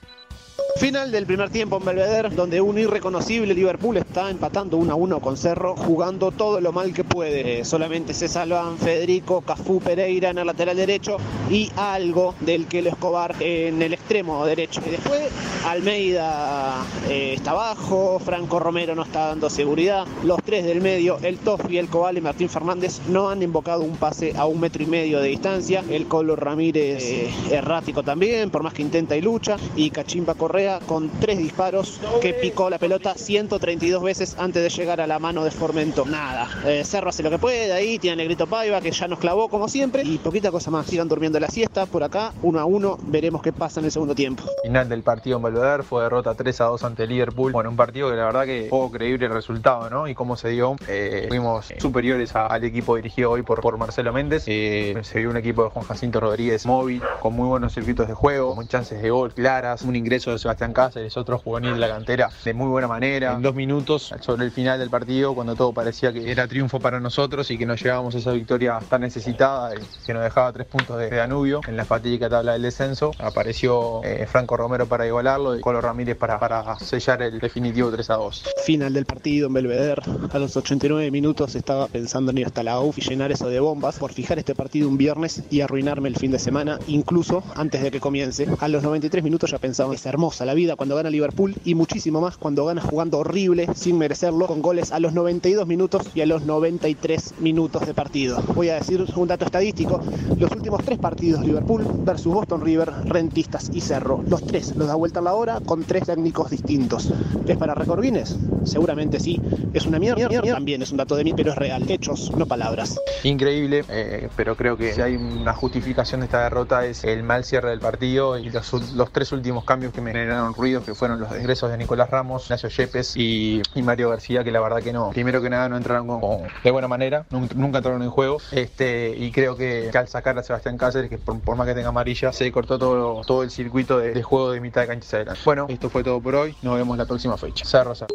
Final 0.82 1.12
del 1.12 1.26
primer 1.26 1.48
tiempo 1.48 1.76
en 1.76 1.84
Belvedere, 1.84 2.30
donde 2.30 2.60
un 2.60 2.76
irreconocible 2.76 3.54
Liverpool 3.54 3.98
está 3.98 4.28
empatando 4.30 4.78
1 4.78 4.92
a 4.92 4.96
1 4.96 5.20
con 5.20 5.36
Cerro, 5.36 5.76
jugando 5.76 6.32
todo 6.32 6.60
lo 6.60 6.72
mal 6.72 6.92
que 6.92 7.04
puede. 7.04 7.64
Solamente 7.64 8.12
se 8.12 8.26
salvan 8.26 8.78
Federico, 8.78 9.42
Cafú 9.42 9.78
Pereira 9.78 10.30
en 10.30 10.38
el 10.38 10.46
lateral 10.48 10.76
derecho 10.76 11.18
y 11.48 11.70
algo 11.76 12.34
del 12.40 12.66
Kelo 12.66 12.88
Escobar 12.88 13.36
en 13.38 13.80
el 13.80 13.92
extremo 13.92 14.44
derecho. 14.44 14.82
Y 14.84 14.90
después 14.90 15.30
Almeida 15.68 16.84
eh, 17.08 17.34
está 17.36 17.52
abajo, 17.52 18.18
Franco 18.18 18.58
Romero 18.58 18.96
no 18.96 19.04
está 19.04 19.28
dando 19.28 19.48
seguridad. 19.50 20.04
Los 20.24 20.42
tres 20.42 20.64
del 20.64 20.80
medio, 20.80 21.16
el 21.22 21.38
Tofi, 21.38 21.78
el 21.78 21.86
Cobal 21.86 22.18
y 22.18 22.20
Martín 22.20 22.48
Fernández, 22.48 23.00
no 23.08 23.28
han 23.28 23.40
invocado 23.40 23.82
un 23.82 23.96
pase 23.96 24.34
a 24.36 24.46
un 24.46 24.58
metro 24.58 24.82
y 24.82 24.86
medio 24.86 25.20
de 25.20 25.28
distancia. 25.28 25.84
El 25.88 26.08
Colo 26.08 26.34
Ramírez 26.34 27.04
eh, 27.04 27.30
errático 27.52 28.02
también, 28.02 28.50
por 28.50 28.64
más 28.64 28.74
que 28.74 28.82
intenta 28.82 29.16
y 29.16 29.20
lucha. 29.20 29.56
Y 29.76 29.90
Cachimba 29.90 30.34
Correa 30.34 30.71
con 30.80 31.08
tres 31.20 31.38
disparos 31.38 32.00
que 32.20 32.34
picó 32.34 32.70
la 32.70 32.78
pelota 32.78 33.14
132 33.14 34.02
veces 34.02 34.36
antes 34.38 34.62
de 34.62 34.68
llegar 34.68 35.00
a 35.00 35.06
la 35.06 35.18
mano 35.18 35.44
de 35.44 35.50
Formento. 35.50 36.04
Nada. 36.04 36.48
Eh, 36.66 36.84
Cerro 36.84 37.10
hace 37.10 37.22
lo 37.22 37.30
que 37.30 37.38
puede, 37.38 37.72
ahí 37.72 37.98
tiene 37.98 38.16
Negrito 38.16 38.46
Paiva 38.46 38.80
que 38.80 38.90
ya 38.90 39.08
nos 39.08 39.18
clavó 39.18 39.48
como 39.48 39.68
siempre. 39.68 40.02
Y 40.04 40.18
poquita 40.18 40.50
cosa 40.50 40.70
más. 40.70 40.86
Sigan 40.86 41.08
durmiendo 41.08 41.38
la 41.40 41.48
siesta 41.48 41.86
por 41.86 42.02
acá, 42.02 42.32
uno 42.42 42.60
a 42.60 42.64
uno. 42.64 42.98
Veremos 43.02 43.42
qué 43.42 43.52
pasa 43.52 43.80
en 43.80 43.86
el 43.86 43.92
segundo 43.92 44.14
tiempo. 44.14 44.44
Final 44.62 44.88
del 44.88 45.02
partido 45.02 45.38
en 45.38 45.42
Belvedere 45.42 45.82
fue 45.82 46.02
derrota 46.02 46.34
3 46.34 46.60
a 46.60 46.64
2 46.64 46.84
ante 46.84 47.06
Liverpool. 47.06 47.52
Bueno, 47.52 47.70
un 47.70 47.76
partido 47.76 48.10
que 48.10 48.16
la 48.16 48.26
verdad 48.26 48.44
que 48.44 48.66
poco 48.70 48.92
creíble 48.92 49.26
el 49.26 49.32
resultado, 49.32 49.90
¿no? 49.90 50.08
Y 50.08 50.14
cómo 50.14 50.36
se 50.36 50.50
dio. 50.50 50.76
Eh, 50.88 51.26
fuimos 51.28 51.72
superiores 51.78 52.34
al 52.34 52.64
equipo 52.64 52.96
dirigido 52.96 53.30
hoy 53.30 53.42
por, 53.42 53.60
por 53.60 53.78
Marcelo 53.78 54.12
Méndez. 54.12 54.44
Eh, 54.46 54.96
se 55.02 55.18
vio 55.18 55.30
un 55.30 55.36
equipo 55.36 55.64
de 55.64 55.70
Juan 55.70 55.84
Jacinto 55.84 56.20
Rodríguez 56.20 56.66
móvil, 56.66 57.02
con 57.20 57.34
muy 57.34 57.48
buenos 57.48 57.74
circuitos 57.74 58.06
de 58.06 58.14
juego, 58.14 58.54
con 58.54 58.68
chances 58.68 59.02
de 59.02 59.10
gol 59.10 59.32
claras, 59.34 59.82
un 59.82 59.96
ingreso 59.96 60.30
de 60.30 60.38
Sebastián 60.38 60.61
Cáceres, 60.70 61.16
otro 61.16 61.38
juvenil 61.38 61.74
de 61.74 61.80
la 61.80 61.88
cantera 61.88 62.30
de 62.44 62.54
muy 62.54 62.68
buena 62.68 62.86
manera. 62.86 63.32
En 63.32 63.42
dos 63.42 63.54
minutos, 63.54 64.14
sobre 64.20 64.44
el 64.44 64.52
final 64.52 64.78
del 64.78 64.90
partido, 64.90 65.34
cuando 65.34 65.56
todo 65.56 65.72
parecía 65.72 66.12
que 66.12 66.30
era 66.30 66.46
triunfo 66.46 66.78
para 66.78 67.00
nosotros 67.00 67.50
y 67.50 67.58
que 67.58 67.66
no 67.66 67.74
llegábamos 67.74 68.14
a 68.14 68.18
esa 68.18 68.32
victoria 68.32 68.78
tan 68.88 69.00
necesitada, 69.00 69.74
y 69.74 69.80
que 70.06 70.14
nos 70.14 70.22
dejaba 70.22 70.52
tres 70.52 70.66
puntos 70.68 70.98
de, 70.98 71.10
de 71.10 71.16
Danubio 71.16 71.62
en 71.66 71.76
la 71.76 71.84
fatídica 71.84 72.30
tabla 72.30 72.52
del 72.52 72.62
descenso, 72.62 73.10
apareció 73.18 74.00
eh, 74.04 74.26
Franco 74.28 74.56
Romero 74.56 74.86
para 74.86 75.06
igualarlo 75.06 75.56
y 75.56 75.60
Colo 75.60 75.80
Ramírez 75.80 76.16
para, 76.16 76.38
para 76.38 76.78
sellar 76.78 77.22
el 77.22 77.40
definitivo 77.40 77.90
3 77.90 78.10
a 78.10 78.14
2. 78.14 78.44
Final 78.64 78.92
del 78.92 79.06
partido 79.06 79.48
en 79.48 79.54
Belvedere. 79.54 80.02
A 80.30 80.38
los 80.38 80.56
89 80.56 81.10
minutos 81.10 81.54
estaba 81.54 81.88
pensando 81.88 82.30
en 82.30 82.38
ir 82.38 82.46
hasta 82.46 82.62
la 82.62 82.80
UF 82.80 82.98
y 82.98 83.02
llenar 83.02 83.32
eso 83.32 83.48
de 83.48 83.60
bombas 83.60 83.98
por 83.98 84.12
fijar 84.12 84.38
este 84.38 84.54
partido 84.54 84.88
un 84.88 84.96
viernes 84.96 85.42
y 85.50 85.60
arruinarme 85.60 86.08
el 86.08 86.16
fin 86.16 86.30
de 86.30 86.38
semana, 86.38 86.78
incluso 86.86 87.42
antes 87.54 87.82
de 87.82 87.90
que 87.90 88.00
comience. 88.00 88.46
A 88.60 88.68
los 88.68 88.82
93 88.82 89.24
minutos 89.24 89.50
ya 89.50 89.58
pensaba, 89.58 89.94
es 89.94 90.04
hermosa 90.06 90.41
la 90.44 90.54
vida 90.54 90.76
cuando 90.76 90.96
gana 90.96 91.10
Liverpool 91.10 91.54
y 91.64 91.74
muchísimo 91.74 92.20
más 92.20 92.36
cuando 92.36 92.64
gana 92.64 92.80
jugando 92.80 93.18
horrible, 93.18 93.68
sin 93.74 93.98
merecerlo, 93.98 94.46
con 94.46 94.62
goles 94.62 94.92
a 94.92 95.00
los 95.00 95.12
92 95.12 95.66
minutos 95.66 96.02
y 96.14 96.20
a 96.20 96.26
los 96.26 96.42
93 96.42 97.34
minutos 97.40 97.86
de 97.86 97.94
partido. 97.94 98.42
Voy 98.54 98.68
a 98.68 98.74
decir 98.74 99.04
un 99.14 99.28
dato 99.28 99.44
estadístico. 99.44 100.00
Los 100.38 100.50
últimos 100.52 100.84
tres 100.84 100.98
partidos, 100.98 101.44
Liverpool 101.44 101.84
versus 102.04 102.32
Boston 102.32 102.60
River, 102.60 102.92
Rentistas 103.04 103.70
y 103.72 103.80
Cerro. 103.80 104.22
Los 104.26 104.44
tres 104.46 104.74
los 104.76 104.88
da 104.88 104.94
vuelta 104.94 105.20
a 105.20 105.22
la 105.22 105.34
hora 105.34 105.60
con 105.64 105.84
tres 105.84 106.06
técnicos 106.06 106.50
distintos. 106.50 107.12
¿Es 107.46 107.56
para 107.56 107.74
récord 107.74 108.02
Guinness? 108.02 108.36
Seguramente 108.64 109.20
sí. 109.20 109.40
¿Es 109.72 109.86
una 109.86 109.98
mierda? 109.98 110.28
También 110.42 110.82
es 110.82 110.90
un 110.90 110.98
dato 110.98 111.16
de 111.16 111.24
mí, 111.24 111.32
pero 111.34 111.52
es 111.52 111.58
real. 111.58 111.84
Hechos, 111.88 112.32
no 112.36 112.46
palabras. 112.46 113.00
Increíble, 113.24 113.84
eh, 113.88 114.28
pero 114.36 114.56
creo 114.56 114.76
que 114.76 114.92
si 114.92 115.00
hay 115.00 115.16
una 115.16 115.52
justificación 115.52 116.20
de 116.20 116.26
esta 116.26 116.42
derrota 116.42 116.86
es 116.86 117.04
el 117.04 117.22
mal 117.22 117.44
cierre 117.44 117.70
del 117.70 117.80
partido 117.80 118.38
y 118.38 118.50
los, 118.50 118.92
los 118.92 119.12
tres 119.12 119.32
últimos 119.32 119.64
cambios 119.64 119.92
que 119.92 120.00
me 120.00 120.10
generaron 120.32 120.54
ruido, 120.54 120.82
que 120.82 120.94
fueron 120.94 121.20
los 121.20 121.30
ingresos 121.36 121.70
de 121.70 121.76
Nicolás 121.76 122.08
Ramos, 122.10 122.44
Ignacio 122.46 122.68
Yepes 122.70 123.16
y, 123.16 123.60
y 123.74 123.82
Mario 123.82 124.08
García, 124.10 124.42
que 124.42 124.50
la 124.50 124.60
verdad 124.60 124.82
que 124.82 124.92
no. 124.92 125.10
Primero 125.10 125.42
que 125.42 125.50
nada 125.50 125.68
no 125.68 125.76
entraron 125.76 126.06
con- 126.06 126.20
con- 126.20 126.42
de 126.64 126.70
buena 126.70 126.88
manera, 126.88 127.26
nunca, 127.30 127.54
nunca 127.54 127.78
entraron 127.78 128.02
en 128.02 128.10
juego. 128.10 128.38
Este, 128.52 129.10
y 129.16 129.30
creo 129.32 129.56
que, 129.56 129.88
que 129.92 129.98
al 129.98 130.08
sacar 130.08 130.38
a 130.38 130.42
Sebastián 130.42 130.78
Cáceres, 130.78 131.10
que 131.10 131.18
por, 131.18 131.38
por 131.40 131.56
más 131.56 131.66
que 131.66 131.74
tenga 131.74 131.88
amarilla, 131.90 132.32
se 132.32 132.50
cortó 132.50 132.78
todo, 132.78 133.22
todo 133.26 133.42
el 133.42 133.50
circuito 133.50 133.98
de, 133.98 134.12
de 134.14 134.22
juego 134.22 134.50
de 134.52 134.60
mitad 134.60 134.80
de 134.82 134.86
cancha 134.88 135.06
hacia 135.06 135.16
adelante. 135.18 135.40
Bueno, 135.44 135.66
esto 135.68 135.90
fue 135.90 136.02
todo 136.02 136.20
por 136.20 136.34
hoy. 136.34 136.56
Nos 136.62 136.76
vemos 136.76 136.96
la 136.96 137.04
próxima 137.06 137.36
fecha. 137.36 137.64
Cerro, 137.64 137.94
Cerro. 137.94 138.14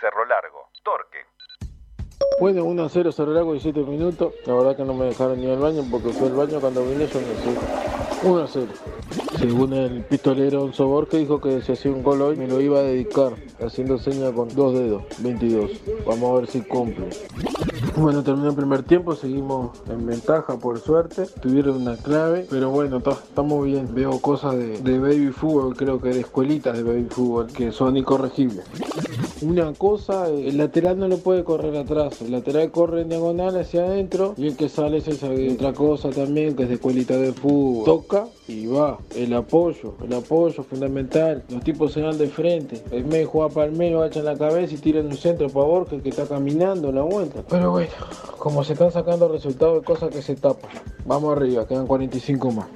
Cerro 0.00 0.24
Largo, 0.26 0.70
Torque. 0.82 1.18
Bueno, 2.40 2.64
1 2.64 2.84
a 2.84 2.88
0 2.88 3.12
Cerro 3.12 3.32
Largo, 3.32 3.52
17 3.52 3.80
minutos. 3.88 4.32
La 4.46 4.54
verdad 4.54 4.76
que 4.76 4.84
no 4.84 4.94
me 4.94 5.06
dejaron 5.06 5.40
ni 5.40 5.50
al 5.50 5.58
baño 5.58 5.82
porque 5.90 6.10
fue 6.10 6.28
al 6.28 6.34
baño 6.34 6.60
cuando 6.60 6.84
vine 6.84 7.06
yo 7.06 7.18
sé. 7.20 8.26
1 8.26 8.42
a 8.42 8.46
0. 8.46 8.66
Según 9.38 9.72
el 9.74 10.02
pistolero 10.04 10.62
Onzo 10.64 10.86
Borges 10.86 11.20
dijo 11.20 11.40
que 11.40 11.60
si 11.60 11.72
hacía 11.72 11.90
un 11.92 12.02
gol 12.02 12.22
hoy 12.22 12.36
me 12.36 12.46
lo 12.48 12.60
iba 12.60 12.78
a 12.78 12.82
dedicar, 12.82 13.34
haciendo 13.60 13.98
seña 13.98 14.32
con 14.32 14.48
dos 14.54 14.74
dedos, 14.74 15.02
22. 15.18 15.70
Vamos 16.06 16.30
a 16.30 16.40
ver 16.40 16.46
si 16.48 16.60
cumple. 16.62 17.06
Bueno, 17.96 18.22
terminó 18.22 18.48
el 18.50 18.54
primer 18.56 18.82
tiempo, 18.82 19.14
seguimos 19.14 19.70
en 19.90 20.06
ventaja 20.06 20.58
por 20.58 20.78
suerte. 20.80 21.26
Tuvieron 21.40 21.82
una 21.82 21.96
clave, 21.96 22.46
pero 22.48 22.70
bueno, 22.70 23.00
ta- 23.00 23.12
estamos 23.12 23.64
bien. 23.64 23.88
Veo 23.94 24.18
cosas 24.20 24.56
de, 24.56 24.78
de 24.78 24.98
baby 24.98 25.28
fútbol, 25.28 25.76
creo 25.76 26.00
que 26.00 26.10
de 26.10 26.20
escuelitas 26.20 26.76
de 26.76 26.82
baby 26.82 27.06
fútbol, 27.10 27.46
que 27.48 27.72
son 27.72 27.96
incorregibles. 27.96 28.64
Una 29.42 29.72
cosa, 29.74 30.28
el 30.28 30.56
lateral 30.56 30.98
no 30.98 31.08
lo 31.08 31.18
puede 31.18 31.44
correr 31.44 31.76
atrás, 31.76 32.22
el 32.22 32.32
lateral 32.32 32.70
corre 32.70 33.02
en 33.02 33.10
diagonal 33.10 33.56
hacia 33.58 33.84
adentro 33.84 34.34
y 34.38 34.46
el 34.46 34.56
que 34.56 34.68
sale 34.70 34.98
es 34.98 35.18
zaguero. 35.18 35.52
Otra 35.54 35.72
cosa 35.74 36.08
también 36.10 36.56
que 36.56 36.62
es 36.62 36.68
de 36.70 36.76
escuelita 36.76 37.16
de 37.18 37.32
fútbol, 37.34 37.84
toca 37.84 38.26
y 38.48 38.66
va. 38.66 38.98
El 39.14 39.32
apoyo, 39.34 39.94
el 40.04 40.12
apoyo 40.12 40.62
fundamental. 40.62 41.42
Los 41.48 41.62
tipos 41.64 41.92
se 41.92 42.00
dan 42.00 42.18
de 42.18 42.28
frente. 42.28 42.82
El 42.90 43.04
medio 43.04 43.28
juega 43.28 43.48
para 43.48 43.66
el 43.66 43.72
medio, 43.72 43.98
agachan 43.98 44.24
la 44.24 44.36
cabeza 44.36 44.74
y 44.74 44.78
tiran 44.78 45.06
un 45.06 45.16
centro 45.16 45.48
para 45.48 45.66
Borges 45.66 46.02
que 46.02 46.10
está 46.10 46.26
caminando 46.26 46.92
la 46.92 47.02
vuelta. 47.02 47.42
Pero 47.48 47.70
bueno, 47.70 47.90
como 48.38 48.64
se 48.64 48.74
están 48.74 48.92
sacando 48.92 49.28
resultados 49.28 49.80
de 49.80 49.84
cosas 49.84 50.10
que 50.10 50.22
se 50.22 50.36
tapan. 50.36 50.70
Vamos 51.04 51.36
arriba, 51.36 51.66
quedan 51.66 51.86
45 51.86 52.50
más. 52.52 52.66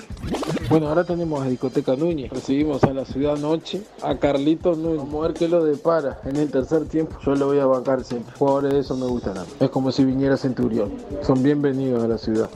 Bueno, 0.70 0.86
ahora 0.86 1.02
tenemos 1.02 1.42
a 1.42 1.48
Discoteca 1.48 1.96
Núñez. 1.96 2.30
Recibimos 2.30 2.84
a 2.84 2.94
la 2.94 3.04
ciudad 3.04 3.36
noche 3.36 3.82
a 4.04 4.16
Carlitos 4.18 4.78
Núñez. 4.78 4.98
Vamos 4.98 5.24
a 5.24 5.26
ver 5.26 5.36
qué 5.36 5.48
lo 5.48 5.64
depara 5.64 6.20
en 6.24 6.36
el 6.36 6.48
tercer 6.48 6.84
tiempo. 6.84 7.18
Yo 7.26 7.34
lo 7.34 7.46
voy 7.46 7.58
a 7.58 7.66
bancar 7.66 8.04
siempre. 8.04 8.32
Jugadores 8.38 8.74
de 8.74 8.78
eso 8.78 8.96
me 8.96 9.06
gustan. 9.06 9.34
Es 9.58 9.68
como 9.68 9.90
si 9.90 10.04
viniera 10.04 10.36
Centurión. 10.36 10.92
Son 11.22 11.42
bienvenidos 11.42 12.04
a 12.04 12.06
la 12.06 12.18
ciudad. 12.18 12.48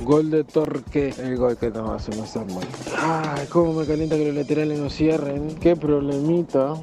Gol 0.00 0.32
de 0.32 0.42
Torque. 0.42 1.14
El 1.22 1.36
gol 1.36 1.56
que 1.56 1.70
nos 1.70 1.88
hacemos 1.88 2.30
Samuel. 2.30 2.66
Ay, 2.98 3.46
cómo 3.48 3.74
me 3.74 3.86
calienta 3.86 4.16
que 4.16 4.26
los 4.26 4.34
laterales 4.34 4.80
no 4.80 4.90
cierren. 4.90 5.54
Qué 5.60 5.76
problemita. 5.76 6.74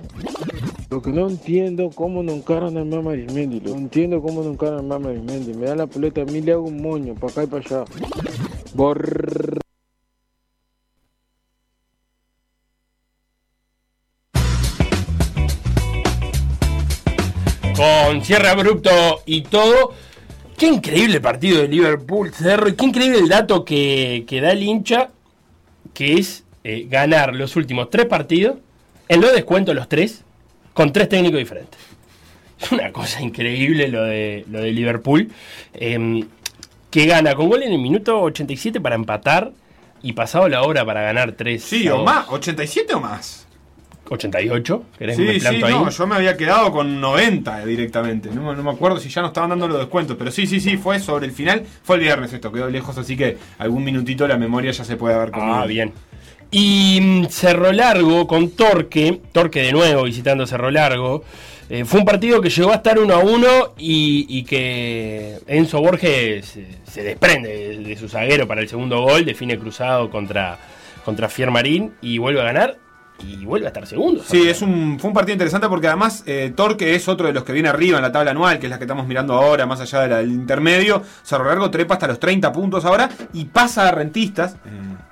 Lo 0.90 1.02
que 1.02 1.12
no 1.12 1.28
entiendo, 1.28 1.90
cómo 1.94 2.24
no 2.24 2.32
encaran 2.32 2.78
al 2.78 2.86
Mama 2.86 3.12
Arismendi. 3.12 3.60
No 3.60 3.74
entiendo 3.74 4.22
cómo 4.22 4.42
no 4.42 4.52
encaran 4.52 4.80
al 4.80 4.86
Mama 4.86 5.10
Arismendi. 5.10 5.56
Me 5.56 5.66
da 5.66 5.76
la 5.76 5.88
pelota, 5.88 6.22
a 6.22 6.26
mí 6.26 6.40
le 6.40 6.54
hago 6.54 6.64
un 6.64 6.82
moño, 6.82 7.16
para 7.16 7.34
acá 7.34 7.44
y 7.44 7.48
para 7.48 7.66
allá. 7.66 7.86
Borr. 8.74 9.63
Con 17.76 18.24
cierre 18.24 18.50
abrupto 18.50 19.22
y 19.26 19.42
todo. 19.42 19.94
Qué 20.58 20.68
increíble 20.68 21.20
partido 21.20 21.62
de 21.62 21.68
Liverpool, 21.68 22.32
Cerro, 22.34 22.70
y 22.70 22.76
qué 22.76 22.86
increíble 22.86 23.20
el 23.20 23.28
dato 23.28 23.66
que, 23.66 24.24
que 24.28 24.40
da 24.40 24.52
el 24.52 24.62
hincha, 24.62 25.10
que 25.94 26.14
es 26.14 26.44
eh, 26.64 26.88
ganar 26.90 27.36
los 27.36 27.56
últimos 27.56 27.90
tres 27.90 28.06
partidos, 28.06 28.58
en 29.10 29.22
lo 29.22 29.32
descuento 29.32 29.74
los 29.74 29.90
tres, 29.90 30.24
con 30.74 30.94
tres 30.94 31.10
técnicos 31.10 31.40
diferentes. 31.40 31.80
Es 32.62 32.72
una 32.72 32.92
cosa 32.94 33.22
increíble 33.22 33.88
lo 33.90 34.04
de, 34.04 34.46
lo 34.50 34.62
de 34.62 34.72
Liverpool, 34.72 35.30
em, 35.74 36.28
que 36.90 37.06
gana 37.08 37.36
con 37.36 37.50
gol 37.50 37.64
en 37.64 37.74
el 37.74 37.80
minuto 37.80 38.22
87 38.22 38.80
para 38.80 38.96
empatar 38.96 39.52
y 40.02 40.14
pasado 40.14 40.48
la 40.48 40.62
hora 40.62 40.86
para 40.86 41.02
ganar 41.02 41.32
3. 41.32 41.62
Sí, 41.62 41.90
o 41.90 42.04
más, 42.04 42.28
87 42.30 42.94
o 42.94 43.00
más. 43.00 43.48
88, 44.10 44.84
¿querés 44.98 45.16
Sí, 45.16 45.40
sí, 45.40 45.48
ahí? 45.48 45.60
no, 45.62 45.90
yo 45.90 46.08
me 46.08 46.16
había 46.16 46.36
quedado 46.38 46.72
con 46.72 47.00
90 47.02 47.66
directamente. 47.66 48.30
No, 48.30 48.54
no 48.56 48.64
me 48.64 48.72
acuerdo 48.72 49.00
si 49.00 49.10
ya 49.10 49.22
no 49.22 49.28
estaban 49.28 49.50
dando 49.52 49.68
los 49.68 49.80
descuentos, 49.80 50.16
pero 50.20 50.30
sí, 50.32 50.46
sí, 50.46 50.60
sí, 50.60 50.78
fue 50.78 51.00
sobre 51.00 51.26
el 51.26 51.32
final. 51.32 51.64
Fue 51.84 51.96
el 51.96 52.02
viernes 52.04 52.34
esto, 52.34 52.52
quedó 52.52 52.70
lejos, 52.70 52.98
así 52.98 53.16
que 53.18 53.38
algún 53.58 53.84
minutito 53.84 54.28
la 54.28 54.38
memoria 54.38 54.72
ya 54.72 54.84
se 54.84 54.98
puede 54.98 55.16
haber 55.16 55.32
comido. 55.32 55.54
Ah, 55.56 55.66
bien. 55.66 55.94
Y 56.52 57.00
mm, 57.02 57.26
Cerro 57.30 57.72
Largo 57.72 58.28
con 58.28 58.52
Torque, 58.52 59.22
Torque 59.32 59.62
de 59.64 59.72
nuevo 59.72 60.04
visitando 60.04 60.46
Cerro 60.46 60.70
Largo. 60.70 61.24
eh, 61.70 61.84
fue 61.86 62.00
un 62.02 62.06
partido 62.06 62.42
que 62.42 62.50
llegó 62.50 62.72
a 62.72 62.76
estar 62.76 63.00
1 63.00 63.12
a 63.14 63.20
1 63.20 63.48
y, 63.80 64.26
y 64.30 64.44
que 64.44 65.40
Enzo 65.48 65.82
Borges 65.82 66.46
se, 66.46 66.68
se 66.86 67.04
desprende 67.04 67.50
de, 67.50 67.78
de 67.80 67.98
su 67.98 68.08
zaguero 68.10 68.48
para 68.48 68.62
el 68.62 68.70
segundo 68.70 69.02
gol, 69.02 69.26
define 69.26 69.58
cruzado 69.58 70.12
contra, 70.12 70.60
contra 71.06 71.28
Fiermarín 71.30 71.94
y 72.02 72.20
vuelve 72.20 72.42
a 72.42 72.44
ganar 72.44 72.78
y 73.26 73.46
vuelve 73.46 73.68
a 73.68 73.70
estar 73.70 73.86
segundo. 73.88 74.24
Sí, 74.26 74.48
es 74.48 74.62
un, 74.62 75.00
fue 75.00 75.10
un 75.10 75.14
partido 75.14 75.34
interesante 75.34 75.68
porque 75.68 75.88
además 75.88 76.24
eh, 76.26 76.52
Torque 76.56 76.96
es 76.96 77.08
otro 77.08 77.28
de 77.28 77.34
los 77.34 77.44
que 77.44 77.54
viene 77.54 77.70
arriba 77.70 77.98
en 77.98 78.04
la 78.04 78.12
tabla 78.12 78.32
anual, 78.32 78.60
que 78.60 78.68
es 78.68 78.70
la 78.70 78.78
que 78.78 78.84
estamos 78.84 79.08
mirando 79.08 79.34
ahora, 79.34 79.66
más 79.66 79.80
allá 79.80 80.02
de 80.02 80.08
la 80.08 80.18
del 80.18 80.32
intermedio. 80.32 81.02
Cerro 81.24 81.46
Largo 81.46 81.72
trepa 81.72 81.96
hasta 81.96 82.08
los 82.08 82.20
30 82.20 82.52
puntos 82.52 82.86
ahora 82.86 83.10
y 83.34 83.46
pasa 83.46 83.88
a 83.88 83.92
Rentistas, 83.92 84.54
eh, 84.54 84.58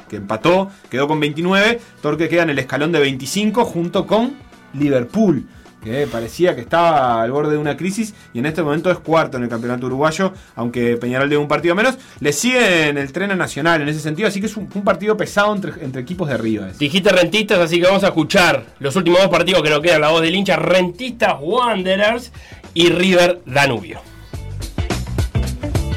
que 0.09 0.17
empató, 0.17 0.69
quedó 0.89 1.07
con 1.07 1.19
29. 1.19 1.79
Torque 2.01 2.29
queda 2.29 2.43
en 2.43 2.51
el 2.51 2.59
escalón 2.59 2.91
de 2.91 2.99
25 2.99 3.65
junto 3.65 4.05
con 4.05 4.35
Liverpool, 4.73 5.45
que 5.83 6.07
parecía 6.07 6.55
que 6.55 6.61
estaba 6.61 7.21
al 7.21 7.31
borde 7.31 7.53
de 7.53 7.57
una 7.57 7.75
crisis 7.77 8.13
y 8.33 8.39
en 8.39 8.45
este 8.45 8.63
momento 8.63 8.91
es 8.91 8.99
cuarto 8.99 9.37
en 9.37 9.43
el 9.43 9.49
campeonato 9.49 9.87
uruguayo, 9.87 10.33
aunque 10.55 10.97
Peñarol 10.97 11.29
debe 11.29 11.41
un 11.41 11.47
partido 11.47 11.75
menos. 11.75 11.97
Le 12.19 12.33
sigue 12.33 12.89
en 12.89 12.97
el 12.97 13.11
tren 13.11 13.31
a 13.31 13.35
Nacional 13.35 13.81
en 13.81 13.89
ese 13.89 13.99
sentido, 13.99 14.27
así 14.27 14.39
que 14.39 14.45
es 14.45 14.57
un, 14.57 14.69
un 14.73 14.83
partido 14.83 15.17
pesado 15.17 15.53
entre, 15.55 15.83
entre 15.83 16.01
equipos 16.01 16.29
de 16.29 16.37
ese. 16.37 16.77
Dijiste 16.77 17.09
rentistas, 17.09 17.59
así 17.59 17.79
que 17.79 17.87
vamos 17.87 18.03
a 18.03 18.07
escuchar 18.07 18.65
los 18.79 18.95
últimos 18.95 19.19
dos 19.21 19.29
partidos 19.29 19.63
que 19.63 19.69
nos 19.69 19.79
quedan, 19.79 20.01
la 20.01 20.09
voz 20.09 20.21
del 20.21 20.35
hincha, 20.35 20.55
rentistas 20.55 21.35
Wanderers 21.41 22.31
y 22.73 22.89
River 22.89 23.41
Danubio. 23.45 23.99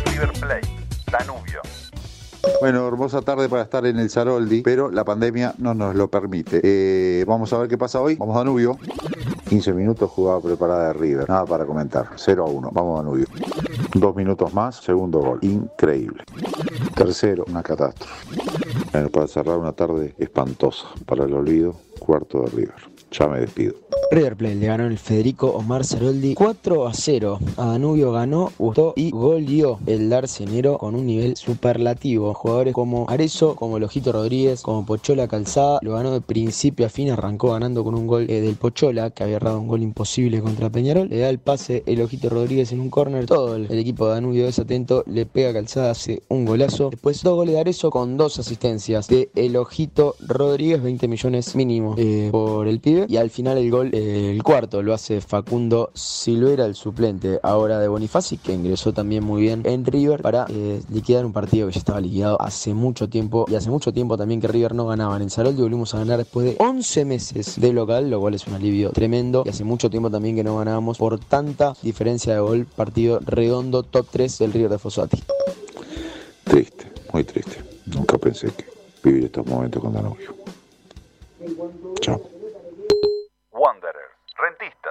River 0.07 0.33
Plate, 0.41 0.69
Danubio. 1.11 1.61
Bueno, 2.61 2.87
hermosa 2.87 3.23
tarde 3.23 3.49
para 3.49 3.63
estar 3.63 3.87
en 3.87 3.99
el 3.99 4.11
Saroldi, 4.11 4.63
pero 4.63 4.91
la 4.91 5.05
pandemia 5.05 5.55
no 5.59 5.75
nos 5.75 5.95
lo 5.95 6.09
permite. 6.09 6.61
Eh, 6.63 7.25
vamos 7.27 7.53
a 7.53 7.59
ver 7.59 7.69
qué 7.69 7.79
pasa 7.79 8.01
hoy. 8.01 8.17
Vamos 8.17 8.37
a 8.37 8.41
Danubio. 8.41 8.79
15 9.55 9.73
minutos 9.73 10.11
jugada 10.11 10.41
preparada 10.41 10.89
de 10.89 10.95
River. 10.95 11.29
Nada 11.29 11.47
para 11.47 11.65
comentar. 11.65 12.11
0 12.17 12.45
a 12.45 12.51
1. 12.51 12.71
Vamos 12.73 12.99
a 12.99 13.05
Danubio. 13.05 13.27
Dos 13.95 14.17
minutos 14.17 14.53
más, 14.53 14.75
segundo 14.79 15.21
gol. 15.21 15.39
Increíble. 15.43 16.25
Tercero, 16.97 17.45
una 17.47 17.63
catástrofe. 17.63 19.09
Para 19.13 19.29
cerrar 19.29 19.57
una 19.59 19.71
tarde 19.71 20.13
espantosa. 20.19 20.89
Para 21.07 21.27
el 21.27 21.35
olvido, 21.35 21.77
cuarto 22.01 22.41
de 22.41 22.47
River. 22.49 22.94
Ya 23.19 23.29
me 23.29 23.41
despido. 23.41 23.75
River 24.11 24.37
Plate 24.37 24.55
le 24.57 24.67
ganó 24.67 24.87
el 24.87 24.99
Federico 24.99 25.49
Omar 25.51 25.85
Ceroldi 25.85 26.35
4 26.35 26.87
a 26.87 26.95
0. 26.95 27.39
A 27.57 27.67
Danubio 27.67 28.13
ganó, 28.13 28.53
gustó 28.59 28.93
y 28.97 29.11
goleó 29.11 29.79
el 29.87 30.11
Darcenero 30.11 30.79
con 30.79 30.95
un 30.95 31.07
nivel 31.07 31.37
superlativo. 31.37 32.35
Jugadores 32.35 32.75
como 32.75 33.07
Arezo, 33.09 33.57
como 33.57 33.79
Lojito 33.79 34.13
Rodríguez, 34.13 34.63
como 34.63 34.85
Pochola 34.85 35.27
Calzada, 35.29 35.79
lo 35.83 35.95
ganó 35.95 36.13
de 36.13 36.21
principio 36.21 36.87
a 36.87 36.89
fin, 36.89 37.11
arrancó 37.11 37.53
ganando 37.53 37.83
con 37.83 37.95
un 37.95 38.07
gol 38.07 38.27
eh, 38.29 38.41
del 38.41 38.57
Pochola, 38.57 39.11
que 39.11 39.23
había 39.25 39.37
errado 39.37 39.61
un 39.61 39.69
gol 39.69 39.83
imposible 39.83 40.41
contra 40.41 40.71
Peñarol. 40.71 41.09
Le 41.09 41.19
da 41.19 41.29
el 41.29 41.39
pase 41.39 41.83
el 41.87 42.01
Ojito 42.03 42.29
Rodríguez 42.29 42.73
en 42.73 42.81
un 42.81 42.91
córner. 42.91 43.27
Todo 43.27 43.57
el, 43.57 43.71
equipo 43.79 44.07
de 44.07 44.15
Danubio 44.15 44.47
es 44.47 44.59
atento, 44.59 45.05
le 45.07 45.27
pega 45.27 45.53
Calzada, 45.53 45.91
hace 45.91 46.23
un 46.29 46.45
golazo. 46.45 46.91
Después 46.91 47.23
dos 47.23 47.35
goles 47.35 47.55
de 47.55 47.61
Arezo 47.61 47.91
con 47.91 48.17
dos 48.17 48.39
asistencias 48.39 49.09
de 49.09 49.31
el 49.35 49.57
Ojito 49.57 50.15
Rodríguez, 50.21 50.83
20 50.83 51.09
millones 51.09 51.55
mínimo 51.57 51.95
eh, 51.99 52.29
por 52.31 52.69
el 52.69 52.81
pibe. 52.81 53.04
Y 53.09 53.17
al 53.17 53.31
final 53.31 53.59
el 53.59 53.71
gol, 53.71 53.91
eh, 53.93 54.31
el 54.31 54.43
cuarto, 54.43 54.83
lo 54.83 54.95
hace 54.95 55.21
Facundo 55.21 55.91
Silvera, 55.95 56.65
el 56.67 56.75
suplente 56.75 57.41
ahora 57.43 57.79
de 57.79 57.89
Bonifaci, 57.89 58.39
que 58.39 58.53
ingresó 58.53 58.93
también 58.93 59.25
muy 59.25 59.43
bien 59.43 59.63
en 59.65 59.85
River 59.85 60.23
para 60.23 60.47
eh, 60.49 60.83
liquidar 60.91 61.25
un 61.25 61.33
partido 61.33 61.67
que 61.67 61.75
ya 61.75 61.79
estaba 61.79 62.01
liquidado 62.01 62.41
hace 62.41 62.75
mucho 62.75 63.09
tiempo. 63.09 63.47
Y 63.49 63.55
hace 63.55 63.71
mucho 63.71 63.93
tiempo 63.93 64.17
también 64.17 64.41
que 64.41 64.49
River 64.49 64.75
no 64.75 64.87
ganaba 64.87 65.17
en 65.17 65.31
Saroldi. 65.31 65.63
Volvimos 65.63 65.95
a 65.95 65.99
ganar 65.99 66.19
después 66.19 66.47
de 66.47 66.57
11 66.59 67.05
meses 67.05 67.61
de 67.61 67.73
local, 67.73 68.11
lo 68.11 68.21
cual 68.21 68.35
es 68.35 68.47
un 68.47 68.55
alivio 68.55 68.91
tremendo. 68.91 69.43
Y 69.47 69.49
hace 69.49 69.65
mucho 69.65 69.91
tiempo 69.91 70.11
también 70.11 70.37
que 70.37 70.45
no 70.45 70.57
ganábamos 70.57 70.99
por 70.99 71.19
tanta 71.19 71.75
diferencia 71.83 72.35
de 72.35 72.41
gol. 72.41 72.67
Partido 72.67 73.21
redondo, 73.21 73.83
top 73.83 74.07
3 74.11 74.39
del 74.39 74.53
River 74.53 74.71
de 74.71 74.79
Fossati. 74.79 75.23
Triste, 76.45 76.93
muy 77.13 77.25
triste. 77.25 77.57
Nunca 77.87 78.19
pensé 78.19 78.49
que 78.49 78.65
vivir 79.03 79.25
estos 79.25 79.47
momentos 79.47 79.83
con 79.83 79.93
Danubio. 79.93 80.35
Chao. 82.01 82.34
Rentistas. 84.45 84.84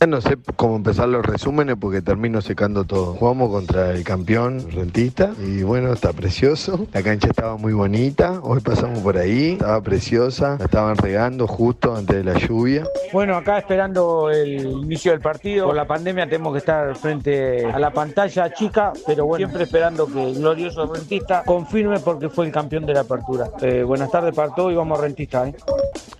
Ya 0.00 0.06
no 0.06 0.20
sé 0.20 0.36
cómo 0.56 0.76
empezar 0.76 1.08
los 1.08 1.24
resúmenes 1.24 1.76
porque 1.80 2.02
termino 2.02 2.42
secando 2.42 2.84
todo. 2.84 3.14
Jugamos 3.14 3.50
contra 3.50 3.92
el 3.92 4.04
campeón 4.04 4.70
rentista 4.70 5.32
y 5.42 5.62
bueno, 5.62 5.92
está 5.92 6.12
precioso. 6.12 6.86
La 6.92 7.02
cancha 7.02 7.28
estaba 7.28 7.56
muy 7.56 7.72
bonita. 7.72 8.40
Hoy 8.42 8.60
pasamos 8.60 8.98
por 8.98 9.16
ahí, 9.16 9.52
estaba 9.52 9.80
preciosa. 9.80 10.56
La 10.58 10.66
estaban 10.66 10.96
regando 10.98 11.46
justo 11.46 11.96
antes 11.96 12.16
de 12.16 12.24
la 12.24 12.38
lluvia. 12.38 12.84
Bueno, 13.12 13.36
acá 13.36 13.58
esperando 13.58 14.30
el 14.30 14.66
inicio 14.66 15.12
del 15.12 15.20
partido. 15.20 15.66
Por 15.66 15.76
la 15.76 15.86
pandemia 15.86 16.28
tenemos 16.28 16.52
que 16.52 16.58
estar 16.58 16.94
frente 16.96 17.64
a 17.64 17.78
la 17.78 17.90
pantalla 17.90 18.52
chica, 18.52 18.92
pero 19.06 19.24
bueno, 19.24 19.46
siempre 19.46 19.64
esperando 19.64 20.06
que 20.06 20.30
el 20.30 20.38
glorioso 20.38 20.92
Rentista 20.92 21.42
confirme 21.44 22.00
porque 22.00 22.28
fue 22.28 22.46
el 22.46 22.52
campeón 22.52 22.84
de 22.84 22.92
la 22.92 23.00
apertura. 23.00 23.48
Eh, 23.62 23.82
buenas 23.82 24.10
tardes 24.10 24.34
para 24.34 24.54
todos 24.54 24.72
y 24.72 24.76
vamos 24.76 25.00
Rentista. 25.00 25.48
¿eh? 25.48 25.54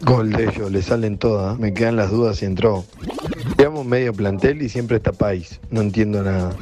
Gol 0.01 0.33
de 0.33 0.45
ellos, 0.45 0.71
le 0.71 0.81
salen 0.81 1.19
todas. 1.19 1.59
Me 1.59 1.75
quedan 1.75 1.97
las 1.97 2.11
dudas 2.11 2.39
si 2.39 2.47
entró. 2.47 2.85
Llevamos 3.67 3.85
medio 3.85 4.13
plantel 4.13 4.63
y 4.63 4.69
siempre 4.69 5.01
país. 5.01 5.61
No 5.71 5.81
entiendo 5.81 6.23
nada. 6.23 6.55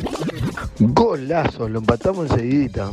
Golazo, 0.79 1.69
lo 1.69 1.81
empatamos 1.81 2.31
enseguidita. 2.31 2.91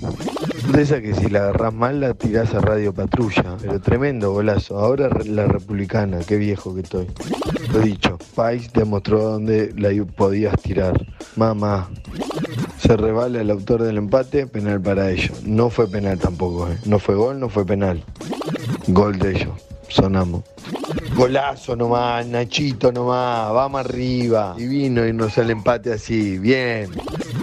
De 0.73 0.81
esa 0.81 0.99
que 0.99 1.15
si 1.15 1.29
la 1.29 1.43
agarrás 1.43 1.73
mal 1.73 2.01
la 2.01 2.13
tirás 2.13 2.53
a 2.53 2.59
Radio 2.59 2.93
Patrulla. 2.93 3.55
Pero 3.61 3.79
tremendo 3.79 4.33
golazo. 4.33 4.77
Ahora 4.77 5.09
la 5.23 5.45
republicana, 5.45 6.19
qué 6.27 6.35
viejo 6.35 6.75
que 6.75 6.81
estoy. 6.81 7.07
Lo 7.71 7.79
dicho, 7.79 8.17
País 8.35 8.69
demostró 8.73 9.23
dónde 9.23 9.73
la 9.77 9.91
podías 10.03 10.61
tirar. 10.61 11.07
Mamá. 11.37 11.89
Se 12.79 12.97
rebala 12.97 13.39
el 13.39 13.49
autor 13.49 13.81
del 13.81 13.97
empate, 13.97 14.45
penal 14.45 14.81
para 14.81 15.09
ellos. 15.09 15.41
No 15.45 15.69
fue 15.69 15.87
penal 15.87 16.19
tampoco, 16.19 16.67
¿eh? 16.67 16.77
No 16.85 16.99
fue 16.99 17.15
gol, 17.15 17.39
no 17.39 17.47
fue 17.47 17.65
penal. 17.65 18.03
Gol 18.87 19.17
de 19.19 19.37
ellos. 19.37 19.70
Sonamos. 19.93 20.43
Golazo 21.15 21.75
nomás, 21.75 22.25
Nachito 22.25 22.91
nomás, 22.91 23.51
vamos 23.53 23.81
arriba. 23.81 24.55
Divino 24.57 25.05
irnos 25.05 25.37
al 25.37 25.51
empate 25.51 25.93
así, 25.93 26.37
bien. 26.37 26.89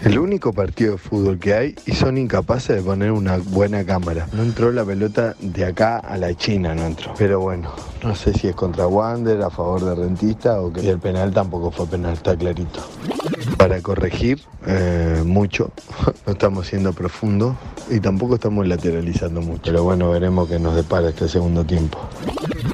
El 0.03 0.19
único 0.19 0.53
partido 0.53 0.93
de 0.93 0.99
fútbol 0.99 1.39
que 1.39 1.55
hay 1.55 1.75
y 1.87 1.93
son 1.93 2.17
incapaces 2.17 2.77
de 2.77 2.83
poner 2.83 3.13
una 3.13 3.37
buena 3.37 3.85
cámara. 3.85 4.27
No 4.33 4.43
entró 4.43 4.73
la 4.73 4.85
pelota 4.85 5.35
de 5.41 5.65
acá 5.65 5.99
a 5.99 6.17
la 6.17 6.35
China, 6.35 6.75
no 6.75 6.87
entró. 6.87 7.13
Pero 7.19 7.41
bueno, 7.41 7.71
no 8.03 8.15
sé 8.15 8.33
si 8.33 8.49
es 8.49 8.55
contra 8.55 8.87
Wander, 8.87 9.43
a 9.43 9.51
favor 9.51 9.85
de 9.85 9.95
Rentista 9.95 10.61
o 10.61 10.73
que 10.73 10.83
y 10.83 10.89
el 10.89 10.99
penal 10.99 11.33
tampoco 11.33 11.71
fue 11.71 11.87
penal, 11.87 12.15
está 12.15 12.37
clarito. 12.37 12.81
Para 13.59 13.83
corregir 13.83 14.41
eh, 14.67 15.23
mucho, 15.27 15.73
no 16.27 16.33
estamos 16.33 16.69
siendo 16.69 16.93
profundos 16.93 17.57
y 17.91 18.01
tampoco 18.01 18.37
estamos 18.37 18.67
lateralizando 18.67 19.41
mucho. 19.41 19.63
Pero 19.65 19.85
bueno, 19.85 20.11
veremos 20.11 20.49
qué 20.49 20.59
nos 20.59 20.75
depara 20.75 21.09
este 21.09 21.29
segundo 21.29 21.65
tiempo. 21.65 21.99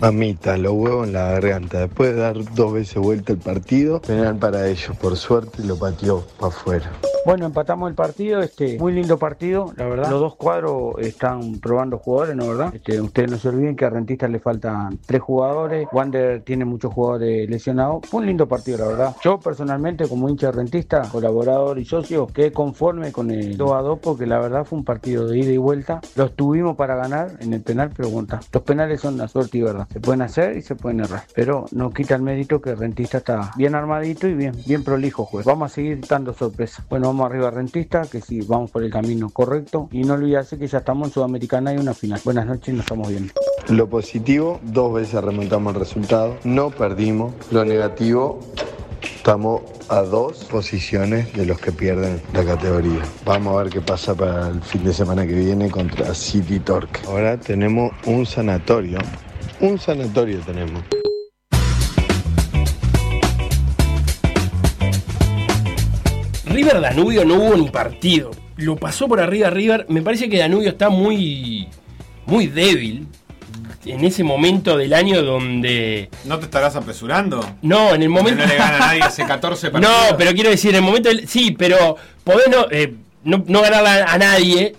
Mamita, 0.01 0.57
los 0.59 0.73
huevos 0.75 1.07
en 1.07 1.15
la 1.15 1.31
garganta. 1.33 1.81
Después 1.81 2.15
de 2.15 2.21
dar 2.21 2.55
dos 2.55 2.73
veces 2.73 2.97
vuelta 2.97 3.33
el 3.33 3.39
partido, 3.39 4.01
penal 4.03 4.37
para 4.37 4.69
ellos. 4.69 4.97
Por 5.01 5.17
suerte 5.17 5.65
lo 5.65 5.79
pateó 5.79 6.25
para 6.39 6.53
afuera. 6.53 6.93
Bueno, 7.25 7.47
empatamos 7.47 7.89
el 7.89 7.95
partido, 7.95 8.43
este, 8.43 8.79
muy 8.79 8.93
lindo 8.93 9.19
partido, 9.19 9.73
la 9.79 9.87
verdad. 9.87 10.11
Los 10.11 10.21
dos 10.21 10.37
cuadros 10.37 10.97
están 10.99 11.59
probando 11.59 11.97
jugadores, 11.97 12.37
¿no 12.37 12.49
verdad? 12.49 12.75
Este, 12.75 13.01
ustedes 13.01 13.31
no 13.31 13.39
se 13.39 13.49
olviden 13.49 13.77
que 13.77 13.87
a 13.87 13.91
Rentistas 13.91 14.29
le 14.29 14.41
faltan 14.41 14.99
tres 15.07 15.23
jugadores, 15.23 15.89
Wander 15.91 16.43
tiene 16.43 16.67
muchos 16.67 16.93
jugadores 16.93 17.49
lesionados. 17.49 18.07
Fue 18.11 18.21
un 18.21 18.27
lindo 18.27 18.47
partido, 18.47 18.77
la 18.77 18.89
verdad. 18.89 19.17
Yo 19.23 19.41
personalmente, 19.41 20.07
como 20.07 20.29
hincha 20.29 20.49
de 20.49 20.53
Rentista, 20.75 21.09
colaborador 21.09 21.79
y 21.79 21.85
socio, 21.85 22.27
quedé 22.27 22.51
conforme 22.51 23.13
con 23.13 23.31
el 23.31 23.57
2 23.57 23.73
a 23.75 23.81
2 23.81 24.01
porque 24.01 24.27
la 24.27 24.41
verdad 24.41 24.65
fue 24.65 24.77
un 24.77 24.85
partido 24.85 25.29
de 25.29 25.39
ida 25.39 25.53
y 25.53 25.57
vuelta. 25.57 26.01
Los 26.17 26.35
tuvimos 26.35 26.75
para 26.75 26.97
ganar 26.97 27.37
en 27.39 27.53
el 27.53 27.61
penal, 27.61 27.93
está. 27.97 28.41
los 28.53 28.63
penales 28.65 29.01
son 29.01 29.17
la 29.17 29.29
suerte 29.29 29.59
y 29.59 29.63
verdad. 29.63 29.87
Se 29.93 30.01
pueden 30.01 30.23
hacer 30.23 30.57
y 30.57 30.63
se 30.63 30.75
pueden 30.75 30.99
errar, 30.99 31.23
pero 31.33 31.67
no 31.71 31.93
quita 31.93 32.17
el 32.17 32.23
mérito 32.23 32.61
que 32.61 32.75
Rentista 32.75 33.19
está 33.19 33.53
bien 33.57 33.77
armadito 33.77 34.27
y 34.27 34.35
bien, 34.35 34.53
bien 34.67 34.83
prolijo 34.83 35.25
juez. 35.25 35.47
Vamos 35.47 35.71
a 35.71 35.75
seguir 35.77 36.01
dando 36.09 36.35
sorpresas. 36.35 36.85
Bueno, 36.89 37.07
vamos 37.07 37.31
arriba 37.31 37.53
Rentista, 37.53 38.03
que 38.11 38.21
sí, 38.21 38.41
vamos 38.41 38.73
por 38.73 38.83
el 38.83 38.91
camino 38.91 39.31
correcto 39.31 39.89
y 39.93 40.03
no 40.03 40.15
olvidarse 40.15 40.59
que 40.59 40.67
ya 40.67 40.79
estamos 40.79 41.07
en 41.07 41.15
Sudamericana 41.15 41.73
y 41.73 41.77
una 41.77 41.95
final. 41.95 42.21
Buenas 42.25 42.47
noches, 42.47 42.75
nos 42.75 42.83
estamos 42.83 43.11
viendo. 43.11 43.33
Lo 43.69 43.89
positivo, 43.89 44.59
dos 44.65 44.93
veces 44.93 45.23
remontamos 45.23 45.75
el 45.75 45.79
resultado, 45.79 46.37
no 46.43 46.71
perdimos. 46.71 47.33
Lo 47.53 47.65
negativo, 47.65 48.41
estamos 49.25 49.63
a 49.89 50.03
dos 50.03 50.45
posiciones 50.45 51.33
de 51.33 51.47
los 51.47 51.59
que 51.59 51.73
pierden 51.73 52.21
la 52.35 52.45
categoría. 52.45 53.01
Vamos 53.25 53.55
a 53.55 53.63
ver 53.63 53.73
qué 53.73 53.81
pasa 53.81 54.15
para 54.15 54.51
el 54.51 54.61
fin 54.61 54.85
de 54.85 54.93
semana 54.93 55.27
que 55.27 55.33
viene 55.33 55.71
contra 55.71 56.15
City 56.15 56.61
Torque. 56.61 57.01
Ahora 57.07 57.41
tenemos 57.41 57.91
un 58.05 58.27
sanatorio. 58.27 58.99
Un 59.61 59.79
sanatorio 59.79 60.41
tenemos. 60.41 60.85
River 66.45 66.83
Danubio 66.83 67.25
no 67.25 67.37
hubo 67.37 67.57
ni 67.57 67.71
partido. 67.71 68.31
Lo 68.57 68.77
pasó 68.77 69.09
por 69.09 69.21
arriba 69.21 69.49
River. 69.49 69.87
Me 69.89 70.03
parece 70.03 70.29
que 70.29 70.37
Danubio 70.37 70.69
está 70.69 70.91
muy, 70.91 71.67
muy 72.27 72.47
débil 72.49 73.09
en 73.87 74.05
ese 74.05 74.25
momento 74.25 74.77
del 74.77 74.93
año 74.95 75.23
donde. 75.23 76.09
¿No 76.25 76.39
te 76.39 76.45
estarás 76.47 76.77
apresurando? 76.77 77.41
No, 77.63 77.95
en 77.95 78.03
el 78.03 78.09
Porque 78.11 78.23
momento. 78.33 78.43
no 78.43 78.49
le 78.49 78.57
gana 78.57 78.77
a 78.77 78.81
nadie 78.81 79.03
hace 79.05 79.25
14 79.25 79.71
partidos. 79.71 79.95
No, 80.11 80.17
pero 80.17 80.33
quiero 80.33 80.51
decir, 80.51 80.71
en 80.71 80.77
el 80.77 80.83
momento. 80.83 81.09
del- 81.09 81.29
Sí, 81.29 81.53
pero 81.53 81.97
podés 82.25 82.49
no, 82.49 82.67
eh, 82.71 82.95
no, 83.25 83.45
no 83.47 83.61
ganarle 83.63 83.89
a, 83.89 84.13
a 84.13 84.19
nadie 84.19 84.75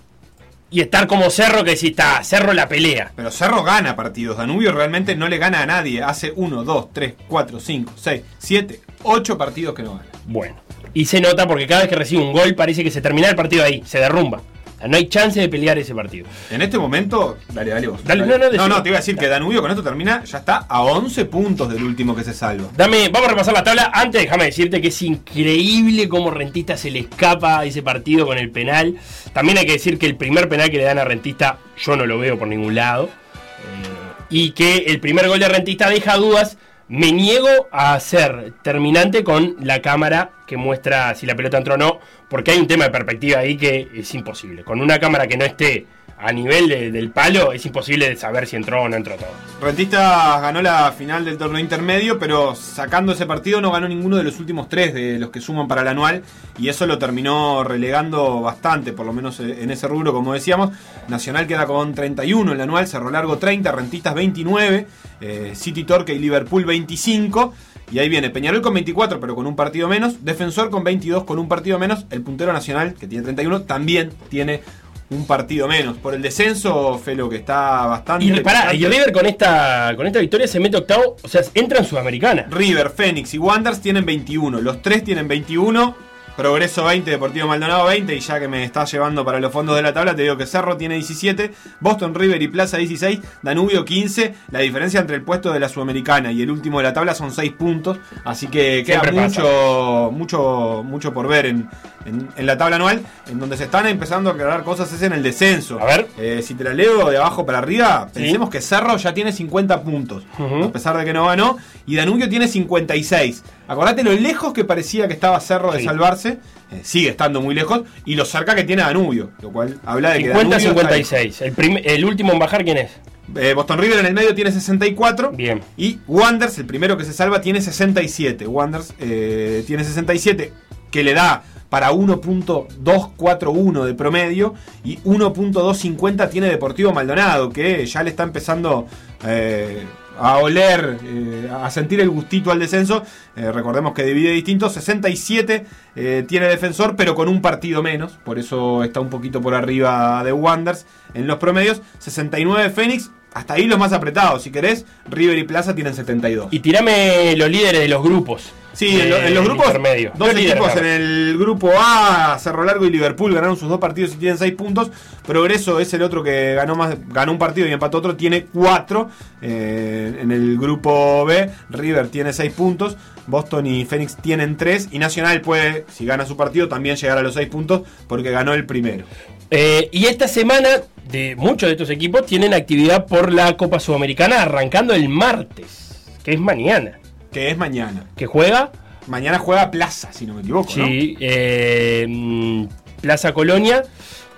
y 0.72 0.82
estar 0.82 1.08
como 1.08 1.30
Cerro 1.30 1.64
que 1.64 1.78
si 1.78 1.88
está, 1.88 2.24
Cerro 2.24 2.52
la 2.54 2.68
pelea. 2.68 3.12
Pero 3.16 3.32
Cerro 3.32 3.64
gana 3.64 3.96
partidos. 3.96 4.38
Danubio 4.38 4.72
realmente 4.72 5.16
no 5.16 5.28
le 5.30 5.38
gana 5.38 5.62
a 5.62 5.66
nadie. 5.66 6.02
Hace 6.04 6.34
1, 6.36 6.64
2, 6.64 6.88
3, 6.94 7.14
4, 7.28 7.60
5, 7.60 7.94
6, 7.96 8.22
7, 8.40 8.80
8 9.04 9.38
partidos 9.38 9.74
que 9.76 9.84
no 9.84 9.92
gana. 9.92 10.06
Bueno. 10.26 10.56
Y 10.94 11.06
se 11.06 11.22
nota 11.22 11.48
porque 11.48 11.68
cada 11.68 11.82
vez 11.82 11.90
que 11.90 11.96
recibe 11.96 12.24
un 12.24 12.34
gol 12.34 12.56
parece 12.56 12.84
que 12.84 12.90
se 12.92 13.02
termina 13.02 13.30
el 13.30 13.36
partido 13.36 13.64
ahí, 13.64 13.84
se 13.86 14.00
derrumba. 14.00 14.42
No 14.88 14.98
hay 14.98 15.08
chance 15.08 15.40
de 15.40 15.50
pelear 15.50 15.78
ese 15.78 15.96
partido. 15.96 16.28
En 16.52 16.62
este 16.62 16.78
momento, 16.78 17.38
dale, 17.54 17.72
dale 17.72 17.88
vos. 17.88 18.04
Dale, 18.04 18.22
no, 18.22 18.28
no, 18.28 18.38
no, 18.38 18.50
decime. 18.52 18.70
no, 18.70 18.84
te 18.84 18.90
iba 18.90 18.98
a 18.98 19.02
decir 19.02 19.18
que 19.18 19.28
Danubio 19.28 19.62
con 19.62 19.72
esto 19.72 19.82
termina, 19.82 20.24
ya 20.24 20.40
está 20.40 20.66
a 20.70 20.82
11 20.82 21.26
puntos 21.26 21.70
del 21.72 21.84
último 21.84 22.16
que 22.16 22.24
se 22.24 22.34
salva. 22.34 22.70
Dame, 22.76 23.10
vamos 23.10 23.28
a 23.28 23.32
repasar 23.32 23.54
la 23.54 23.64
tabla. 23.64 23.92
Antes, 23.94 24.22
déjame 24.22 24.46
decirte 24.46 24.82
que 24.82 24.90
es 24.90 25.02
increíble 25.02 26.08
cómo 26.10 26.30
Rentista 26.30 26.78
se 26.78 26.92
le 26.92 27.00
escapa 27.00 27.60
a 27.60 27.66
ese 27.66 27.82
partido 27.82 28.26
con 28.26 28.38
el 28.38 28.52
penal. 28.52 28.96
También 29.34 29.58
hay 29.58 29.66
que 29.66 29.74
decir 29.74 29.98
que 29.98 30.06
el 30.06 30.16
primer 30.16 30.50
penal 30.50 30.70
que 30.70 30.78
le 30.78 30.84
dan 30.84 31.00
a 31.00 31.06
Rentista, 31.06 31.58
yo 31.78 31.96
no 31.96 32.06
lo 32.06 32.20
veo 32.20 32.38
por 32.38 32.48
ningún 32.48 32.76
lado. 32.76 33.06
Eh, 33.06 34.06
y 34.30 34.52
que 34.52 34.78
el 34.88 35.00
primer 35.00 35.28
gol 35.28 35.40
de 35.40 35.48
Rentista 35.48 35.90
deja 35.90 36.18
dudas. 36.18 36.58
Me 36.88 37.12
niego 37.12 37.68
a 37.72 38.00
ser 38.00 38.54
terminante 38.62 39.24
con 39.24 39.56
la 39.60 39.82
cámara 39.82 40.32
que 40.46 40.56
muestra 40.56 41.16
si 41.16 41.26
la 41.26 41.36
pelota 41.36 41.58
entró 41.58 41.74
o 41.74 41.78
no, 41.78 42.00
porque 42.30 42.52
hay 42.52 42.60
un 42.60 42.68
tema 42.68 42.86
de 42.86 42.92
perspectiva 42.92 43.40
ahí 43.40 43.58
que 43.58 43.90
es 43.96 44.14
imposible. 44.14 44.64
Con 44.64 44.80
una 44.80 45.00
cámara 45.00 45.26
que 45.26 45.36
no 45.36 45.46
esté 45.46 45.88
a 46.18 46.32
nivel 46.32 46.68
de- 46.70 46.92
del 46.92 47.10
palo, 47.12 47.52
es 47.52 47.66
imposible 47.66 48.16
saber 48.16 48.48
si 48.48 48.56
entró 48.56 48.84
o 48.84 48.90
no 48.90 48.96
entró 48.96 49.16
todo. 49.16 49.30
Rentistas 49.62 50.42
ganó 50.42 50.62
la 50.62 50.92
final 50.92 51.26
del 51.26 51.38
torneo 51.38 51.60
intermedio, 51.60 52.18
pero 52.20 52.56
sacando 52.56 53.14
ese 53.14 53.26
partido 53.26 53.62
no 53.62 53.72
ganó 53.72 53.88
ninguno 53.88 54.18
de 54.18 54.24
los 54.24 54.40
últimos 54.40 54.70
tres 54.70 54.94
de 54.94 55.18
los 55.20 55.30
que 55.30 55.42
suman 55.42 55.68
para 55.68 55.82
el 55.82 55.88
anual 55.88 56.24
y 56.58 56.70
eso 56.70 56.86
lo 56.86 56.98
terminó 56.98 57.64
relegando 57.64 58.42
bastante, 58.42 58.94
por 58.94 59.06
lo 59.06 59.14
menos 59.14 59.40
eh, 59.40 59.64
en 59.64 59.72
ese 59.72 59.88
rubro, 59.88 60.14
como 60.14 60.34
decíamos. 60.34 60.72
Nacional 61.08 61.48
queda 61.48 61.66
con 61.66 61.94
31 61.94 62.52
en 62.52 62.58
el 62.58 62.62
anual, 62.62 62.88
Cerro 62.88 63.10
Largo 63.10 63.38
30, 63.38 63.72
Rentistas 63.72 64.14
29, 64.14 64.88
eh, 65.22 65.52
City 65.56 65.84
Torque 65.84 66.14
y 66.14 66.20
Liverpool 66.20 66.66
25. 66.66 67.54
Y 67.92 68.00
ahí 68.00 68.10
viene 68.10 68.32
Peñarol 68.32 68.64
con 68.64 68.74
24, 68.74 69.20
pero 69.20 69.36
con 69.36 69.46
un 69.46 69.56
partido 69.56 69.88
menos. 69.88 70.26
Defensor 70.26 70.72
con 70.72 70.84
22, 70.84 71.24
con 71.24 71.38
un 71.38 71.48
partido 71.48 71.78
menos. 71.78 72.06
El 72.10 72.24
puntero 72.24 72.52
nacional, 72.52 72.96
que 72.96 73.06
tiene 73.08 73.24
31, 73.24 73.62
también 73.62 74.12
tiene 74.30 74.62
un 75.10 75.28
partido 75.28 75.68
menos. 75.68 75.98
Por 75.98 76.14
el 76.14 76.22
descenso, 76.22 76.98
Felo, 76.98 77.30
que 77.30 77.38
está 77.38 77.86
bastante. 77.86 78.26
Y 78.26 78.40
pará, 78.42 78.74
y 78.74 78.86
River 78.86 79.12
con 79.12 79.26
esta, 79.26 79.94
con 79.96 80.08
esta 80.08 80.20
victoria 80.20 80.48
se 80.48 80.60
mete 80.60 80.78
octavo, 80.78 81.18
o 81.22 81.28
sea, 81.28 81.42
entra 81.54 81.80
en 81.80 81.86
Sudamericana. 81.86 82.48
River, 82.50 82.90
Fénix 82.90 83.34
y 83.34 83.38
Wanderers 83.38 83.82
tienen 83.82 84.06
21. 84.06 84.62
Los 84.62 84.82
tres 84.82 85.04
tienen 85.04 85.28
21. 85.28 86.06
Progreso 86.36 86.84
20, 86.84 87.10
Deportivo 87.10 87.48
Maldonado 87.48 87.86
20. 87.86 88.14
Y 88.14 88.20
ya 88.20 88.42
que 88.42 88.50
me 88.50 88.66
estás 88.66 88.92
llevando 88.92 89.24
para 89.24 89.40
los 89.40 89.54
fondos 89.54 89.78
de 89.78 89.82
la 89.82 89.94
tabla, 89.94 90.14
te 90.16 90.24
digo 90.24 90.36
que 90.36 90.46
Cerro 90.46 90.76
tiene 90.76 90.96
17. 90.96 91.52
Boston 91.80 92.14
River 92.14 92.42
y 92.42 92.50
Plaza 92.50 92.76
16. 92.76 93.22
Danubio 93.42 93.86
15. 93.86 94.34
La 94.52 94.60
diferencia 94.60 95.00
entre 95.00 95.16
el 95.16 95.22
puesto 95.22 95.54
de 95.54 95.62
la 95.62 95.70
Sudamericana 95.70 96.34
y 96.34 96.42
el 96.42 96.52
último 96.52 96.80
de 96.80 96.84
la 96.84 96.94
tabla 96.94 97.16
son 97.16 97.32
6 97.32 97.54
puntos. 97.54 98.00
Así 98.26 98.48
que 98.48 98.84
queda 98.86 99.10
mucho, 99.14 100.10
mucho, 100.12 100.84
mucho 100.84 101.14
por 101.14 101.30
ver 101.30 101.46
en, 101.46 101.70
en- 102.06 102.30
en 102.38 102.46
la 102.46 102.58
tabla 102.58 102.76
anual. 102.78 103.02
En 103.30 103.40
donde 103.40 103.58
se 103.58 103.66
están 103.66 103.88
empezando 103.88 104.30
a 104.30 104.34
aclarar 104.34 104.64
cosas 104.64 104.92
es 104.94 105.02
en 105.02 105.14
el 105.14 105.24
descenso. 105.24 105.80
A 105.80 105.86
ver. 105.86 106.08
Eh, 106.18 106.42
si 106.44 106.54
te 106.54 106.64
la 106.64 106.74
leo 106.74 107.10
de 107.10 107.18
abajo 107.18 107.46
para 107.46 107.58
arriba, 107.60 108.08
Sí. 108.14 108.22
pensemos 108.22 108.50
que 108.50 108.62
Cerro 108.62 108.96
ya 108.98 109.14
tiene 109.14 109.32
50 109.32 109.82
puntos. 109.82 110.24
A 110.40 110.70
pesar 110.72 110.98
de 110.98 111.06
que 111.06 111.14
no 111.14 111.26
ganó. 111.28 111.58
Y 111.88 111.96
Danubio 111.96 112.30
tiene 112.30 112.48
56. 112.48 113.44
Acordate 113.68 114.04
lo 114.04 114.12
lejos 114.14 114.54
que 114.54 114.64
parecía 114.64 115.08
que 115.08 115.14
estaba 115.14 115.40
Cerro 115.40 115.72
de 115.72 115.84
salvarse. 115.84 116.38
Eh, 116.72 116.82
sigue 116.84 117.10
estando 117.10 117.42
muy 117.42 117.54
lejos. 117.56 117.82
Y 118.06 118.16
lo 118.16 118.26
cerca 118.26 118.56
que 118.56 118.64
tiene 118.64 118.82
Danubio. 118.82 119.32
Lo 119.42 119.52
cual 119.52 119.80
habla 119.86 120.12
de 120.12 120.20
que 120.24 120.30
Danubio 120.30 120.56
está 120.58 120.70
50-56. 120.74 121.42
El, 121.42 121.52
prim- 121.54 121.82
el 121.84 122.06
último 122.06 122.32
en 122.34 122.40
bajar, 122.40 122.64
¿quién 122.64 122.78
es? 122.78 122.92
eh, 123.38 123.54
Boston 123.56 123.80
River 123.80 123.98
en 124.00 124.06
el 124.06 124.14
medio 124.14 124.36
tiene 124.36 124.52
64. 124.52 125.32
Bien. 125.32 125.60
Y 125.78 125.98
Wanders, 126.08 126.60
el 126.60 126.66
primero 126.66 126.96
que 126.96 127.04
se 127.06 127.12
salva, 127.14 127.42
tiene 127.42 127.60
67. 127.60 128.46
Wanders 128.46 128.94
eh, 129.00 129.64
tiene 129.66 129.84
67, 129.84 130.54
que 130.92 131.04
le 131.04 131.14
da 131.16 131.44
para 131.76 131.92
1.241 131.92 133.84
de 133.84 133.94
promedio. 133.96 134.54
Y 134.86 134.96
1.250 135.00 136.30
tiene 136.30 136.48
Deportivo 136.48 136.94
Maldonado, 136.94 137.50
que 137.50 137.86
ya 137.86 138.02
le 138.02 138.12
está 138.12 138.24
empezando 138.24 138.88
eh, 139.26 139.84
a 140.18 140.38
oler, 140.38 140.98
eh, 141.04 141.50
a 141.54 141.70
sentir 141.70 142.00
el 142.00 142.10
gustito 142.10 142.50
al 142.50 142.60
descenso. 142.60 143.04
Eh, 143.36 143.52
recordemos 143.52 143.92
que 143.94 144.04
divide 144.06 144.30
distinto. 144.32 144.70
67 144.70 145.66
eh, 145.98 146.24
tiene 146.26 146.48
defensor, 146.48 146.96
pero 146.96 147.14
con 147.14 147.28
un 147.28 147.42
partido 147.42 147.84
menos. 147.84 148.14
Por 148.24 148.40
eso 148.40 148.82
está 148.82 149.02
un 149.02 149.10
poquito 149.10 149.42
por 149.42 149.54
arriba 149.54 150.24
de 150.24 150.32
Wanders 150.32 150.86
en 151.14 151.28
los 151.28 151.40
promedios. 151.40 151.82
69 152.00 152.70
Fénix. 152.70 153.12
Hasta 153.34 153.56
ahí 153.56 153.66
los 153.66 153.78
más 153.78 153.92
apretados. 153.92 154.44
Si 154.44 154.50
querés, 154.50 154.86
River 155.10 155.38
y 155.38 155.44
Plaza 155.44 155.76
tienen 155.76 155.94
72. 155.94 156.48
Y 156.52 156.60
tirame 156.60 157.36
los 157.36 157.50
líderes 157.50 157.82
de 157.82 157.90
los 157.90 158.02
grupos. 158.02 158.54
Sí, 158.76 158.90
en, 158.90 158.98
de- 159.00 159.10
lo- 159.10 159.18
en 159.18 159.34
los 159.34 159.46
grupos, 159.46 159.66
intermedio. 159.68 160.12
dos 160.16 160.30
equipos 160.36 160.76
en 160.76 160.86
el 160.86 161.38
grupo 161.40 161.72
A, 161.76 162.38
Cerro 162.40 162.64
Largo 162.66 162.86
y 162.86 162.90
Liverpool 162.92 163.34
ganaron 163.34 163.56
sus 163.58 163.70
dos 163.70 163.80
partidos 163.80 164.14
y 164.14 164.18
tienen 164.18 164.38
seis 164.38 164.54
puntos. 164.54 164.92
Progreso 165.26 165.80
es 165.80 165.94
el 165.94 166.04
otro 166.04 166.22
que 166.24 166.54
ganó 166.56 166.76
más, 166.76 166.96
ganó 167.08 167.32
un 167.32 167.40
partido 167.40 167.68
y 167.68 167.72
empató 167.72 167.98
otro, 168.00 168.16
tiene 168.16 168.44
cuatro. 168.46 169.10
Eh, 169.42 170.20
en 170.22 170.32
el 170.32 170.58
grupo 170.58 171.24
B, 171.26 171.50
River 171.70 172.10
tiene 172.10 172.34
seis 172.34 172.52
puntos. 172.52 172.98
Boston 173.28 173.66
y 173.66 173.86
Phoenix 173.86 174.18
tienen 174.18 174.56
tres. 174.58 174.90
Y 174.92 175.00
Nacional 175.00 175.42
puede, 175.42 175.86
si 175.92 176.06
gana 176.06 176.26
su 176.26 176.36
partido, 176.38 176.68
también 176.68 176.96
llegar 176.96 177.18
a 177.18 177.22
los 177.24 177.34
seis 177.34 177.48
puntos 177.50 177.82
porque 178.08 178.30
ganó 178.30 178.54
el 178.54 178.66
primero. 178.66 179.06
Eh, 179.52 179.90
y 179.92 180.06
esta 180.08 180.28
semana, 180.28 180.68
de 181.10 181.36
muchos 181.38 181.68
de 181.68 181.74
estos 181.74 181.90
equipos 181.92 182.26
tienen 182.26 182.54
actividad 182.54 183.06
por 183.06 183.32
la 183.32 183.56
Copa 183.58 183.80
Sudamericana 183.80 184.42
arrancando 184.42 184.94
el 184.94 185.08
martes, 185.08 186.04
que 186.24 186.34
es 186.34 186.40
mañana. 186.40 187.00
Que 187.36 187.52
es 187.52 187.58
mañana. 187.58 188.06
¿Que 188.16 188.28
juega? 188.28 188.72
Mañana 189.08 189.40
juega 189.40 189.70
Plaza, 189.70 190.08
si 190.14 190.26
no 190.26 190.36
me 190.36 190.40
equivoco. 190.40 190.72
¿no? 190.78 190.86
Sí, 190.86 191.18
eh, 191.20 192.66
Plaza 193.02 193.34
Colonia. 193.34 193.84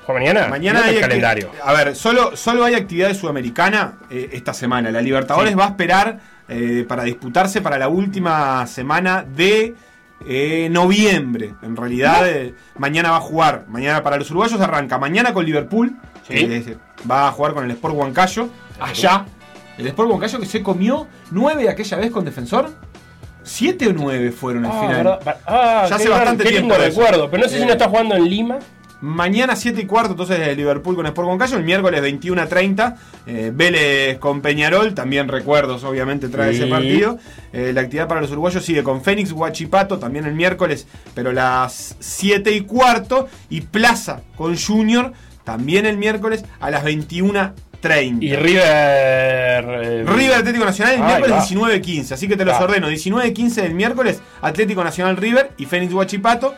¿Juega 0.03 0.19
mañana? 0.19 0.47
Mañana 0.47 0.83
hay 0.83 0.95
el 0.95 1.01
calendario. 1.01 1.51
A 1.63 1.73
ver, 1.73 1.95
solo, 1.95 2.35
solo 2.35 2.65
hay 2.65 2.73
actividad 2.73 3.13
sudamericana 3.13 3.99
eh, 4.09 4.31
esta 4.33 4.51
semana. 4.51 4.89
La 4.89 4.99
Libertadores 4.99 5.55
va 5.55 5.65
a 5.65 5.67
esperar 5.67 6.19
eh, 6.49 6.85
para 6.87 7.03
disputarse 7.03 7.61
para 7.61 7.77
la 7.77 7.87
última 7.87 8.65
semana 8.65 9.21
de 9.23 9.75
eh, 10.27 10.67
noviembre. 10.71 11.53
En 11.61 11.75
realidad, 11.75 12.25
mañana 12.79 13.11
va 13.11 13.17
a 13.17 13.21
jugar. 13.21 13.65
Mañana 13.67 14.01
para 14.01 14.17
los 14.17 14.31
uruguayos 14.31 14.59
arranca. 14.59 14.97
Mañana 14.97 15.35
con 15.35 15.45
Liverpool. 15.45 15.95
Sí. 16.27 16.65
va 17.07 17.27
a 17.27 17.31
jugar 17.31 17.53
con 17.53 17.63
el 17.63 17.69
Sport 17.69 17.93
Huancayo. 17.93 18.49
Allá. 18.79 19.27
El 19.77 19.85
Sport 19.85 20.09
Huancayo 20.09 20.39
que 20.39 20.47
se 20.47 20.63
comió 20.63 21.07
nueve 21.29 21.69
aquella 21.69 21.97
vez 21.97 22.09
con 22.09 22.25
defensor. 22.25 22.71
¿Siete 23.47 23.87
o 23.87 23.93
nueve 23.93 24.31
fueron 24.31 24.65
al 24.65 24.71
Ah, 24.71 24.81
final? 24.81 25.19
ah, 25.47 25.85
ya 25.89 25.95
hace 25.95 26.05
gran- 26.05 26.19
bastante 26.19 26.43
qué 26.43 26.49
tiempo. 26.51 26.75
recuerdo. 26.75 27.29
Pero 27.31 27.43
no 27.43 27.49
sé 27.49 27.57
si 27.57 27.63
Eh, 27.63 27.65
no 27.65 27.71
está 27.71 27.89
jugando 27.89 28.15
en 28.15 28.29
Lima. 28.29 28.59
Mañana 28.99 29.55
7 29.55 29.81
y 29.81 29.85
cuarto, 29.85 30.11
entonces 30.13 30.39
de 30.39 30.55
Liverpool 30.55 30.95
con 30.95 31.05
Sport 31.05 31.27
Huancayo. 31.27 31.55
El 31.57 31.63
miércoles 31.63 32.01
21 32.01 32.41
a 32.41 32.47
30. 32.47 32.95
eh, 33.27 33.51
Vélez 33.53 34.17
con 34.17 34.41
Peñarol. 34.41 34.95
También 34.95 35.27
recuerdos, 35.27 35.83
obviamente, 35.83 36.29
trae 36.29 36.53
Sí. 36.53 36.61
ese 36.61 36.67
partido. 36.67 37.19
Eh, 37.53 37.73
la 37.73 37.81
actividad 37.81 38.07
para 38.07 38.21
los 38.21 38.31
uruguayos 38.31 38.65
sigue 38.65 38.81
con 38.83 39.03
Fénix, 39.03 39.31
Huachipato, 39.33 39.99
también 39.99 40.25
el 40.25 40.33
miércoles, 40.33 40.87
pero 41.13 41.31
las 41.31 41.95
7 41.99 42.51
y 42.53 42.61
cuarto. 42.61 43.27
Y 43.51 43.61
Plaza 43.61 44.21
con 44.35 44.57
Junior, 44.57 45.13
también 45.43 45.85
el 45.85 45.97
miércoles 45.97 46.43
a 46.59 46.71
las 46.71 46.83
21.30. 47.81 48.23
Y 48.23 48.35
River. 48.35 48.63
eh, 48.65 50.03
River 50.07 50.33
Atlético 50.35 50.65
Nacional 50.65 50.93
el 50.95 51.01
miércoles 51.03 51.31
va. 51.31 51.41
19.15. 51.45 52.11
Así 52.13 52.27
que 52.27 52.35
te 52.37 52.45
los 52.45 52.55
Ah. 52.55 52.63
ordeno. 52.63 52.89
19.15 52.89 53.61
del 53.61 53.73
miércoles, 53.73 54.21
Atlético 54.41 54.83
Nacional 54.83 55.17
River 55.17 55.51
y 55.57 55.65
Fénix 55.65 55.93
Huachipato. 55.93 56.55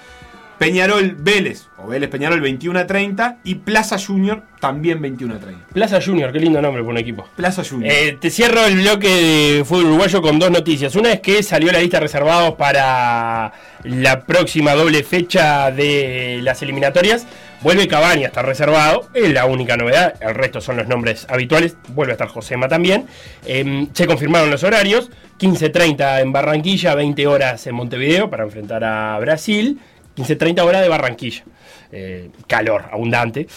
Peñarol 0.58 1.16
Vélez, 1.18 1.68
o 1.78 1.88
Vélez 1.88 2.10
Peñarol 2.10 2.42
21 2.42 2.78
a 2.80 2.86
30. 2.86 3.38
Y 3.46 3.56
Plaza 3.56 3.98
Junior 3.98 4.44
también 4.60 5.02
21 5.02 5.36
a 5.36 5.40
30. 5.40 5.66
Plaza 5.72 6.02
Junior, 6.06 6.34
qué 6.34 6.40
lindo 6.40 6.62
nombre 6.62 6.84
por 6.84 6.92
un 6.92 6.98
equipo. 6.98 7.26
Plaza 7.38 7.64
Junior. 7.64 7.90
Eh, 7.90 8.18
te 8.20 8.30
cierro 8.30 8.66
el 8.66 8.76
bloque 8.76 9.08
de 9.08 9.64
fútbol 9.64 9.86
uruguayo 9.86 10.22
con 10.22 10.38
dos 10.38 10.52
noticias. 10.52 10.94
Una 10.98 11.14
es 11.14 11.22
que 11.22 11.44
salió 11.44 11.72
la 11.72 11.80
lista 11.80 12.02
reservados 12.02 12.56
para 12.56 13.54
la 13.84 14.26
próxima 14.26 14.74
doble 14.74 15.02
fecha 15.04 15.72
de 15.72 16.42
las 16.44 16.62
eliminatorias. 16.62 17.26
Vuelve 17.62 17.90
Cavani 17.90 18.24
a 18.24 18.28
estar 18.28 18.46
reservado, 18.46 19.10
es 19.14 19.34
la 19.34 19.46
única 19.46 19.76
novedad. 19.76 20.14
El 20.22 20.34
resto 20.34 20.62
son 20.62 20.78
los 20.78 20.88
nombres 20.88 21.28
habituales. 21.30 21.76
Vuelve 21.90 22.14
a 22.14 22.16
estar 22.16 22.30
Josema 22.30 22.70
también. 22.70 23.06
Eh, 23.46 23.88
se 23.92 24.08
confirmaron 24.08 24.50
los 24.50 24.64
horarios: 24.64 25.12
15.30 25.40 26.22
en 26.22 26.32
Barranquilla, 26.32 26.96
20 26.96 27.28
horas 27.28 27.68
en 27.68 27.76
Montevideo 27.76 28.30
para 28.30 28.44
enfrentar 28.44 28.86
a 28.86 29.20
Brasil. 29.20 29.78
15.30 30.16 30.62
horas 30.62 30.82
de 30.82 30.88
Barranquilla. 30.88 31.44
Eh, 31.92 32.30
calor 32.48 32.86
abundante. 32.92 33.48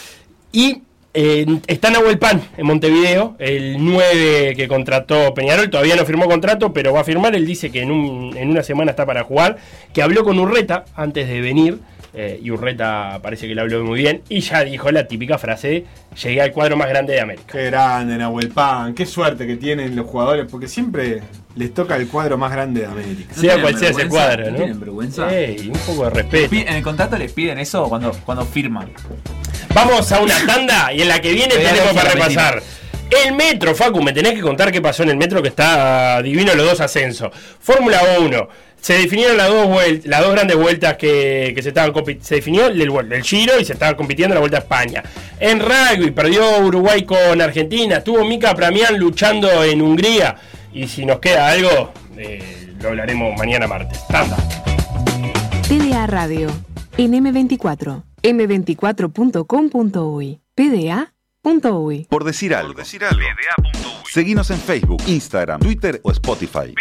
Y 0.50 0.82
eh, 1.14 1.46
está 1.66 1.90
Nahuel 1.90 2.18
Pan 2.18 2.40
en 2.56 2.66
Montevideo, 2.66 3.36
el 3.38 3.76
9 3.84 4.54
que 4.56 4.66
contrató 4.66 5.34
Peñarol, 5.34 5.68
todavía 5.68 5.94
no 5.94 6.06
firmó 6.06 6.24
contrato, 6.26 6.72
pero 6.72 6.92
va 6.92 7.00
a 7.00 7.04
firmar. 7.04 7.36
Él 7.36 7.46
dice 7.46 7.70
que 7.70 7.82
en, 7.82 7.90
en 8.36 8.50
una 8.50 8.62
semana 8.62 8.90
está 8.90 9.06
para 9.06 9.22
jugar, 9.22 9.58
que 9.92 10.02
habló 10.02 10.24
con 10.24 10.38
Urreta 10.38 10.86
antes 10.96 11.28
de 11.28 11.40
venir, 11.40 11.78
eh, 12.14 12.40
y 12.42 12.50
Urreta 12.50 13.20
parece 13.22 13.48
que 13.48 13.54
le 13.54 13.60
habló 13.60 13.84
muy 13.84 14.00
bien, 14.00 14.22
y 14.28 14.40
ya 14.40 14.64
dijo 14.64 14.90
la 14.90 15.06
típica 15.06 15.38
frase 15.38 15.84
llegué 16.22 16.42
al 16.42 16.52
cuadro 16.52 16.76
más 16.76 16.88
grande 16.88 17.14
de 17.14 17.20
América. 17.20 17.44
Qué 17.50 17.64
grande, 17.66 18.16
Nahuel 18.18 18.48
Pan. 18.48 18.94
Qué 18.94 19.06
suerte 19.06 19.46
que 19.46 19.56
tienen 19.56 19.96
los 19.96 20.06
jugadores, 20.06 20.46
porque 20.50 20.68
siempre 20.68 21.22
les 21.56 21.72
toca 21.72 21.96
el 21.96 22.08
cuadro 22.08 22.36
más 22.38 22.52
grande 22.52 22.80
de 22.80 22.86
América. 22.86 23.34
Sea 23.34 23.60
cual 23.60 23.78
sea 23.78 23.90
ese 23.90 24.08
cuadro, 24.08 24.50
¿no? 24.50 24.56
¿Tienen 24.56 24.80
vergüenza? 24.80 25.34
Ey, 25.34 25.68
un 25.68 25.78
poco 25.80 26.04
de 26.04 26.10
respeto. 26.10 26.54
En 26.54 26.68
el 26.68 26.82
contrato 26.82 27.16
les 27.16 27.32
piden 27.32 27.58
eso 27.58 27.88
cuando, 27.88 28.12
cuando 28.24 28.44
firman. 28.44 28.90
Vamos 29.74 30.10
a 30.12 30.20
una 30.20 30.34
tanda 30.46 30.92
y 30.92 31.02
en 31.02 31.08
la 31.08 31.20
que 31.20 31.32
viene 31.32 31.54
tenemos 31.54 31.92
para 31.94 32.12
repasar. 32.12 32.62
El 33.24 33.34
metro, 33.34 33.74
Facu, 33.74 34.02
me 34.02 34.12
tenés 34.12 34.32
que 34.32 34.40
contar 34.40 34.72
qué 34.72 34.80
pasó 34.80 35.02
en 35.02 35.10
el 35.10 35.16
metro 35.18 35.42
que 35.42 35.48
está 35.48 36.22
divino 36.22 36.54
los 36.54 36.66
dos 36.66 36.80
ascensos. 36.80 37.30
Fórmula 37.60 38.00
1. 38.20 38.48
Se 38.82 38.94
definieron 38.94 39.36
las 39.36 39.48
dos, 39.48 39.68
vuel- 39.68 40.02
las 40.06 40.20
dos 40.22 40.32
grandes 40.32 40.56
vueltas 40.56 40.96
que, 40.96 41.52
que 41.54 41.62
se 41.62 41.68
estaban 41.68 41.92
Se 42.20 42.34
definió 42.34 42.66
el, 42.66 42.80
el 42.82 43.22
Giro 43.22 43.58
y 43.60 43.64
se 43.64 43.74
estaba 43.74 43.96
compitiendo 43.96 44.34
en 44.34 44.36
la 44.36 44.40
Vuelta 44.40 44.56
a 44.58 44.60
España. 44.60 45.02
En 45.38 45.60
rugby 45.60 46.10
perdió 46.10 46.58
Uruguay 46.58 47.04
con 47.04 47.40
Argentina. 47.40 47.98
Estuvo 47.98 48.24
Mika 48.24 48.54
Pramián 48.54 48.98
luchando 48.98 49.62
en 49.64 49.80
Hungría. 49.82 50.34
Y 50.74 50.88
si 50.88 51.06
nos 51.06 51.20
queda 51.20 51.50
algo, 51.52 51.92
eh, 52.16 52.74
lo 52.80 52.88
hablaremos 52.88 53.36
mañana 53.38 53.66
martes. 53.68 54.00
Tanda. 54.08 54.36
PDA 55.68 56.06
Radio, 56.08 56.50
en 56.98 57.12
M24, 57.12 58.02
m24.com.uy, 58.22 60.40
pda.uy. 60.54 62.06
Por 62.10 62.24
decir 62.24 62.54
algo. 62.54 62.74
Seguinos 64.12 64.50
en 64.50 64.58
Facebook, 64.58 65.02
Instagram, 65.06 65.60
Twitter 65.60 66.00
o 66.02 66.10
Spotify. 66.10 66.74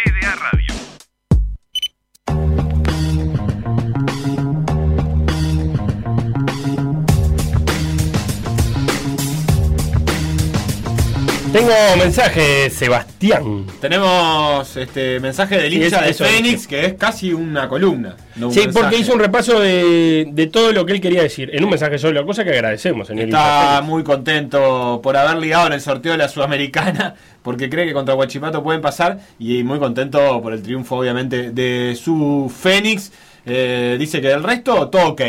Tengo 11.52 11.70
mensaje, 11.98 12.70
Sebastián. 12.70 13.66
Tenemos 13.78 14.74
este 14.76 15.20
mensaje 15.20 15.58
del 15.58 15.70
Sí, 15.72 15.82
hincha 15.84 16.08
es- 16.08 16.16
de 16.18 16.24
Fénix, 16.24 16.66
que 16.66 16.86
es 16.86 16.94
casi 16.94 17.32
una 17.34 17.68
columna. 17.68 18.16
no 18.36 18.46
un 18.48 18.54
Sí, 18.54 18.60
mensaje. 18.60 18.82
porque 18.82 18.98
hizo 18.98 19.12
un 19.12 19.20
repaso 19.20 19.60
de, 19.60 20.28
de 20.32 20.46
todo 20.46 20.72
lo 20.72 20.86
que 20.86 20.94
él 20.94 21.00
quería 21.02 21.22
decir 21.22 21.50
en 21.52 21.62
un 21.62 21.68
mensaje 21.70 21.98
solo, 21.98 22.24
cosa 22.24 22.42
que 22.44 22.50
agradecemos, 22.50 23.06
señor. 23.06 23.24
Está 23.26 23.82
muy 23.84 24.02
contento 24.02 25.00
por 25.02 25.14
haber 25.16 25.36
ligado 25.42 25.66
en 25.66 25.74
el 25.74 25.82
sorteo 25.82 26.12
de 26.12 26.18
la 26.18 26.28
Sudamericana, 26.28 27.14
porque 27.42 27.68
cree 27.68 27.86
que 27.86 27.92
contra 27.92 28.14
Huachipato 28.14 28.62
pueden 28.62 28.80
pasar, 28.80 29.18
y 29.38 29.62
muy 29.62 29.78
contento 29.78 30.40
por 30.40 30.54
el 30.54 30.62
triunfo, 30.62 30.96
obviamente, 30.96 31.50
de 31.50 31.98
su 32.02 32.50
Fénix. 32.54 33.12
Eh, 33.44 33.96
dice 33.98 34.20
que 34.22 34.28
del 34.28 34.42
resto, 34.42 34.88
todo 34.88 35.08
ok. 35.08 35.20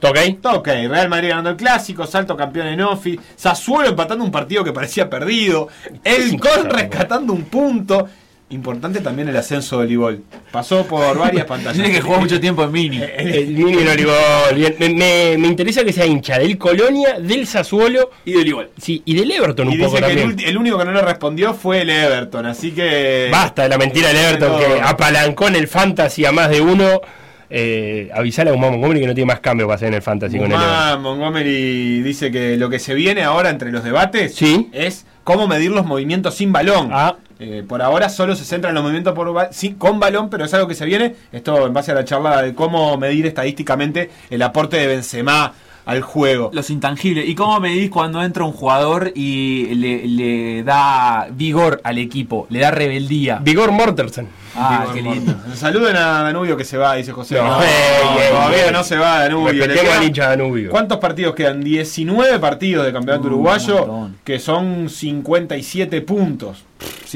¿Todo 0.00 0.10
ok? 0.12 0.18
Todo 0.42 0.56
ok. 0.58 0.66
Real 0.66 1.08
Madrid 1.08 1.28
ganando 1.30 1.50
el 1.50 1.56
clásico, 1.56 2.06
salto 2.06 2.36
campeón 2.36 2.66
en 2.68 2.80
Ofi, 2.82 3.18
Sassuolo 3.34 3.88
empatando 3.88 4.24
un 4.24 4.30
partido 4.30 4.62
que 4.62 4.72
parecía 4.72 5.08
perdido, 5.08 5.68
el 6.04 6.38
Col 6.38 6.68
rescatando 6.70 7.32
un 7.32 7.44
punto. 7.44 8.08
Importante 8.48 9.00
también 9.00 9.28
el 9.28 9.36
ascenso 9.36 9.78
de 9.78 9.86
Olivol. 9.86 10.22
Pasó 10.52 10.86
por 10.86 11.18
varias 11.18 11.46
pantallas. 11.46 11.74
Tiene 11.74 11.90
que 11.90 12.00
jugar 12.00 12.20
mucho 12.20 12.38
tiempo 12.38 12.62
en 12.62 12.70
mini. 12.70 13.00
El 13.02 13.48
Mini 13.48 13.72
y 13.72 13.78
el 13.78 13.88
Olivol. 13.88 14.54
Bien, 14.54 14.76
Me, 14.78 14.88
me- 14.90 15.36
me 15.36 15.48
interesa 15.48 15.82
que 15.82 15.92
sea 15.92 16.06
hincha 16.06 16.38
del 16.38 16.56
Colonia, 16.56 17.18
del 17.18 17.44
Sassuolo 17.44 18.12
y 18.24 18.30
del 18.32 18.42
Olivol. 18.42 18.70
Sí, 18.80 19.02
y 19.04 19.16
del 19.16 19.32
Everton 19.32 19.68
Y 19.72 19.74
un 19.74 19.78
poco 19.80 19.96
dice 19.96 20.06
que 20.06 20.12
el, 20.12 20.28
también. 20.28 20.48
el 20.48 20.56
único 20.58 20.78
que 20.78 20.84
no 20.84 20.92
le 20.92 21.02
respondió 21.02 21.54
fue 21.54 21.80
el 21.82 21.90
Everton, 21.90 22.46
así 22.46 22.70
que. 22.70 23.28
Basta 23.32 23.64
de 23.64 23.68
la 23.70 23.78
mentira 23.78 24.08
del 24.08 24.18
Everton 24.18 24.58
que 24.60 24.80
apalancó 24.80 25.48
en 25.48 25.56
el 25.56 25.66
Fantasy 25.66 26.24
a 26.24 26.30
más 26.30 26.48
de 26.48 26.60
uno. 26.60 27.00
Eh, 27.48 28.10
avisale 28.14 28.50
a 28.50 28.52
Guzmán 28.52 28.72
Montgomery 28.72 29.00
que 29.00 29.06
no 29.06 29.14
tiene 29.14 29.26
más 29.32 29.40
cambio 29.40 29.66
para 29.66 29.76
hacer 29.76 29.88
en 29.88 29.94
el 29.94 30.02
Fantasy 30.02 30.38
con. 30.38 30.48
Guzmán 30.50 31.00
Montgomery 31.02 32.02
dice 32.02 32.30
que 32.30 32.56
lo 32.56 32.68
que 32.68 32.78
se 32.78 32.94
viene 32.94 33.22
ahora 33.22 33.50
entre 33.50 33.70
los 33.70 33.84
debates 33.84 34.34
es 34.72 35.06
cómo 35.24 35.46
medir 35.46 35.70
los 35.70 35.86
movimientos 35.86 36.34
sin 36.34 36.52
balón. 36.52 36.90
Ah. 36.92 37.16
Eh, 37.38 37.62
por 37.68 37.82
ahora 37.82 38.08
solo 38.08 38.34
se 38.34 38.44
centra 38.46 38.70
en 38.70 38.74
los 38.74 38.82
movimientos 38.82 39.12
por 39.14 39.30
ba- 39.32 39.48
sí, 39.52 39.74
con 39.76 40.00
balón, 40.00 40.30
pero 40.30 40.46
es 40.46 40.54
algo 40.54 40.66
que 40.68 40.74
se 40.74 40.86
viene. 40.86 41.14
Esto 41.32 41.66
en 41.66 41.74
base 41.74 41.92
a 41.92 41.94
la 41.94 42.04
charla 42.04 42.40
de 42.42 42.54
cómo 42.54 42.96
medir 42.96 43.26
estadísticamente 43.26 44.10
el 44.30 44.40
aporte 44.40 44.78
de 44.78 44.86
Benzema 44.86 45.52
al 45.86 46.02
juego. 46.02 46.50
Los 46.52 46.68
intangibles. 46.70 47.28
¿Y 47.28 47.34
cómo 47.34 47.58
medís 47.60 47.88
cuando 47.90 48.22
entra 48.22 48.44
un 48.44 48.52
jugador 48.52 49.12
y 49.14 49.74
le, 49.76 50.06
le 50.06 50.62
da 50.64 51.28
vigor 51.30 51.80
al 51.84 51.98
equipo? 51.98 52.46
Le 52.50 52.58
da 52.60 52.70
rebeldía. 52.72 53.38
Vigor 53.40 53.70
Mortensen. 53.70 54.28
Ah, 54.56 54.80
Vigor 54.80 54.94
qué 54.94 55.02
lindo. 55.02 55.32
Mortensen. 55.32 55.56
Saluden 55.56 55.96
a 55.96 56.22
Danubio 56.22 56.56
que 56.56 56.64
se 56.64 56.76
va, 56.76 56.96
dice 56.96 57.12
José. 57.12 57.36
No, 57.36 57.44
No, 57.44 57.62
ey, 57.62 57.68
ey, 57.68 58.30
todavía 58.30 58.66
ey. 58.66 58.72
no 58.72 58.82
se 58.84 58.96
va 58.96 59.20
Danubio. 59.20 59.52
Le 59.66 60.10
Danubio. 60.10 60.70
¿Cuántos 60.70 60.98
partidos 60.98 61.34
quedan? 61.34 61.62
19 61.62 62.38
partidos 62.40 62.84
de 62.84 62.92
campeonato 62.92 63.28
uruguayo, 63.28 64.08
que 64.24 64.38
son 64.40 64.88
57 64.90 66.00
puntos. 66.02 66.64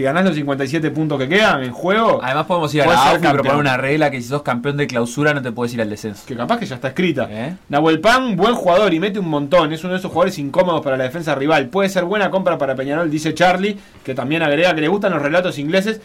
Si 0.00 0.04
ganás 0.04 0.24
los 0.24 0.34
57 0.34 0.90
puntos 0.92 1.18
que 1.18 1.28
quedan 1.28 1.62
en 1.62 1.72
juego, 1.72 2.20
Además 2.22 2.46
podemos 2.46 2.74
ir 2.74 2.80
a 2.80 2.86
la 2.86 3.10
AUF 3.10 3.22
y 3.22 3.28
proponer 3.28 3.56
una 3.58 3.76
regla 3.76 4.10
que 4.10 4.22
si 4.22 4.28
sos 4.28 4.40
campeón 4.40 4.78
de 4.78 4.86
clausura 4.86 5.34
no 5.34 5.42
te 5.42 5.52
puedes 5.52 5.74
ir 5.74 5.82
al 5.82 5.90
descenso. 5.90 6.22
que 6.24 6.34
capaz 6.34 6.58
que 6.58 6.64
ya 6.64 6.76
está 6.76 6.88
escrita. 6.88 7.28
¿Eh? 7.30 7.54
Nahuel 7.68 8.00
Pan, 8.00 8.34
buen 8.34 8.54
jugador 8.54 8.94
y 8.94 8.98
mete 8.98 9.18
un 9.18 9.28
montón. 9.28 9.74
Es 9.74 9.84
uno 9.84 9.92
de 9.92 9.98
esos 9.98 10.10
jugadores 10.10 10.38
incómodos 10.38 10.80
para 10.80 10.96
la 10.96 11.04
defensa 11.04 11.34
rival. 11.34 11.66
Puede 11.66 11.90
ser 11.90 12.06
buena 12.06 12.30
compra 12.30 12.56
para 12.56 12.74
Peñarol, 12.74 13.10
dice 13.10 13.34
Charlie, 13.34 13.76
que 14.02 14.14
también 14.14 14.42
agrega 14.42 14.74
que 14.74 14.80
le 14.80 14.88
gustan 14.88 15.12
los 15.12 15.20
relatos 15.20 15.58
ingleses. 15.58 16.00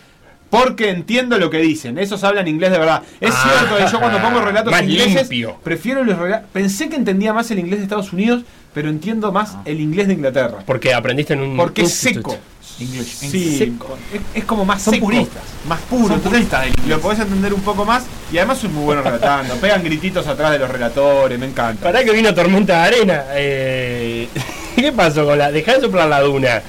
Porque 0.49 0.89
entiendo 0.89 1.37
lo 1.39 1.49
que 1.49 1.59
dicen. 1.59 1.97
Esos 1.97 2.21
hablan 2.25 2.49
inglés 2.49 2.71
de 2.71 2.79
verdad. 2.79 3.01
Es 3.21 3.33
Ah, 3.33 3.53
cierto 3.59 3.77
que 3.77 3.89
yo 3.89 3.99
cuando 3.99 4.19
pongo 4.19 4.41
relatos 4.41 4.71
más 4.71 4.83
ingleses, 4.83 5.21
limpio. 5.29 5.57
prefiero 5.63 6.03
los 6.03 6.17
relatos. 6.17 6.49
Pensé 6.51 6.89
que 6.89 6.97
entendía 6.97 7.31
más 7.33 7.49
el 7.49 7.59
inglés 7.59 7.79
de 7.79 7.83
Estados 7.83 8.11
Unidos, 8.11 8.43
pero 8.73 8.89
entiendo 8.89 9.31
más 9.31 9.55
el 9.63 9.79
inglés 9.79 10.07
de 10.07 10.13
Inglaterra. 10.15 10.57
Porque 10.65 10.93
aprendiste 10.93 11.33
en 11.33 11.39
un. 11.41 11.55
Porque 11.55 11.83
es 11.83 11.93
seco. 11.93 12.37
English. 12.79 13.07
Sí, 13.07 13.57
Seco. 13.57 13.97
Es, 14.13 14.21
es 14.33 14.43
como 14.45 14.65
más 14.65 14.81
Son 14.81 14.93
seco, 14.93 15.05
puristas. 15.05 15.41
más 15.67 15.79
puro. 15.81 16.07
Son 16.07 16.13
Entonces, 16.17 16.31
puristas 16.41 16.61
del 16.61 16.69
inglés. 16.71 16.87
lo 16.89 16.99
podés 16.99 17.19
entender 17.19 17.53
un 17.53 17.61
poco 17.61 17.85
más 17.85 18.03
y 18.31 18.37
además 18.37 18.57
son 18.57 18.73
muy 18.73 18.83
buenos 18.85 19.03
relatando. 19.05 19.55
Pegan 19.61 19.83
grititos 19.83 20.27
atrás 20.27 20.51
de 20.51 20.59
los 20.59 20.69
relatores, 20.69 21.39
me 21.39 21.45
encanta. 21.45 21.83
Pará 21.83 22.03
que 22.03 22.11
vino 22.11 22.33
tormenta 22.33 22.73
de 22.81 22.87
arena. 22.87 23.23
Eh, 23.33 24.27
¿Qué 24.75 24.91
pasó 24.91 25.25
con 25.25 25.37
la.? 25.37 25.51
Dejá 25.51 25.75
de 25.75 25.81
soplar 25.81 26.07
la 26.09 26.19
duna 26.21 26.61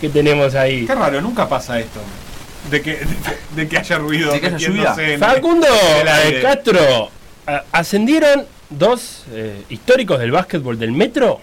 que 0.00 0.08
tenemos 0.10 0.54
ahí. 0.54 0.86
Qué 0.86 0.94
raro, 0.94 1.20
nunca 1.20 1.48
pasa 1.48 1.78
esto. 1.80 2.00
De 2.70 2.82
que, 2.82 2.96
de, 2.96 3.06
de 3.56 3.68
que 3.68 3.78
haya 3.78 3.96
ruido. 3.98 4.32
De 4.32 4.40
que 4.40 4.46
haya 4.48 4.94
en- 4.98 5.18
Facundo 5.18 5.66
en 5.66 6.34
eh. 6.36 6.40
Castro, 6.42 7.10
ascendieron 7.72 8.44
dos 8.70 9.24
eh, 9.32 9.62
históricos 9.70 10.18
del 10.18 10.30
básquetbol 10.30 10.78
del 10.78 10.92
metro, 10.92 11.40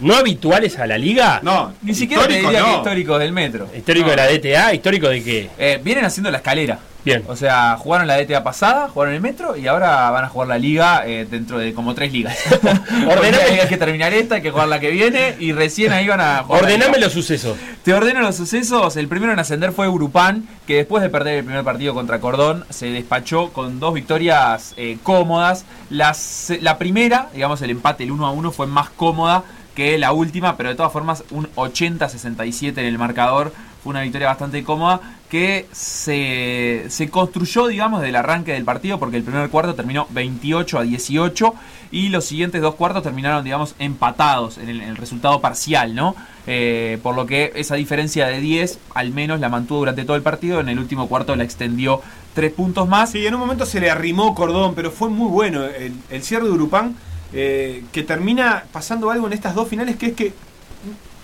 no 0.00 0.14
habituales 0.14 0.78
a 0.78 0.86
la 0.86 0.98
liga. 0.98 1.40
No, 1.42 1.72
Ni 1.82 1.94
siquiera 1.94 2.22
te 2.26 2.30
histórico 2.34 2.48
diría 2.50 2.60
no. 2.66 2.72
que 2.72 2.76
históricos 2.78 3.18
del 3.20 3.32
metro. 3.32 3.68
Histórico 3.76 4.10
de 4.10 4.16
la 4.16 4.26
DTA, 4.26 4.74
histórico 4.74 5.08
de 5.08 5.22
qué? 5.22 5.50
Eh, 5.58 5.80
vienen 5.82 6.04
haciendo 6.04 6.30
la 6.30 6.38
escalera. 6.38 6.78
Bien. 7.04 7.24
O 7.26 7.34
sea, 7.34 7.76
jugaron 7.78 8.06
la 8.06 8.16
DTA 8.16 8.44
pasada, 8.44 8.88
jugaron 8.88 9.12
el 9.14 9.20
metro 9.20 9.56
y 9.56 9.66
ahora 9.66 10.08
van 10.10 10.24
a 10.24 10.28
jugar 10.28 10.46
la 10.46 10.56
liga 10.58 11.02
eh, 11.04 11.26
dentro 11.28 11.58
de 11.58 11.74
como 11.74 11.94
tres 11.96 12.12
ligas. 12.12 12.38
Ordename 13.08 13.60
hay 13.60 13.68
que 13.68 13.76
terminar 13.76 14.12
esta, 14.14 14.36
hay 14.36 14.42
que 14.42 14.52
jugar 14.52 14.68
la 14.68 14.78
que 14.78 14.90
viene 14.90 15.34
y 15.40 15.52
recién 15.52 15.92
ahí 15.92 16.06
van 16.06 16.20
a 16.20 16.44
jugar. 16.44 16.62
Ordename 16.62 16.98
los 16.98 17.12
sucesos. 17.12 17.56
Te 17.82 17.92
ordeno 17.92 18.20
los 18.20 18.36
sucesos. 18.36 18.96
El 18.96 19.08
primero 19.08 19.32
en 19.32 19.40
ascender 19.40 19.72
fue 19.72 19.88
Urupán, 19.88 20.46
que 20.66 20.76
después 20.76 21.02
de 21.02 21.08
perder 21.10 21.38
el 21.38 21.44
primer 21.44 21.64
partido 21.64 21.92
contra 21.92 22.20
Cordón, 22.20 22.64
se 22.70 22.86
despachó 22.86 23.52
con 23.52 23.80
dos 23.80 23.94
victorias 23.94 24.72
eh, 24.76 24.98
cómodas. 25.02 25.64
Las- 25.90 26.52
la 26.60 26.78
primera, 26.78 27.28
digamos, 27.34 27.60
el 27.62 27.70
empate, 27.70 28.04
el 28.04 28.12
1 28.12 28.26
a 28.26 28.30
1, 28.30 28.52
fue 28.52 28.68
más 28.68 28.90
cómoda 28.90 29.42
que 29.74 29.98
la 29.98 30.12
última, 30.12 30.56
pero 30.56 30.70
de 30.70 30.74
todas 30.74 30.92
formas, 30.92 31.24
un 31.30 31.48
80-67 31.54 32.78
en 32.78 32.86
el 32.86 32.98
marcador. 32.98 33.52
Fue 33.82 33.90
una 33.90 34.02
victoria 34.02 34.28
bastante 34.28 34.62
cómoda 34.62 35.00
que 35.28 35.66
se, 35.72 36.84
se 36.88 37.10
construyó, 37.10 37.66
digamos, 37.66 38.00
del 38.00 38.14
arranque 38.14 38.52
del 38.52 38.64
partido, 38.64 39.00
porque 39.00 39.16
el 39.16 39.24
primer 39.24 39.48
cuarto 39.48 39.74
terminó 39.74 40.06
28 40.10 40.78
a 40.78 40.82
18 40.82 41.54
y 41.90 42.08
los 42.10 42.24
siguientes 42.24 42.62
dos 42.62 42.76
cuartos 42.76 43.02
terminaron, 43.02 43.42
digamos, 43.42 43.74
empatados 43.80 44.58
en 44.58 44.68
el, 44.68 44.82
en 44.82 44.90
el 44.90 44.96
resultado 44.96 45.40
parcial, 45.40 45.96
¿no? 45.96 46.14
Eh, 46.46 46.98
por 47.02 47.16
lo 47.16 47.26
que 47.26 47.52
esa 47.56 47.74
diferencia 47.74 48.26
de 48.26 48.40
10 48.40 48.78
al 48.94 49.10
menos 49.10 49.40
la 49.40 49.48
mantuvo 49.48 49.80
durante 49.80 50.04
todo 50.04 50.16
el 50.16 50.22
partido, 50.22 50.60
en 50.60 50.68
el 50.68 50.78
último 50.78 51.08
cuarto 51.08 51.34
la 51.34 51.42
extendió 51.42 52.02
tres 52.34 52.52
puntos 52.52 52.88
más. 52.88 53.10
Sí, 53.10 53.26
en 53.26 53.34
un 53.34 53.40
momento 53.40 53.66
se 53.66 53.80
le 53.80 53.90
arrimó 53.90 54.34
Cordón, 54.34 54.74
pero 54.74 54.92
fue 54.92 55.08
muy 55.08 55.28
bueno 55.28 55.64
el, 55.64 55.92
el 56.08 56.22
cierre 56.22 56.44
de 56.44 56.50
Urupán, 56.50 56.94
eh, 57.32 57.84
que 57.92 58.02
termina 58.02 58.64
pasando 58.72 59.10
algo 59.10 59.26
en 59.26 59.32
estas 59.32 59.54
dos 59.54 59.68
finales, 59.68 59.96
que 59.96 60.06
es 60.06 60.12
que, 60.12 60.32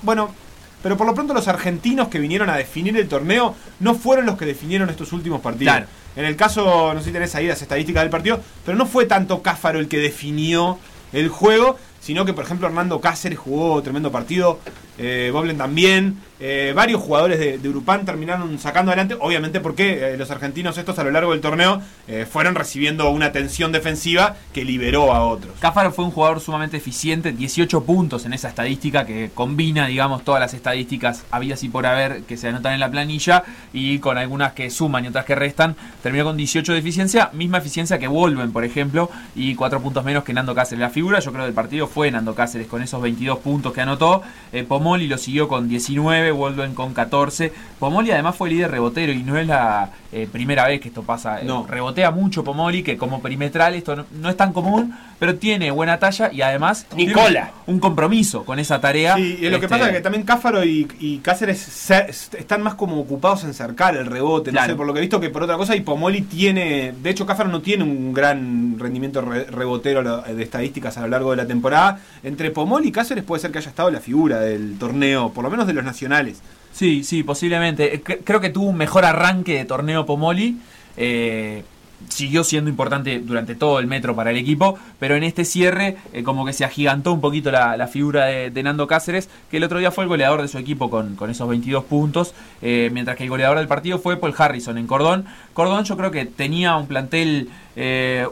bueno, 0.02 0.34
pero 0.82 0.96
por 0.96 1.06
lo 1.06 1.14
pronto 1.14 1.34
los 1.34 1.48
argentinos 1.48 2.08
que 2.08 2.18
vinieron 2.18 2.50
a 2.50 2.56
definir 2.56 2.96
el 2.96 3.08
torneo 3.08 3.54
no 3.80 3.94
fueron 3.94 4.26
los 4.26 4.38
que 4.38 4.46
definieron 4.46 4.90
estos 4.90 5.12
últimos 5.12 5.40
partidos. 5.40 5.74
Claro. 5.74 5.86
En 6.16 6.24
el 6.24 6.36
caso, 6.36 6.92
no 6.94 7.00
sé 7.00 7.06
si 7.06 7.12
tenés 7.12 7.34
ahí 7.34 7.46
las 7.46 7.60
estadísticas 7.62 8.02
del 8.02 8.10
partido, 8.10 8.40
pero 8.64 8.76
no 8.76 8.86
fue 8.86 9.06
tanto 9.06 9.42
Cáfaro 9.42 9.78
el 9.78 9.88
que 9.88 9.98
definió 9.98 10.78
el 11.12 11.28
juego, 11.28 11.76
sino 12.00 12.24
que 12.24 12.32
por 12.32 12.44
ejemplo 12.44 12.66
Hernando 12.66 13.00
Cáceres 13.00 13.38
jugó 13.38 13.82
tremendo 13.82 14.10
partido. 14.10 14.58
eh, 14.98 15.30
Boblen 15.32 15.58
también. 15.58 16.18
Eh, 16.40 16.72
varios 16.74 17.00
jugadores 17.00 17.40
de, 17.40 17.58
de 17.58 17.68
Urupán 17.68 18.04
terminaron 18.04 18.58
sacando 18.60 18.92
adelante, 18.92 19.16
obviamente 19.18 19.58
porque 19.60 20.12
eh, 20.12 20.16
los 20.16 20.30
argentinos 20.30 20.78
estos 20.78 20.96
a 21.00 21.04
lo 21.04 21.10
largo 21.10 21.32
del 21.32 21.40
torneo 21.40 21.82
eh, 22.06 22.26
fueron 22.30 22.54
recibiendo 22.54 23.10
una 23.10 23.32
tensión 23.32 23.72
defensiva 23.72 24.36
que 24.52 24.64
liberó 24.64 25.12
a 25.12 25.26
otros. 25.26 25.54
Cáfaro 25.58 25.90
fue 25.90 26.04
un 26.04 26.12
jugador 26.12 26.40
sumamente 26.40 26.76
eficiente, 26.76 27.32
18 27.32 27.82
puntos 27.82 28.24
en 28.24 28.34
esa 28.34 28.48
estadística 28.48 29.04
que 29.04 29.30
combina, 29.34 29.88
digamos, 29.88 30.22
todas 30.22 30.40
las 30.40 30.54
estadísticas 30.54 31.24
habidas 31.32 31.64
y 31.64 31.68
por 31.68 31.86
haber 31.86 32.22
que 32.22 32.36
se 32.36 32.48
anotan 32.48 32.74
en 32.74 32.80
la 32.80 32.90
planilla 32.90 33.42
y 33.72 33.98
con 33.98 34.16
algunas 34.16 34.52
que 34.52 34.70
suman 34.70 35.04
y 35.04 35.08
otras 35.08 35.24
que 35.24 35.34
restan, 35.34 35.74
terminó 36.04 36.24
con 36.24 36.36
18 36.36 36.72
de 36.72 36.78
eficiencia, 36.78 37.30
misma 37.32 37.58
eficiencia 37.58 37.98
que 37.98 38.06
Volven, 38.06 38.52
por 38.52 38.64
ejemplo, 38.64 39.10
y 39.34 39.54
4 39.54 39.80
puntos 39.80 40.04
menos 40.04 40.24
que 40.24 40.32
Nando 40.32 40.54
Cáceres. 40.54 40.80
La 40.80 40.90
figura, 40.90 41.18
yo 41.18 41.32
creo, 41.32 41.44
del 41.44 41.54
partido 41.54 41.88
fue 41.88 42.10
Nando 42.10 42.34
Cáceres 42.34 42.68
con 42.68 42.80
esos 42.80 43.02
22 43.02 43.38
puntos 43.40 43.72
que 43.72 43.80
anotó. 43.80 44.22
Pomoli 44.66 45.08
lo 45.08 45.18
siguió 45.18 45.46
con 45.46 45.68
19, 45.68 46.27
Volven 46.30 46.74
con 46.74 46.94
14. 46.94 47.52
Pomoli 47.78 48.10
además 48.10 48.36
fue 48.36 48.50
líder 48.50 48.70
rebotero 48.70 49.12
y 49.12 49.22
no 49.22 49.38
es 49.38 49.46
la 49.46 49.92
eh, 50.10 50.26
primera 50.30 50.66
vez 50.66 50.80
que 50.80 50.88
esto 50.88 51.02
pasa. 51.02 51.40
Eh, 51.40 51.44
No. 51.44 51.66
Rebotea 51.68 52.10
mucho 52.10 52.42
Pomoli, 52.44 52.82
que 52.82 52.96
como 52.96 53.20
perimetral 53.20 53.74
esto 53.74 53.94
no, 53.96 54.06
no 54.20 54.30
es 54.30 54.36
tan 54.36 54.52
común, 54.52 54.94
pero 55.18 55.34
tiene 55.36 55.70
buena 55.70 55.98
talla 55.98 56.30
y 56.32 56.40
además 56.42 56.86
tiene 56.94 57.12
Nicola. 57.14 57.50
un, 57.66 57.74
un 57.74 57.80
compromiso 57.80 58.44
con 58.44 58.58
esa 58.58 58.80
tarea. 58.80 59.16
Sí, 59.16 59.36
y 59.40 59.44
lo 59.50 59.58
que 59.60 59.66
Este, 59.66 59.68
pasa 59.68 59.86
es 59.88 59.92
que 59.96 60.00
también 60.00 60.22
Cáfaro 60.24 60.64
y, 60.64 60.88
y 61.00 61.18
Cáceres 61.18 61.58
se- 61.58 62.06
están 62.08 62.62
más 62.62 62.74
como 62.74 62.98
ocupados 63.00 63.44
en 63.44 63.52
cercar 63.52 63.96
el 63.96 64.06
rebote, 64.06 64.50
no 64.52 64.64
sé, 64.64 64.74
por 64.74 64.86
lo 64.86 64.92
que 64.94 65.00
he 65.00 65.02
visto 65.02 65.20
que 65.20 65.28
por 65.30 65.42
otra 65.42 65.56
cosa, 65.56 65.76
y 65.76 65.80
Pomoli 65.80 66.22
tiene, 66.22 66.94
de 67.02 67.10
hecho 67.10 67.26
Cáfaro 67.26 67.48
no 67.50 67.60
tiene 67.60 67.84
un 67.84 68.12
gran 68.14 68.78
rendimiento 68.78 69.20
re- 69.20 69.44
rebotero 69.44 70.22
de 70.22 70.42
estadísticas 70.42 70.96
a 70.96 71.02
lo 71.02 71.08
largo 71.08 71.32
de 71.32 71.36
la 71.36 71.46
temporada. 71.46 72.00
Entre 72.22 72.50
Pomoli 72.50 72.88
y 72.88 72.92
Cáceres 72.92 73.24
puede 73.24 73.42
ser 73.42 73.50
que 73.50 73.58
haya 73.58 73.68
estado 73.70 73.90
la 73.90 74.00
figura 74.00 74.40
del 74.40 74.78
torneo, 74.78 75.30
por 75.32 75.44
lo 75.44 75.50
menos 75.50 75.66
de 75.66 75.72
los 75.74 75.84
nacionales. 75.84 76.40
Sí, 76.78 77.02
sí, 77.02 77.24
posiblemente. 77.24 77.92
Eh, 77.92 78.04
cre- 78.04 78.20
Creo 78.22 78.40
que 78.40 78.50
tuvo 78.50 78.66
un 78.68 78.76
mejor 78.76 79.04
arranque 79.04 79.54
de 79.54 79.64
torneo 79.64 80.06
Pomoli. 80.06 80.58
eh, 80.96 81.64
siguió 82.08 82.44
siendo 82.44 82.70
importante 82.70 83.18
durante 83.18 83.56
todo 83.56 83.80
el 83.80 83.88
metro 83.88 84.14
para 84.14 84.30
el 84.30 84.36
equipo, 84.36 84.78
pero 85.00 85.16
en 85.16 85.24
este 85.24 85.44
cierre 85.44 85.96
eh, 86.12 86.22
como 86.22 86.46
que 86.46 86.52
se 86.52 86.64
agigantó 86.64 87.12
un 87.12 87.20
poquito 87.20 87.50
la, 87.50 87.88
figura 87.88 88.26
de, 88.26 88.62
Nando 88.62 88.86
Cáceres, 88.86 89.28
que 89.50 89.56
el 89.56 89.64
otro 89.64 89.80
día 89.80 89.90
fue 89.90 90.04
el 90.04 90.08
goleador 90.08 90.40
de 90.40 90.46
su 90.46 90.58
equipo 90.58 90.90
con, 90.90 91.16
esos 91.28 91.48
22 91.48 91.82
puntos, 91.82 92.34
eh, 92.62 92.90
mientras 92.92 93.16
que 93.16 93.24
el 93.24 93.30
goleador 93.30 93.58
del 93.58 93.66
partido 93.66 93.98
fue 93.98 94.16
Paul 94.16 94.32
Harrison 94.38 94.78
en 94.78 94.86
Cordón. 94.86 95.26
Cordón 95.54 95.82
yo 95.82 95.96
creo 95.96 96.12
que 96.12 96.26
tenía 96.26 96.76
un 96.76 96.86
plantel 96.86 97.48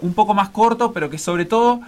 un 0.01 0.15
poco 0.15 0.35
más 0.35 0.51
corto, 0.51 0.93
pero 0.93 1.09
que 1.11 1.19
sobre 1.19 1.45
todo 1.45 1.81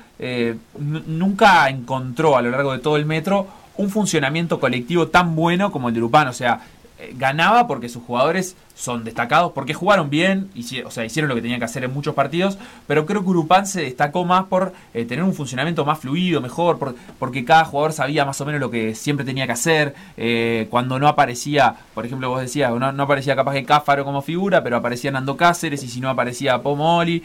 nunca 0.79 1.69
encontró 1.69 2.37
a 2.37 2.43
lo 2.43 2.51
largo 2.51 2.73
de 2.73 2.79
todo 2.79 2.97
el 2.97 3.05
metro 3.05 3.47
un 3.79 3.89
funcionamiento 3.91 4.61
colectivo 4.61 5.09
tan 5.09 5.35
bueno 5.35 5.73
como 5.73 5.89
el 5.89 5.95
de 5.95 6.01
Urupán. 6.01 6.29
O 6.29 6.33
sea, 6.35 6.61
eh, 7.01 7.15
ganaba 7.17 7.67
porque 7.69 7.89
sus 7.89 8.03
jugadores 8.03 8.57
son 8.75 9.05
destacados, 9.05 9.53
porque 9.53 9.73
jugaron 9.75 10.11
bien, 10.11 10.51
o 10.85 10.91
sea, 10.91 11.05
hicieron 11.05 11.29
lo 11.29 11.35
que 11.37 11.43
tenían 11.43 11.59
que 11.61 11.65
hacer 11.65 11.83
en 11.85 11.93
muchos 11.93 12.15
partidos, 12.15 12.59
pero 12.89 13.07
creo 13.07 13.23
que 13.23 13.31
Urupán 13.31 13.67
se 13.69 13.83
destacó 13.83 14.25
más 14.25 14.45
por 14.47 14.73
eh, 14.95 15.05
tener 15.05 15.25
un 15.25 15.33
funcionamiento 15.35 15.85
más 15.85 15.99
fluido, 16.01 16.41
mejor, 16.41 16.79
por- 16.79 16.95
porque 17.21 17.45
cada 17.45 17.65
jugador 17.65 17.93
sabía 17.93 18.25
más 18.25 18.41
o 18.41 18.47
menos 18.47 18.61
lo 18.61 18.71
que 18.71 18.95
siempre 18.97 19.25
tenía 19.25 19.47
que 19.47 19.53
hacer. 19.53 19.95
eh, 20.17 20.67
cuando 20.71 20.99
no 20.99 21.07
aparecía, 21.09 21.75
por 21.95 22.05
ejemplo, 22.07 22.31
vos 22.31 22.41
decías, 22.41 22.73
no, 22.73 23.03
aparecía 23.03 23.35
capaz 23.37 23.53
que 23.55 23.65
Cáfaro 23.65 24.05
como 24.05 24.21
figura, 24.23 24.63
pero 24.65 24.77
aparecía 24.77 25.11
Nando 25.13 25.37
Cáceres, 25.37 25.83
y 25.85 25.89
si 25.89 26.01
no 26.01 26.11
aparecía 26.11 26.63
Pomoli, 26.63 27.23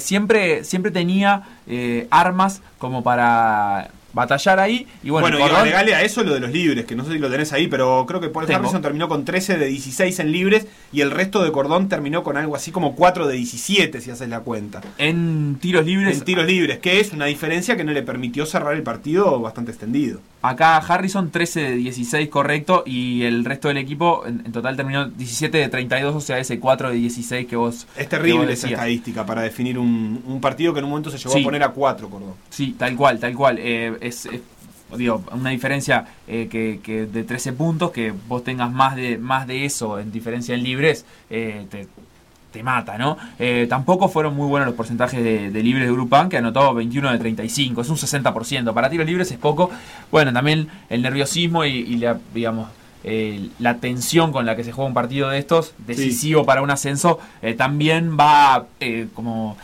siempre, 0.00 0.64
siempre 0.64 0.90
tenía 0.90 1.42
armas 2.10 2.60
como 2.78 3.02
para 3.02 3.88
batallar 4.14 4.60
ahí. 4.60 4.86
Y 5.02 5.10
bueno, 5.10 5.28
Bueno, 5.28 5.38
y 5.38 5.56
agregale 5.56 5.94
a 5.94 6.02
eso 6.02 6.22
lo 6.22 6.32
de 6.34 6.40
los 6.40 6.50
libres, 6.50 6.84
que 6.86 6.94
no 6.94 7.04
sé 7.04 7.12
si 7.12 7.18
lo 7.18 7.30
tenés 7.30 7.52
ahí, 7.52 7.66
pero 7.66 8.04
creo 8.06 8.20
que 8.20 8.28
Paul 8.28 8.46
Tengo. 8.46 8.60
Harrison 8.60 8.80
terminó 8.80 9.08
con 9.08 9.24
13 9.24 9.58
de 9.58 9.66
16 9.66 10.18
en 10.20 10.32
libres 10.32 10.66
y 10.92 11.00
el 11.00 11.10
resto 11.10 11.42
de 11.42 11.52
Cordón 11.52 11.88
terminó 11.88 12.22
con 12.22 12.36
algo 12.36 12.56
así 12.56 12.70
como 12.70 12.94
4 12.94 13.26
de 13.26 13.34
17, 13.36 14.00
si 14.00 14.10
haces 14.10 14.28
la 14.28 14.40
cuenta. 14.40 14.80
En 14.98 15.56
tiros 15.60 15.84
libres. 15.84 16.18
En 16.18 16.24
tiros 16.24 16.46
libres, 16.46 16.78
que 16.78 17.00
es 17.00 17.12
una 17.12 17.26
diferencia 17.26 17.76
que 17.76 17.84
no 17.84 17.92
le 17.92 18.02
permitió 18.02 18.46
cerrar 18.46 18.74
el 18.74 18.82
partido 18.82 19.40
bastante 19.40 19.72
extendido. 19.72 20.20
Acá 20.46 20.76
Harrison 20.76 21.30
13 21.30 21.60
de 21.60 21.74
16 21.76 22.28
correcto 22.28 22.82
y 22.84 23.22
el 23.22 23.46
resto 23.46 23.68
del 23.68 23.78
equipo 23.78 24.24
en, 24.26 24.42
en 24.44 24.52
total 24.52 24.76
terminó 24.76 25.06
17 25.08 25.56
de 25.56 25.68
32, 25.70 26.14
o 26.14 26.20
sea, 26.20 26.38
ese 26.38 26.60
4 26.60 26.90
de 26.90 26.96
16 26.96 27.46
que 27.46 27.56
vos 27.56 27.86
Es 27.96 28.08
terrible 28.10 28.40
vos 28.44 28.50
esa 28.50 28.68
estadística 28.68 29.24
para 29.24 29.40
definir 29.40 29.78
un, 29.78 30.22
un 30.26 30.40
partido 30.42 30.74
que 30.74 30.80
en 30.80 30.84
un 30.84 30.90
momento 30.90 31.10
se 31.10 31.16
llegó 31.16 31.30
Sí. 31.32 31.40
a 31.40 31.44
poner 31.44 31.62
a 31.62 31.70
4, 31.70 32.10
Cordón. 32.10 32.34
Sí, 32.50 32.74
tal 32.78 32.94
cual, 32.94 33.18
tal 33.18 33.34
cual. 33.34 33.56
Eh, 33.58 33.96
es, 34.02 34.26
es, 34.26 34.42
digo, 34.98 35.24
una 35.32 35.48
diferencia 35.48 36.04
eh, 36.28 36.46
que, 36.50 36.78
que 36.82 37.06
de 37.06 37.24
13 37.24 37.54
puntos, 37.54 37.90
que 37.90 38.12
vos 38.28 38.44
tengas 38.44 38.70
más 38.70 38.96
de, 38.96 39.16
más 39.16 39.46
de 39.46 39.64
eso 39.64 39.98
en 39.98 40.12
diferencia 40.12 40.54
en 40.54 40.62
libres, 40.62 41.06
eh, 41.30 41.66
te, 41.70 41.88
te 42.54 42.62
mata, 42.62 42.96
¿no? 42.96 43.18
Eh, 43.38 43.66
tampoco 43.68 44.08
fueron 44.08 44.36
muy 44.36 44.46
buenos 44.46 44.68
los 44.68 44.76
porcentajes 44.76 45.22
de, 45.22 45.50
de 45.50 45.62
libres 45.62 45.86
de 45.86 45.92
Grupan, 45.92 46.28
que 46.28 46.36
anotó 46.36 46.72
21 46.72 47.10
de 47.10 47.18
35, 47.18 47.80
es 47.80 47.88
un 47.88 47.96
60%. 47.96 48.72
Para 48.72 48.88
tiros 48.88 49.06
libres 49.06 49.30
es 49.32 49.38
poco. 49.38 49.70
Bueno, 50.12 50.32
también 50.32 50.68
el 50.88 51.02
nerviosismo 51.02 51.64
y, 51.64 51.72
y 51.72 51.96
la, 51.96 52.16
digamos, 52.32 52.68
eh, 53.02 53.48
la 53.58 53.78
tensión 53.78 54.30
con 54.30 54.46
la 54.46 54.54
que 54.54 54.62
se 54.62 54.70
juega 54.70 54.86
un 54.86 54.94
partido 54.94 55.30
de 55.30 55.38
estos, 55.38 55.74
decisivo 55.78 56.46
para 56.46 56.62
un 56.62 56.70
ascenso, 56.70 57.18
eh, 57.42 57.54
también 57.54 58.16
va 58.18 58.66
como 59.14 59.56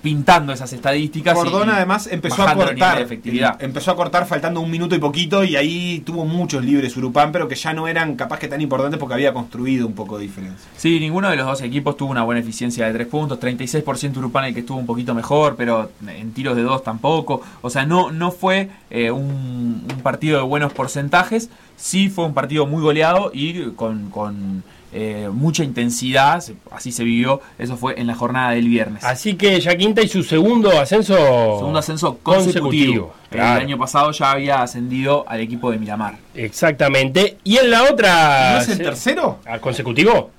pintando 0.00 0.52
esas 0.52 0.72
estadísticas. 0.72 1.34
Cordón 1.34 1.70
además 1.70 2.08
empezó 2.10 2.42
a 2.46 2.54
cortar. 2.54 3.00
efectividad. 3.00 3.60
em- 3.60 3.72
Empezó 3.72 3.90
a 3.90 3.96
cortar 3.96 4.26
faltando 4.26 4.60
un 4.60 4.70
minuto 4.70 4.94
y 4.94 4.98
poquito 4.98 5.42
y 5.42 5.56
ahí 5.56 6.02
tuvo 6.06 6.24
muchos 6.24 6.64
libres 6.64 6.96
Urupán, 6.96 7.32
pero 7.32 7.48
que 7.48 7.54
ya 7.56 7.72
no 7.72 7.88
eran 7.88 8.14
capaz 8.16 8.38
que 8.38 8.46
tan 8.48 8.60
importantes 8.60 9.00
porque 9.00 9.14
había 9.14 9.32
construido 9.32 9.86
un 9.86 9.94
poco 9.94 10.18
de 10.18 10.24
diferencia. 10.24 10.70
Sí, 10.76 11.00
ninguno 11.00 11.30
de 11.30 11.36
los 11.36 11.46
dos 11.46 11.62
equipos 11.62 11.96
tuvo 11.96 12.10
una 12.10 12.22
buena 12.22 12.40
eficiencia 12.40 12.86
de 12.86 12.92
tres 12.92 13.06
puntos. 13.08 13.40
36% 13.40 14.16
Urupán 14.18 14.44
el 14.44 14.54
que 14.54 14.60
estuvo 14.60 14.78
un 14.78 14.86
poquito 14.86 15.14
mejor, 15.14 15.56
pero 15.56 15.90
en 16.06 16.32
tiros 16.32 16.54
de 16.54 16.62
dos 16.62 16.84
tampoco. 16.84 17.40
O 17.62 17.70
sea, 17.70 17.84
no, 17.84 18.12
no 18.12 18.30
fue 18.30 18.68
eh, 18.90 19.10
un, 19.10 19.84
un 19.90 20.00
partido 20.02 20.36
de 20.38 20.44
buenos 20.44 20.72
porcentajes. 20.72 21.48
Sí 21.76 22.08
fue 22.08 22.24
un 22.26 22.34
partido 22.34 22.66
muy 22.66 22.82
goleado 22.82 23.30
y 23.34 23.70
con, 23.72 24.10
con, 24.10 24.62
eh, 24.92 25.28
mucha 25.32 25.64
intensidad. 25.64 26.42
Así 26.70 26.92
se 26.92 27.04
vivió. 27.04 27.40
Eso 27.58 27.76
fue 27.76 27.98
en 28.00 28.06
la 28.06 28.14
jornada 28.14 28.50
del 28.52 28.68
viernes. 28.68 29.02
Así 29.04 29.34
que 29.34 29.58
ya 29.60 29.74
Quinta 29.76 30.02
y 30.02 30.08
su 30.08 30.22
segundo 30.22 30.70
ascenso. 30.80 31.14
Segundo 31.58 31.78
ascenso 31.78 32.18
consecutivo. 32.22 33.14
El 33.30 33.38
Claro. 33.38 33.60
año 33.62 33.78
pasado 33.78 34.10
ya 34.12 34.32
había 34.32 34.62
ascendido 34.62 35.24
al 35.26 35.40
equipo 35.40 35.70
de 35.70 35.78
Miramar. 35.78 36.16
Exactamente. 36.34 37.38
Y 37.44 37.56
en 37.56 37.70
la 37.70 37.84
otra. 37.84 38.52
¿No 38.54 38.60
es 38.60 38.68
el 38.68 38.78
tercero? 38.78 39.38
¿Al 39.46 39.60
consecutivo? 39.60 40.30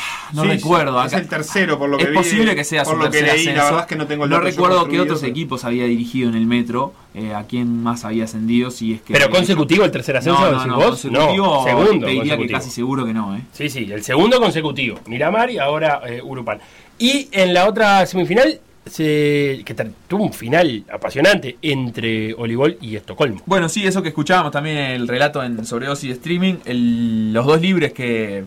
No 0.32 0.42
Sí, 0.42 0.48
recuerdo. 0.48 1.04
Es 1.04 1.12
el 1.12 1.26
tercero, 1.26 1.76
por 1.76 1.88
lo 1.88 1.96
que 1.98 2.04
es 2.04 2.10
vi, 2.10 2.16
posible 2.16 2.54
que 2.54 2.62
sea 2.62 2.84
por 2.84 2.94
su 2.94 2.98
lo 3.00 3.10
que 3.10 3.18
tercer 3.18 3.34
leí, 3.36 3.44
la 3.46 3.50
ascenso. 3.50 3.64
verdad 3.66 3.80
es 3.80 3.86
que 3.86 3.96
no 3.96 4.06
tengo 4.06 4.24
el 4.24 4.30
No 4.30 4.38
recuerdo 4.40 4.86
qué 4.88 5.00
otros 5.00 5.20
pero- 5.20 5.30
equipos 5.32 5.64
había 5.64 5.86
dirigido 5.86 6.28
en 6.28 6.36
el 6.36 6.46
metro, 6.46 6.92
eh, 7.14 7.34
a 7.34 7.42
quién 7.44 7.82
más 7.82 8.04
había 8.04 8.24
ascendido, 8.24 8.70
si 8.70 8.92
es 8.94 9.00
que... 9.02 9.12
¿Pero 9.12 9.28
consecutivo 9.28 9.84
el 9.84 9.90
tercer 9.90 10.16
ascenso, 10.16 10.38
No, 10.40 10.46
no, 10.46 10.52
decís 10.52 10.66
no, 10.68 10.76
vos? 10.76 10.84
consecutivo, 10.86 11.46
No, 11.46 11.64
segundo 11.64 12.06
te 12.06 12.12
diría 12.12 12.36
que 12.38 12.46
casi 12.48 12.70
seguro 12.70 13.04
que 13.04 13.12
no, 13.12 13.36
¿eh? 13.36 13.40
Sí, 13.52 13.68
sí, 13.68 13.90
el 13.92 14.04
segundo 14.04 14.38
consecutivo. 14.40 15.00
Miramar 15.06 15.50
y 15.50 15.58
ahora 15.58 16.00
eh, 16.06 16.20
Urupán. 16.22 16.60
Y 16.98 17.28
en 17.32 17.52
la 17.52 17.66
otra 17.68 18.06
semifinal, 18.06 18.60
se, 18.86 19.62
que 19.64 19.74
tuvo 20.08 20.24
un 20.24 20.32
final 20.32 20.84
apasionante 20.92 21.58
entre 21.62 22.34
Olivol 22.34 22.78
y 22.80 22.96
Estocolmo. 22.96 23.40
Bueno, 23.46 23.68
sí, 23.68 23.86
eso 23.86 24.02
que 24.02 24.08
escuchábamos 24.08 24.52
también 24.52 24.76
en 24.78 24.90
el 24.92 25.08
relato 25.08 25.42
en 25.42 25.64
sobredosis 25.66 26.08
de 26.10 26.14
streaming, 26.14 26.54
el- 26.64 27.32
los 27.32 27.46
dos 27.46 27.60
libres 27.60 27.92
que, 27.92 28.44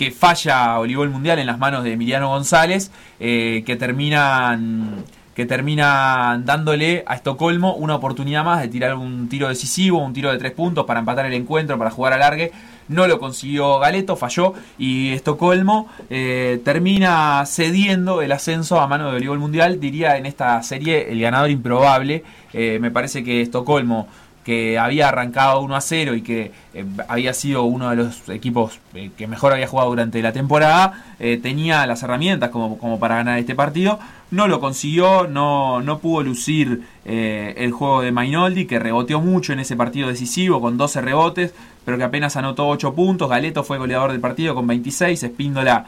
que 0.00 0.10
falla 0.10 0.78
Olivol 0.78 1.10
Mundial 1.10 1.40
en 1.40 1.46
las 1.46 1.58
manos 1.58 1.84
de 1.84 1.92
Emiliano 1.92 2.30
González, 2.30 2.90
eh, 3.20 3.62
que 3.66 3.76
terminan 3.76 5.04
que 5.34 5.44
dándole 5.44 7.04
a 7.06 7.14
Estocolmo 7.16 7.74
una 7.74 7.96
oportunidad 7.96 8.42
más 8.42 8.62
de 8.62 8.68
tirar 8.68 8.94
un 8.94 9.28
tiro 9.28 9.48
decisivo, 9.48 9.98
un 9.98 10.14
tiro 10.14 10.32
de 10.32 10.38
tres 10.38 10.52
puntos 10.52 10.86
para 10.86 11.00
empatar 11.00 11.26
el 11.26 11.34
encuentro, 11.34 11.76
para 11.76 11.90
jugar 11.90 12.14
a 12.14 12.16
largue. 12.16 12.50
No 12.88 13.06
lo 13.06 13.20
consiguió 13.20 13.78
Galeto, 13.78 14.16
falló 14.16 14.54
y 14.78 15.12
Estocolmo 15.12 15.88
eh, 16.08 16.62
termina 16.64 17.44
cediendo 17.44 18.22
el 18.22 18.32
ascenso 18.32 18.80
a 18.80 18.86
mano 18.86 19.06
de 19.06 19.12
Voleibol 19.12 19.38
Mundial. 19.38 19.80
Diría 19.80 20.16
en 20.16 20.24
esta 20.24 20.62
serie 20.62 21.12
el 21.12 21.20
ganador 21.20 21.50
improbable. 21.50 22.24
Eh, 22.54 22.78
me 22.80 22.90
parece 22.90 23.22
que 23.22 23.42
Estocolmo 23.42 24.08
que 24.44 24.78
había 24.78 25.08
arrancado 25.08 25.60
1 25.60 25.76
a 25.76 25.80
0 25.80 26.14
y 26.14 26.22
que 26.22 26.52
eh, 26.72 26.84
había 27.08 27.34
sido 27.34 27.64
uno 27.64 27.90
de 27.90 27.96
los 27.96 28.28
equipos 28.28 28.78
eh, 28.94 29.10
que 29.16 29.26
mejor 29.26 29.52
había 29.52 29.66
jugado 29.66 29.90
durante 29.90 30.22
la 30.22 30.32
temporada, 30.32 31.14
eh, 31.18 31.38
tenía 31.42 31.86
las 31.86 32.02
herramientas 32.02 32.50
como, 32.50 32.78
como 32.78 32.98
para 32.98 33.16
ganar 33.16 33.38
este 33.38 33.54
partido. 33.54 33.98
No 34.30 34.46
lo 34.46 34.60
consiguió, 34.60 35.26
no, 35.26 35.82
no 35.82 35.98
pudo 35.98 36.22
lucir 36.22 36.84
el 37.04 37.72
juego 37.72 38.00
de 38.00 38.12
Mainoldi, 38.12 38.64
que 38.64 38.78
reboteó 38.78 39.20
mucho 39.20 39.52
en 39.52 39.58
ese 39.58 39.74
partido 39.74 40.06
decisivo 40.06 40.60
con 40.60 40.76
12 40.76 41.00
rebotes, 41.00 41.52
pero 41.84 41.98
que 41.98 42.04
apenas 42.04 42.36
anotó 42.36 42.68
8 42.68 42.94
puntos. 42.94 43.28
Galeto 43.28 43.64
fue 43.64 43.78
goleador 43.78 44.12
del 44.12 44.20
partido 44.20 44.54
con 44.54 44.68
26. 44.68 45.20
Espíndola 45.24 45.84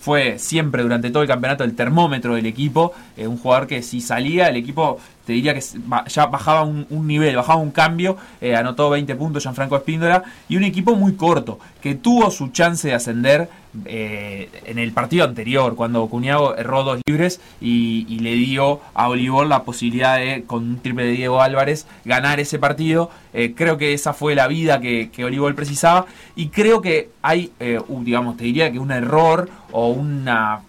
fue 0.00 0.40
siempre 0.40 0.82
durante 0.82 1.10
todo 1.10 1.22
el 1.22 1.28
campeonato 1.28 1.62
el 1.62 1.76
termómetro 1.76 2.34
del 2.34 2.46
equipo. 2.46 2.92
un 3.16 3.38
jugador 3.38 3.68
que 3.68 3.80
si 3.84 4.00
salía, 4.00 4.48
el 4.48 4.56
equipo 4.56 4.98
te 5.26 5.32
diría 5.32 5.52
que 5.54 5.62
ya 6.06 6.26
bajaba 6.26 6.62
un, 6.62 6.86
un 6.88 7.06
nivel, 7.06 7.34
bajaba 7.34 7.58
un 7.58 7.72
cambio, 7.72 8.16
eh, 8.40 8.54
anotó 8.54 8.88
20 8.90 9.16
puntos 9.16 9.42
Gianfranco 9.42 9.76
Espíndola 9.76 10.22
y 10.48 10.56
un 10.56 10.62
equipo 10.62 10.94
muy 10.94 11.16
corto, 11.16 11.58
que 11.82 11.96
tuvo 11.96 12.30
su 12.30 12.48
chance 12.48 12.86
de 12.86 12.94
ascender 12.94 13.48
eh, 13.84 14.48
en 14.64 14.78
el 14.78 14.92
partido 14.92 15.24
anterior, 15.24 15.74
cuando 15.74 16.06
Cuñago 16.06 16.56
erró 16.56 16.84
dos 16.84 17.00
libres 17.06 17.40
y, 17.60 18.06
y 18.08 18.20
le 18.20 18.34
dio 18.34 18.80
a 18.94 19.08
Olivón 19.08 19.48
la 19.48 19.64
posibilidad 19.64 20.16
de, 20.16 20.44
con 20.46 20.62
un 20.62 20.78
triple 20.78 21.04
de 21.04 21.10
Diego 21.10 21.42
Álvarez, 21.42 21.86
ganar 22.04 22.38
ese 22.38 22.60
partido. 22.60 23.10
Eh, 23.34 23.52
creo 23.54 23.76
que 23.76 23.92
esa 23.92 24.14
fue 24.14 24.36
la 24.36 24.46
vida 24.46 24.80
que, 24.80 25.10
que 25.10 25.24
Olivol 25.24 25.56
precisaba 25.56 26.06
y 26.36 26.48
creo 26.48 26.80
que 26.80 27.10
hay, 27.20 27.50
digamos, 27.88 28.36
te 28.36 28.44
diría 28.44 28.70
que 28.70 28.78
un 28.78 28.92
error 28.92 29.50
o 29.72 29.88
una 29.88 30.60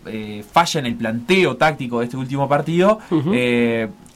falla 0.51 0.79
en 0.79 0.85
el 0.87 0.95
planteo 0.95 1.55
táctico 1.55 1.99
de 1.99 2.05
este 2.05 2.17
último 2.17 2.49
partido. 2.49 2.99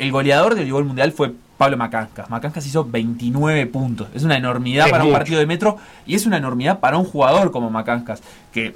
El 0.01 0.11
goleador 0.11 0.55
del 0.55 0.63
Olivol 0.63 0.85
Mundial 0.85 1.11
fue 1.11 1.31
Pablo 1.59 1.77
Macancas. 1.77 2.27
Macancas 2.27 2.65
hizo 2.65 2.83
29 2.83 3.67
puntos. 3.67 4.07
Es 4.15 4.23
una 4.23 4.35
enormidad 4.35 4.87
Es 4.87 4.91
para 4.91 5.03
un 5.03 5.11
partido 5.11 5.39
de 5.39 5.45
metro 5.45 5.77
y 6.07 6.15
es 6.15 6.25
una 6.25 6.37
enormidad 6.37 6.79
para 6.79 6.97
un 6.97 7.05
jugador 7.05 7.51
como 7.51 7.69
Macancas, 7.69 8.23
que 8.51 8.73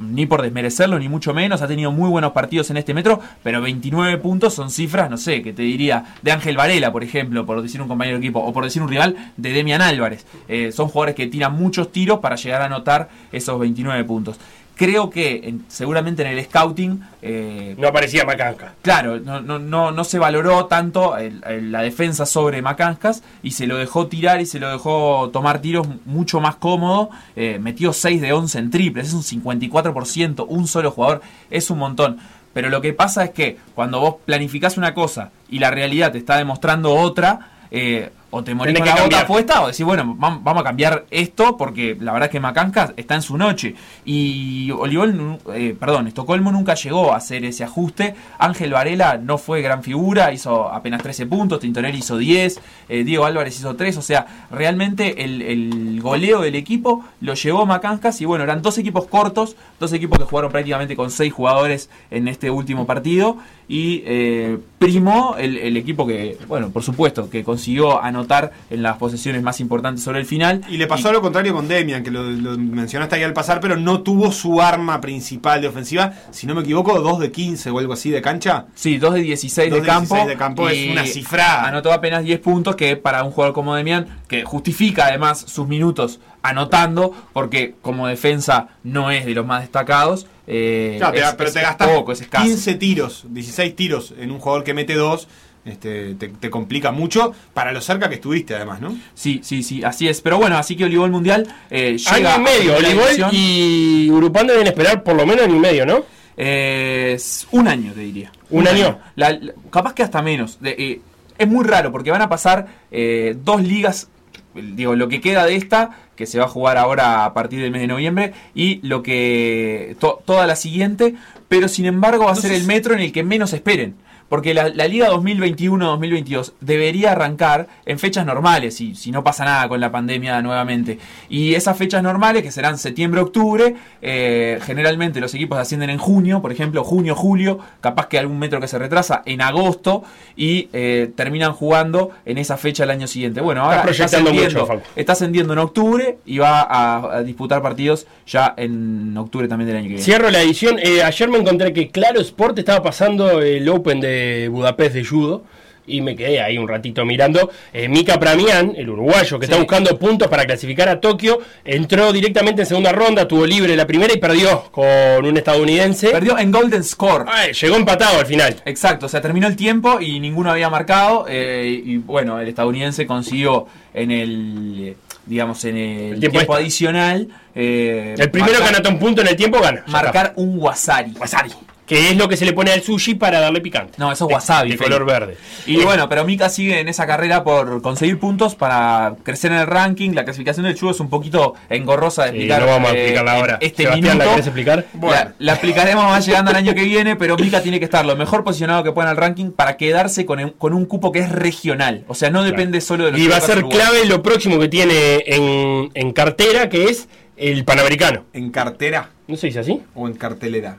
ni 0.00 0.26
por 0.26 0.42
desmerecerlo 0.42 0.98
ni 0.98 1.08
mucho 1.08 1.32
menos, 1.32 1.62
ha 1.62 1.68
tenido 1.68 1.92
muy 1.92 2.10
buenos 2.10 2.32
partidos 2.32 2.68
en 2.70 2.78
este 2.78 2.94
metro, 2.94 3.20
pero 3.44 3.62
29 3.62 4.18
puntos 4.18 4.54
son 4.54 4.72
cifras, 4.72 5.08
no 5.08 5.18
sé, 5.18 5.40
que 5.40 5.52
te 5.52 5.62
diría 5.62 6.16
de 6.20 6.32
Ángel 6.32 6.56
Varela, 6.56 6.90
por 6.90 7.04
ejemplo, 7.04 7.46
por 7.46 7.62
decir 7.62 7.80
un 7.80 7.86
compañero 7.86 8.18
de 8.18 8.24
equipo, 8.24 8.40
o 8.40 8.52
por 8.52 8.64
decir 8.64 8.82
un 8.82 8.88
rival 8.88 9.14
de 9.36 9.52
Demian 9.52 9.82
Álvarez. 9.82 10.26
Eh, 10.48 10.72
son 10.72 10.88
jugadores 10.88 11.14
que 11.14 11.28
tiran 11.28 11.54
muchos 11.54 11.92
tiros 11.92 12.18
para 12.18 12.34
llegar 12.34 12.62
a 12.62 12.64
anotar 12.64 13.08
esos 13.30 13.56
29 13.60 14.02
puntos. 14.02 14.36
Creo 14.76 15.08
que 15.08 15.40
en- 15.48 15.64
seguramente 15.68 16.22
en 16.22 16.28
el 16.36 16.44
scouting... 16.44 17.00
eh, 17.22 17.74
No 17.78 17.88
aparecía 17.88 18.26
Macanca. 18.26 18.74
Claro, 18.82 19.18
no, 19.18 19.40
no, 19.40 19.58
no, 19.58 19.90
no 19.90 20.04
se 20.04 20.18
valoró 20.18 20.66
tanto 20.66 21.16
el- 21.16 21.42
el- 21.46 21.72
la 21.72 21.80
defensa 21.80 22.26
sobre 22.26 22.60
Macancas 22.60 23.22
y 23.42 23.52
se 23.52 23.66
lo 23.66 23.78
dejó 23.78 24.06
tirar 24.08 24.40
y 24.42 24.46
se 24.46 24.58
lo 24.60 24.68
dejó 24.70 25.30
tomar 25.32 25.60
tiros 25.60 25.88
mucho 26.04 26.40
más 26.40 26.56
cómodo. 26.56 27.08
Eh, 27.36 27.58
metió 27.58 27.94
6 27.94 28.20
de 28.20 28.34
11 28.34 28.58
en 28.58 28.70
triples, 28.70 29.08
es 29.08 29.14
un 29.14 29.22
54%, 29.22 30.44
un 30.46 30.66
solo 30.68 30.90
jugador, 30.90 31.22
es 31.50 31.70
un 31.70 31.78
montón. 31.78 32.18
Pero 32.52 32.68
lo 32.68 32.80
que 32.82 32.92
pasa 32.92 33.24
es 33.24 33.30
que 33.30 33.56
cuando 33.74 34.00
vos 34.00 34.16
planificás 34.26 34.76
una 34.76 34.92
cosa 34.94 35.30
y 35.48 35.58
la 35.58 35.70
realidad 35.70 36.12
te 36.12 36.18
está 36.18 36.36
demostrando 36.36 36.94
otra, 36.94 37.50
eh, 37.70 38.10
o 38.36 38.44
te 38.44 38.54
morís 38.54 38.74
con 38.78 38.86
la 38.86 38.94
cambiar. 38.96 39.26
puesta 39.26 39.62
o 39.62 39.66
decís, 39.68 39.84
bueno, 39.84 40.16
vam- 40.18 40.40
vamos 40.42 40.60
a 40.60 40.64
cambiar 40.64 41.06
esto 41.10 41.56
porque 41.56 41.96
la 42.00 42.12
verdad 42.12 42.26
es 42.28 42.32
que 42.32 42.40
Macancas 42.40 42.92
está 42.96 43.14
en 43.14 43.22
su 43.22 43.36
noche. 43.36 43.74
Y 44.04 44.70
Olivol, 44.70 45.38
eh, 45.54 45.76
perdón, 45.78 46.06
Estocolmo 46.06 46.52
nunca 46.52 46.74
llegó 46.74 47.12
a 47.12 47.16
hacer 47.16 47.44
ese 47.44 47.64
ajuste. 47.64 48.14
Ángel 48.38 48.72
Varela 48.72 49.18
no 49.18 49.38
fue 49.38 49.62
gran 49.62 49.82
figura, 49.82 50.32
hizo 50.32 50.68
apenas 50.72 51.02
13 51.02 51.26
puntos, 51.26 51.60
Tintorelli 51.60 51.98
hizo 51.98 52.16
10, 52.18 52.60
eh, 52.88 53.04
Diego 53.04 53.24
Álvarez 53.24 53.56
hizo 53.58 53.74
3. 53.76 53.96
O 53.96 54.02
sea, 54.02 54.46
realmente 54.50 55.24
el, 55.24 55.42
el 55.42 56.00
goleo 56.00 56.40
del 56.40 56.54
equipo 56.54 57.04
lo 57.20 57.34
llevó 57.34 57.66
Macancas. 57.66 58.20
Y 58.20 58.24
bueno, 58.24 58.44
eran 58.44 58.62
dos 58.62 58.78
equipos 58.78 59.06
cortos, 59.06 59.56
dos 59.80 59.92
equipos 59.92 60.18
que 60.18 60.24
jugaron 60.24 60.50
prácticamente 60.52 60.96
con 60.96 61.10
6 61.10 61.32
jugadores 61.32 61.90
en 62.10 62.28
este 62.28 62.50
último 62.50 62.86
partido. 62.86 63.36
Y 63.68 64.02
eh, 64.06 64.58
primó 64.78 65.34
el, 65.38 65.56
el 65.56 65.76
equipo 65.76 66.06
que, 66.06 66.38
bueno, 66.46 66.70
por 66.70 66.82
supuesto, 66.84 67.28
que 67.28 67.42
consiguió 67.42 68.00
anotar 68.00 68.25
en 68.70 68.82
las 68.82 68.96
posesiones 68.96 69.42
más 69.42 69.60
importantes 69.60 70.02
sobre 70.04 70.20
el 70.20 70.26
final. 70.26 70.62
Y 70.68 70.76
le 70.76 70.86
pasó 70.86 71.12
lo 71.12 71.20
contrario 71.22 71.54
con 71.54 71.68
Demian, 71.68 72.02
que 72.02 72.10
lo, 72.10 72.22
lo 72.24 72.56
mencionaste 72.58 73.16
ahí 73.16 73.22
al 73.22 73.32
pasar, 73.32 73.60
pero 73.60 73.76
no 73.76 74.02
tuvo 74.02 74.32
su 74.32 74.60
arma 74.60 75.00
principal 75.00 75.60
de 75.60 75.68
ofensiva. 75.68 76.12
Si 76.30 76.46
no 76.46 76.54
me 76.54 76.62
equivoco, 76.62 77.00
2 77.00 77.18
de 77.20 77.30
15 77.32 77.70
o 77.70 77.78
algo 77.78 77.92
así 77.92 78.10
de 78.10 78.20
cancha. 78.22 78.66
Sí, 78.74 78.98
2 78.98 79.14
de 79.14 79.20
16 79.20 79.70
Dos 79.70 79.76
de 79.78 79.80
de 79.82 79.86
campo. 79.86 80.14
16 80.14 80.28
de 80.28 80.36
campo 80.36 80.68
es 80.68 80.76
y 80.78 80.90
una 80.90 81.04
cifra. 81.06 81.64
Anotó 81.66 81.92
apenas 81.92 82.24
10 82.24 82.40
puntos, 82.40 82.76
que 82.76 82.96
para 82.96 83.22
un 83.24 83.30
jugador 83.30 83.54
como 83.54 83.74
Demian, 83.74 84.06
que 84.28 84.44
justifica 84.44 85.06
además 85.06 85.44
sus 85.46 85.66
minutos 85.68 86.20
anotando, 86.42 87.12
porque 87.32 87.74
como 87.82 88.06
defensa 88.06 88.68
no 88.84 89.10
es 89.10 89.26
de 89.26 89.34
los 89.34 89.44
más 89.46 89.62
destacados. 89.62 90.26
eh, 90.48 90.94
Claro, 90.98 91.16
es- 91.16 91.34
pero 91.36 91.48
es- 91.48 91.54
te 91.54 91.58
es 91.60 91.66
gastas 91.66 91.88
poco, 91.88 92.12
es 92.12 92.20
escaso. 92.20 92.44
15 92.44 92.74
tiros, 92.76 93.24
16 93.30 93.74
tiros 93.74 94.14
en 94.16 94.30
un 94.30 94.38
jugador 94.38 94.62
que 94.62 94.74
mete 94.74 94.94
2. 94.94 95.26
Este, 95.66 96.14
te, 96.14 96.28
te 96.28 96.48
complica 96.48 96.92
mucho 96.92 97.34
para 97.52 97.72
lo 97.72 97.80
cerca 97.80 98.08
que 98.08 98.14
estuviste, 98.14 98.54
además, 98.54 98.80
¿no? 98.80 98.96
Sí, 99.14 99.40
sí, 99.42 99.62
sí, 99.64 99.82
así 99.82 100.06
es. 100.08 100.20
Pero 100.20 100.38
bueno, 100.38 100.56
así 100.56 100.76
que 100.76 100.84
Olivol 100.84 101.10
Mundial 101.10 101.46
eh, 101.70 101.96
Año 102.06 102.16
llega 102.18 102.36
y 102.36 102.40
medio, 102.40 102.76
Olivol 102.76 103.08
y 103.32 104.08
Urupán 104.10 104.46
deben 104.46 104.66
esperar 104.68 105.02
por 105.02 105.16
lo 105.16 105.26
menos 105.26 105.44
año 105.44 105.56
y 105.56 105.60
medio, 105.60 105.84
¿no? 105.84 106.04
Eh, 106.36 107.12
es 107.16 107.48
un 107.50 107.66
año, 107.66 107.92
te 107.92 108.00
diría. 108.00 108.30
¿Un 108.50 108.68
año? 108.68 108.98
La- 109.16 109.32
la- 109.32 109.52
capaz 109.70 109.94
que 109.94 110.02
hasta 110.04 110.22
menos. 110.22 110.60
De- 110.60 110.76
eh, 110.78 111.00
es 111.38 111.48
muy 111.48 111.64
raro 111.64 111.90
porque 111.90 112.10
van 112.10 112.22
a 112.22 112.28
pasar 112.28 112.66
eh, 112.90 113.36
dos 113.42 113.62
ligas. 113.62 114.08
Digo, 114.54 114.94
lo 114.94 115.08
que 115.08 115.20
queda 115.20 115.44
de 115.44 115.56
esta, 115.56 115.90
que 116.14 116.26
se 116.26 116.38
va 116.38 116.44
a 116.44 116.48
jugar 116.48 116.78
ahora 116.78 117.24
a 117.24 117.34
partir 117.34 117.60
del 117.60 117.70
mes 117.72 117.80
de 117.82 117.88
noviembre, 117.88 118.32
y 118.54 118.80
lo 118.86 119.02
que. 119.02 119.96
to- 119.98 120.22
toda 120.24 120.46
la 120.46 120.56
siguiente, 120.56 121.14
pero 121.48 121.68
sin 121.68 121.86
embargo 121.86 122.24
va 122.26 122.32
a 122.32 122.36
ser 122.36 122.52
el 122.52 122.64
metro 122.64 122.94
en 122.94 123.00
el 123.00 123.12
que 123.12 123.22
menos 123.24 123.52
esperen. 123.52 123.96
Porque 124.28 124.54
la, 124.54 124.68
la 124.68 124.88
Liga 124.88 125.08
2021-2022 125.10 126.52
debería 126.60 127.12
arrancar 127.12 127.68
en 127.84 127.98
fechas 127.98 128.26
normales, 128.26 128.76
si, 128.76 128.94
si 128.94 129.10
no 129.10 129.22
pasa 129.22 129.44
nada 129.44 129.68
con 129.68 129.80
la 129.80 129.90
pandemia 129.92 130.42
nuevamente. 130.42 130.98
Y 131.28 131.54
esas 131.54 131.76
fechas 131.76 132.02
normales, 132.02 132.42
que 132.42 132.50
serán 132.50 132.78
septiembre-octubre, 132.78 133.76
eh, 134.02 134.58
generalmente 134.62 135.20
los 135.20 135.34
equipos 135.34 135.58
ascienden 135.58 135.90
en 135.90 135.98
junio, 135.98 136.42
por 136.42 136.52
ejemplo, 136.52 136.82
junio-julio, 136.84 137.58
capaz 137.80 138.08
que 138.08 138.18
algún 138.18 138.38
metro 138.38 138.60
que 138.60 138.68
se 138.68 138.78
retrasa 138.78 139.22
en 139.26 139.40
agosto, 139.40 140.02
y 140.36 140.68
eh, 140.72 141.10
terminan 141.14 141.52
jugando 141.52 142.10
en 142.24 142.38
esa 142.38 142.56
fecha 142.56 142.84
el 142.84 142.90
año 142.90 143.06
siguiente. 143.06 143.40
Bueno, 143.40 143.62
ahora 143.62 143.84
está 143.90 144.04
ascendiendo, 144.04 144.66
mucho, 144.66 144.82
está 144.96 145.12
ascendiendo 145.12 145.52
en 145.52 145.58
octubre 145.60 146.18
y 146.26 146.38
va 146.38 146.62
a, 146.62 147.18
a 147.18 147.22
disputar 147.22 147.62
partidos 147.62 148.06
ya 148.26 148.54
en 148.56 149.16
octubre 149.16 149.48
también 149.48 149.68
del 149.68 149.76
año 149.76 149.84
que 149.84 149.94
viene. 149.94 150.02
Cierro 150.02 150.30
la 150.30 150.42
edición. 150.42 150.78
Eh, 150.78 151.02
ayer 151.02 151.28
me 151.28 151.38
encontré 151.38 151.72
que 151.72 151.88
Claro 151.88 152.20
Sport 152.20 152.58
estaba 152.58 152.82
pasando 152.82 153.40
el 153.40 153.68
Open 153.68 154.00
de 154.00 154.15
Budapest 154.50 154.94
de 154.94 155.04
judo. 155.04 155.44
Y 155.88 156.00
me 156.00 156.16
quedé 156.16 156.40
ahí 156.40 156.58
un 156.58 156.66
ratito 156.66 157.04
mirando. 157.04 157.48
Eh, 157.72 157.88
Mika 157.88 158.18
Pramian, 158.18 158.72
el 158.76 158.90
uruguayo, 158.90 159.38
que 159.38 159.44
está 159.46 159.56
buscando 159.56 159.96
puntos 159.96 160.26
para 160.26 160.44
clasificar 160.44 160.88
a 160.88 161.00
Tokio, 161.00 161.38
entró 161.64 162.12
directamente 162.12 162.62
en 162.62 162.66
segunda 162.66 162.90
ronda, 162.90 163.28
tuvo 163.28 163.46
libre 163.46 163.76
la 163.76 163.86
primera 163.86 164.12
y 164.12 164.16
perdió 164.18 164.64
con 164.72 164.84
un 165.24 165.36
estadounidense. 165.36 166.08
Perdió 166.10 166.36
en 166.40 166.50
Golden 166.50 166.82
Score. 166.82 167.26
Ay, 167.28 167.52
llegó 167.52 167.76
empatado 167.76 168.18
al 168.18 168.26
final. 168.26 168.56
Exacto, 168.64 169.06
o 169.06 169.08
sea, 169.08 169.20
terminó 169.20 169.46
el 169.46 169.54
tiempo 169.54 170.00
y 170.00 170.18
ninguno 170.18 170.50
había 170.50 170.68
marcado. 170.68 171.26
eh, 171.28 171.80
y 171.84 171.98
bueno, 171.98 172.40
el 172.40 172.48
estadounidense 172.48 173.06
consiguió 173.06 173.68
en 173.94 174.10
el, 174.10 174.76
eh, 174.88 174.96
digamos, 175.24 175.64
en 175.66 175.76
el, 175.76 176.18
tiempo 176.18 176.18
tiempo, 176.18 176.38
extra. 176.40 176.56
adicional. 176.56 177.28
eh, 177.54 178.16
El 178.18 178.30
primero 178.32 178.58
que 178.58 178.64
anota 178.64 178.88
un 178.88 178.98
punto 178.98 179.20
en 179.22 179.28
el 179.28 179.36
tiempo 179.36 179.60
gana. 179.60 179.84
Marcar 179.86 180.32
un 180.34 180.58
wasari. 180.58 181.12
Wasari. 181.16 181.50
Que 181.86 182.08
es 182.10 182.16
lo 182.16 182.28
que 182.28 182.36
se 182.36 182.44
le 182.44 182.52
pone 182.52 182.72
al 182.72 182.82
sushi 182.82 183.14
para 183.14 183.38
darle 183.38 183.60
picante. 183.60 183.92
No, 183.98 184.10
eso 184.10 184.26
es 184.28 184.34
wasabi. 184.34 184.70
De, 184.72 184.76
color 184.76 185.04
verde. 185.06 185.36
Y 185.66 185.80
Eh, 185.80 185.84
bueno, 185.84 186.08
pero 186.08 186.24
Mika 186.24 186.48
sigue 186.48 186.80
en 186.80 186.88
esa 186.88 187.06
carrera 187.06 187.44
por 187.44 187.80
conseguir 187.80 188.18
puntos 188.18 188.56
para 188.56 189.14
crecer 189.22 189.52
en 189.52 189.58
el 189.58 189.66
ranking. 189.68 190.10
La 190.12 190.24
clasificación 190.24 190.66
del 190.66 190.76
judo 190.76 190.90
es 190.90 190.98
un 191.00 191.08
poquito 191.08 191.54
engorrosa 191.70 192.24
de 192.24 192.30
Sí, 192.32 192.36
explicar. 192.38 192.60
no 192.62 192.66
vamos 192.66 192.90
a 192.90 192.94
eh, 192.94 192.98
explicarla 192.98 193.32
ahora. 193.36 193.58
Este 193.60 193.84
Sebastián, 193.84 194.02
minuto. 194.18 194.24
¿la 194.24 194.30
querés 194.32 194.46
explicar? 194.48 194.86
La, 195.00 195.34
la 195.38 195.52
explicaremos 195.52 196.04
más 196.04 196.26
llegando 196.26 196.50
al 196.50 196.56
año 196.56 196.74
que 196.74 196.82
viene, 196.82 197.14
pero 197.14 197.36
Mika 197.36 197.62
tiene 197.62 197.78
que 197.78 197.84
estar 197.84 198.04
lo 198.04 198.16
mejor 198.16 198.42
posicionado 198.42 198.82
que 198.82 198.90
pueda 198.90 199.08
en 199.08 199.12
el 199.12 199.16
ranking 199.16 199.52
para 199.52 199.76
quedarse 199.76 200.26
con, 200.26 200.40
un- 200.40 200.50
con 200.50 200.72
un 200.74 200.86
cupo 200.86 201.12
que 201.12 201.20
es 201.20 201.30
regional. 201.30 202.04
O 202.08 202.14
sea, 202.16 202.30
no 202.30 202.42
depende 202.42 202.80
solo 202.80 203.04
de 203.04 203.12
los 203.12 203.20
Y 203.20 203.28
va 203.28 203.36
a 203.36 203.40
ser 203.40 203.62
clave 203.66 204.06
lo 204.06 204.22
próximo 204.24 204.58
que 204.58 204.66
tiene 204.68 205.22
en, 205.26 205.90
en 205.94 206.12
cartera, 206.12 206.68
que 206.68 206.86
es 206.86 207.08
el 207.36 207.64
Panamericano. 207.64 208.24
¿En 208.32 208.50
cartera? 208.50 209.10
¿No 209.28 209.36
se 209.36 209.46
dice 209.46 209.60
así? 209.60 209.82
¿O 209.94 210.08
en 210.08 210.14
cartelera? 210.14 210.78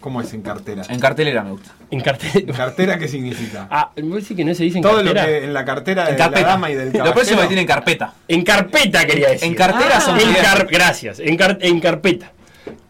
¿Cómo 0.00 0.20
es 0.20 0.32
en 0.32 0.42
cartera? 0.42 0.82
En 0.88 1.00
cartelera 1.00 1.42
me 1.42 1.50
gusta. 1.50 1.70
En 1.90 2.00
cartera. 2.00 2.32
¿En 2.38 2.46
cartera 2.54 2.98
qué 2.98 3.08
significa? 3.08 3.66
Ah, 3.70 3.90
me 3.96 4.10
parece 4.10 4.36
que 4.36 4.44
no 4.44 4.54
se 4.54 4.62
dice 4.64 4.78
en 4.78 4.82
Todo 4.82 5.02
lo 5.02 5.12
cartera. 5.12 5.26
que 5.26 5.44
en 5.44 5.52
la 5.54 5.64
cartera 5.64 6.04
de 6.04 6.10
En 6.12 6.18
la 6.18 6.24
carpeta. 6.26 6.46
dama 6.46 6.70
y 6.70 6.74
del 6.74 6.86
Lo 6.86 6.92
caballero. 6.92 7.14
próximo 7.14 7.40
que 7.40 7.46
tiene 7.48 7.62
en 7.62 7.66
carpeta. 7.68 8.14
En 8.28 8.42
carpeta 8.44 9.04
quería 9.06 9.30
decir. 9.30 9.48
En 9.48 9.54
cartera 9.54 9.94
Ah, 9.96 10.00
son 10.00 10.18
en 10.20 10.28
bien. 10.32 10.42
car- 10.42 10.66
Gracias, 10.70 11.18
en, 11.18 11.36
car- 11.36 11.58
en 11.60 11.80
carpeta. 11.80 12.32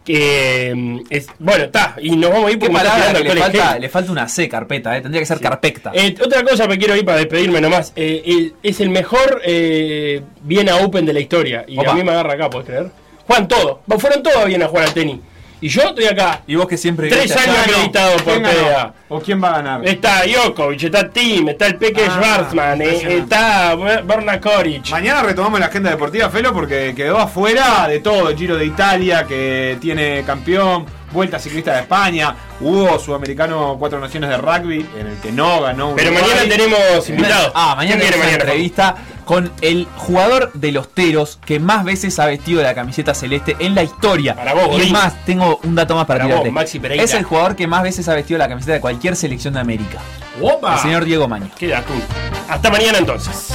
Que 0.05 1.03
es, 1.11 1.27
bueno, 1.39 1.65
está, 1.65 1.97
y 2.01 2.17
nos 2.17 2.31
vamos 2.31 2.49
a 2.49 2.51
ir 2.53 2.59
¿Qué 2.59 2.67
porque 2.67 2.73
me 2.73 2.78
está 2.78 2.93
palabra 2.93 3.23
que 3.23 3.35
le 3.35 3.41
falta? 3.41 3.73
gel. 3.73 3.81
Le 3.82 3.89
falta 3.91 4.12
una 4.12 4.28
C, 4.28 4.49
carpeta, 4.49 4.97
eh. 4.97 5.01
Tendría 5.03 5.20
que 5.20 5.27
ser 5.27 5.39
carpeta. 5.41 5.91
Eh, 5.95 6.15
otra 6.24 6.43
cosa 6.45 6.66
me 6.66 6.78
quiero 6.78 6.97
ir 6.97 7.05
para 7.05 7.19
despedirme 7.19 7.61
nomás. 7.61 7.93
Eh, 7.95 8.23
el- 8.24 8.55
es 8.62 8.81
el 8.81 8.89
mejor 8.91 9.43
eh, 9.45 10.23
Viena 10.43 10.77
Open 10.77 11.05
de 11.05 11.12
la 11.12 11.20
historia. 11.20 11.65
Y 11.69 11.78
Opa. 11.78 11.91
a 11.91 11.95
mí 11.95 12.03
me 12.03 12.12
agarra 12.12 12.35
acá, 12.35 12.49
¿puedes 12.49 12.66
creer? 12.66 12.91
Juegan 13.27 13.49
todos. 13.49 13.78
Fueron 13.99 14.23
todos 14.23 14.37
a 14.39 14.45
Viena 14.47 14.65
a 14.65 14.69
jugar 14.69 14.85
al 14.85 14.95
tenis. 14.95 15.19
Y 15.60 15.68
yo 15.68 15.82
estoy 15.82 16.05
acá. 16.06 16.43
Y 16.47 16.55
vos 16.55 16.66
que 16.68 16.76
siempre 16.76 17.09
Tres 17.09 17.36
años 17.36 17.56
acreditado 17.59 18.12
por 18.18 18.24
¿Quién 18.35 18.43
ganó? 18.43 18.55
PDA. 18.68 18.94
¿O 19.09 19.20
quién 19.20 19.43
va 19.43 19.48
a 19.48 19.52
ganar? 19.62 19.89
Está 19.89 20.22
Djokovic, 20.24 20.82
está 20.85 21.09
Tim, 21.10 21.48
está 21.48 21.66
el 21.66 21.76
Peque 21.76 22.05
Ah, 22.09 22.10
Schwarzman, 22.14 22.82
eh, 22.82 23.16
está 23.18 23.74
Berna 23.74 24.40
Koric. 24.40 24.90
Mañana 24.90 25.22
retomamos 25.22 25.59
la 25.59 25.66
agenda 25.66 25.90
deportiva, 25.90 26.28
Felo, 26.30 26.52
porque 26.52 26.93
quedó 26.97 27.18
afuera 27.18 27.89
de 27.89 28.01
todo. 28.01 28.28
El 28.28 28.36
Giro 28.36 28.56
de 28.56 28.66
Italia, 28.66 29.24
que 29.26 29.78
tiene 29.80 30.22
campeón. 30.24 30.86
Vuelta 31.10 31.39
Ciclista 31.39 31.72
de 31.72 31.80
España, 31.80 32.36
hubo 32.60 32.98
Sudamericano 32.98 33.76
Cuatro 33.78 33.98
Naciones 33.98 34.28
de 34.28 34.36
Rugby, 34.36 34.86
en 35.01 35.06
el 35.06 35.16
que 35.16 35.32
no 35.32 35.62
ganó 35.62 35.94
Pero 35.97 36.10
Uruguay. 36.10 36.30
mañana 36.35 36.55
tenemos 36.55 37.09
invitados. 37.09 37.52
Ah, 37.55 37.74
mañana 37.74 37.97
¿Quién 37.97 38.10
viene 38.10 38.10
tenemos 38.12 38.16
una 38.18 38.26
mañana? 38.26 38.44
entrevista 38.44 38.94
con 39.29 39.53
el 39.61 39.87
jugador 39.99 40.53
de 40.55 40.73
los 40.73 40.89
Teros 40.95 41.39
que 41.45 41.61
más 41.61 41.85
veces 41.85 42.19
ha 42.19 42.25
vestido 42.25 42.63
la 42.63 42.75
camiseta 42.75 43.13
celeste 43.13 43.57
en 43.59 43.75
la 43.75 43.83
historia. 43.83 44.35
Para 44.35 44.55
vos, 44.55 44.71
y 44.79 44.81
es 44.81 44.91
más, 44.91 45.23
tengo 45.27 45.61
un 45.65 45.75
dato 45.75 45.95
más 45.95 46.07
para, 46.07 46.25
Para 46.25 46.41
vos. 46.41 46.51
Maxi 46.51 46.79
Pereira. 46.81 47.05
Es 47.05 47.13
el 47.13 47.25
jugador 47.25 47.55
que 47.55 47.67
más 47.67 47.83
veces 47.83 48.09
ha 48.09 48.15
vestido 48.15 48.39
la 48.39 48.49
camiseta 48.49 48.73
de 48.73 48.81
cualquier 48.81 49.17
selección 49.17 49.53
de 49.53 49.61
América. 49.61 49.99
¡Opa! 50.41 50.77
El 50.77 50.81
señor 50.81 51.05
Diego 51.05 51.29
Maño. 51.29 51.51
Qué 51.59 51.69
dato. 51.69 51.93
Hasta 52.49 52.71
mañana 52.71 52.97
entonces. 52.97 53.53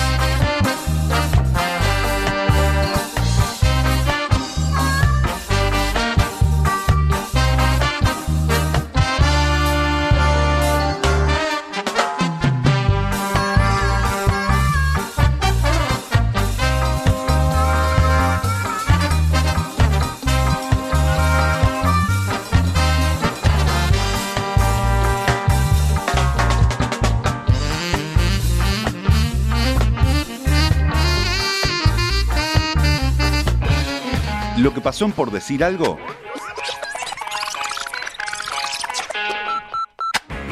En 35.02 35.12
por 35.12 35.32
decir 35.32 35.64
algo. 35.64 35.98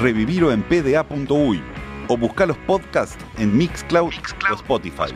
Revivirlo 0.02 0.52
en 0.52 0.64
pda.uy 0.64 1.64
o 2.08 2.18
buscar 2.18 2.48
los 2.48 2.58
podcasts 2.58 3.24
en 3.38 3.56
Mixcloud, 3.56 4.12
o 4.50 4.56
Spotify. 4.56 5.14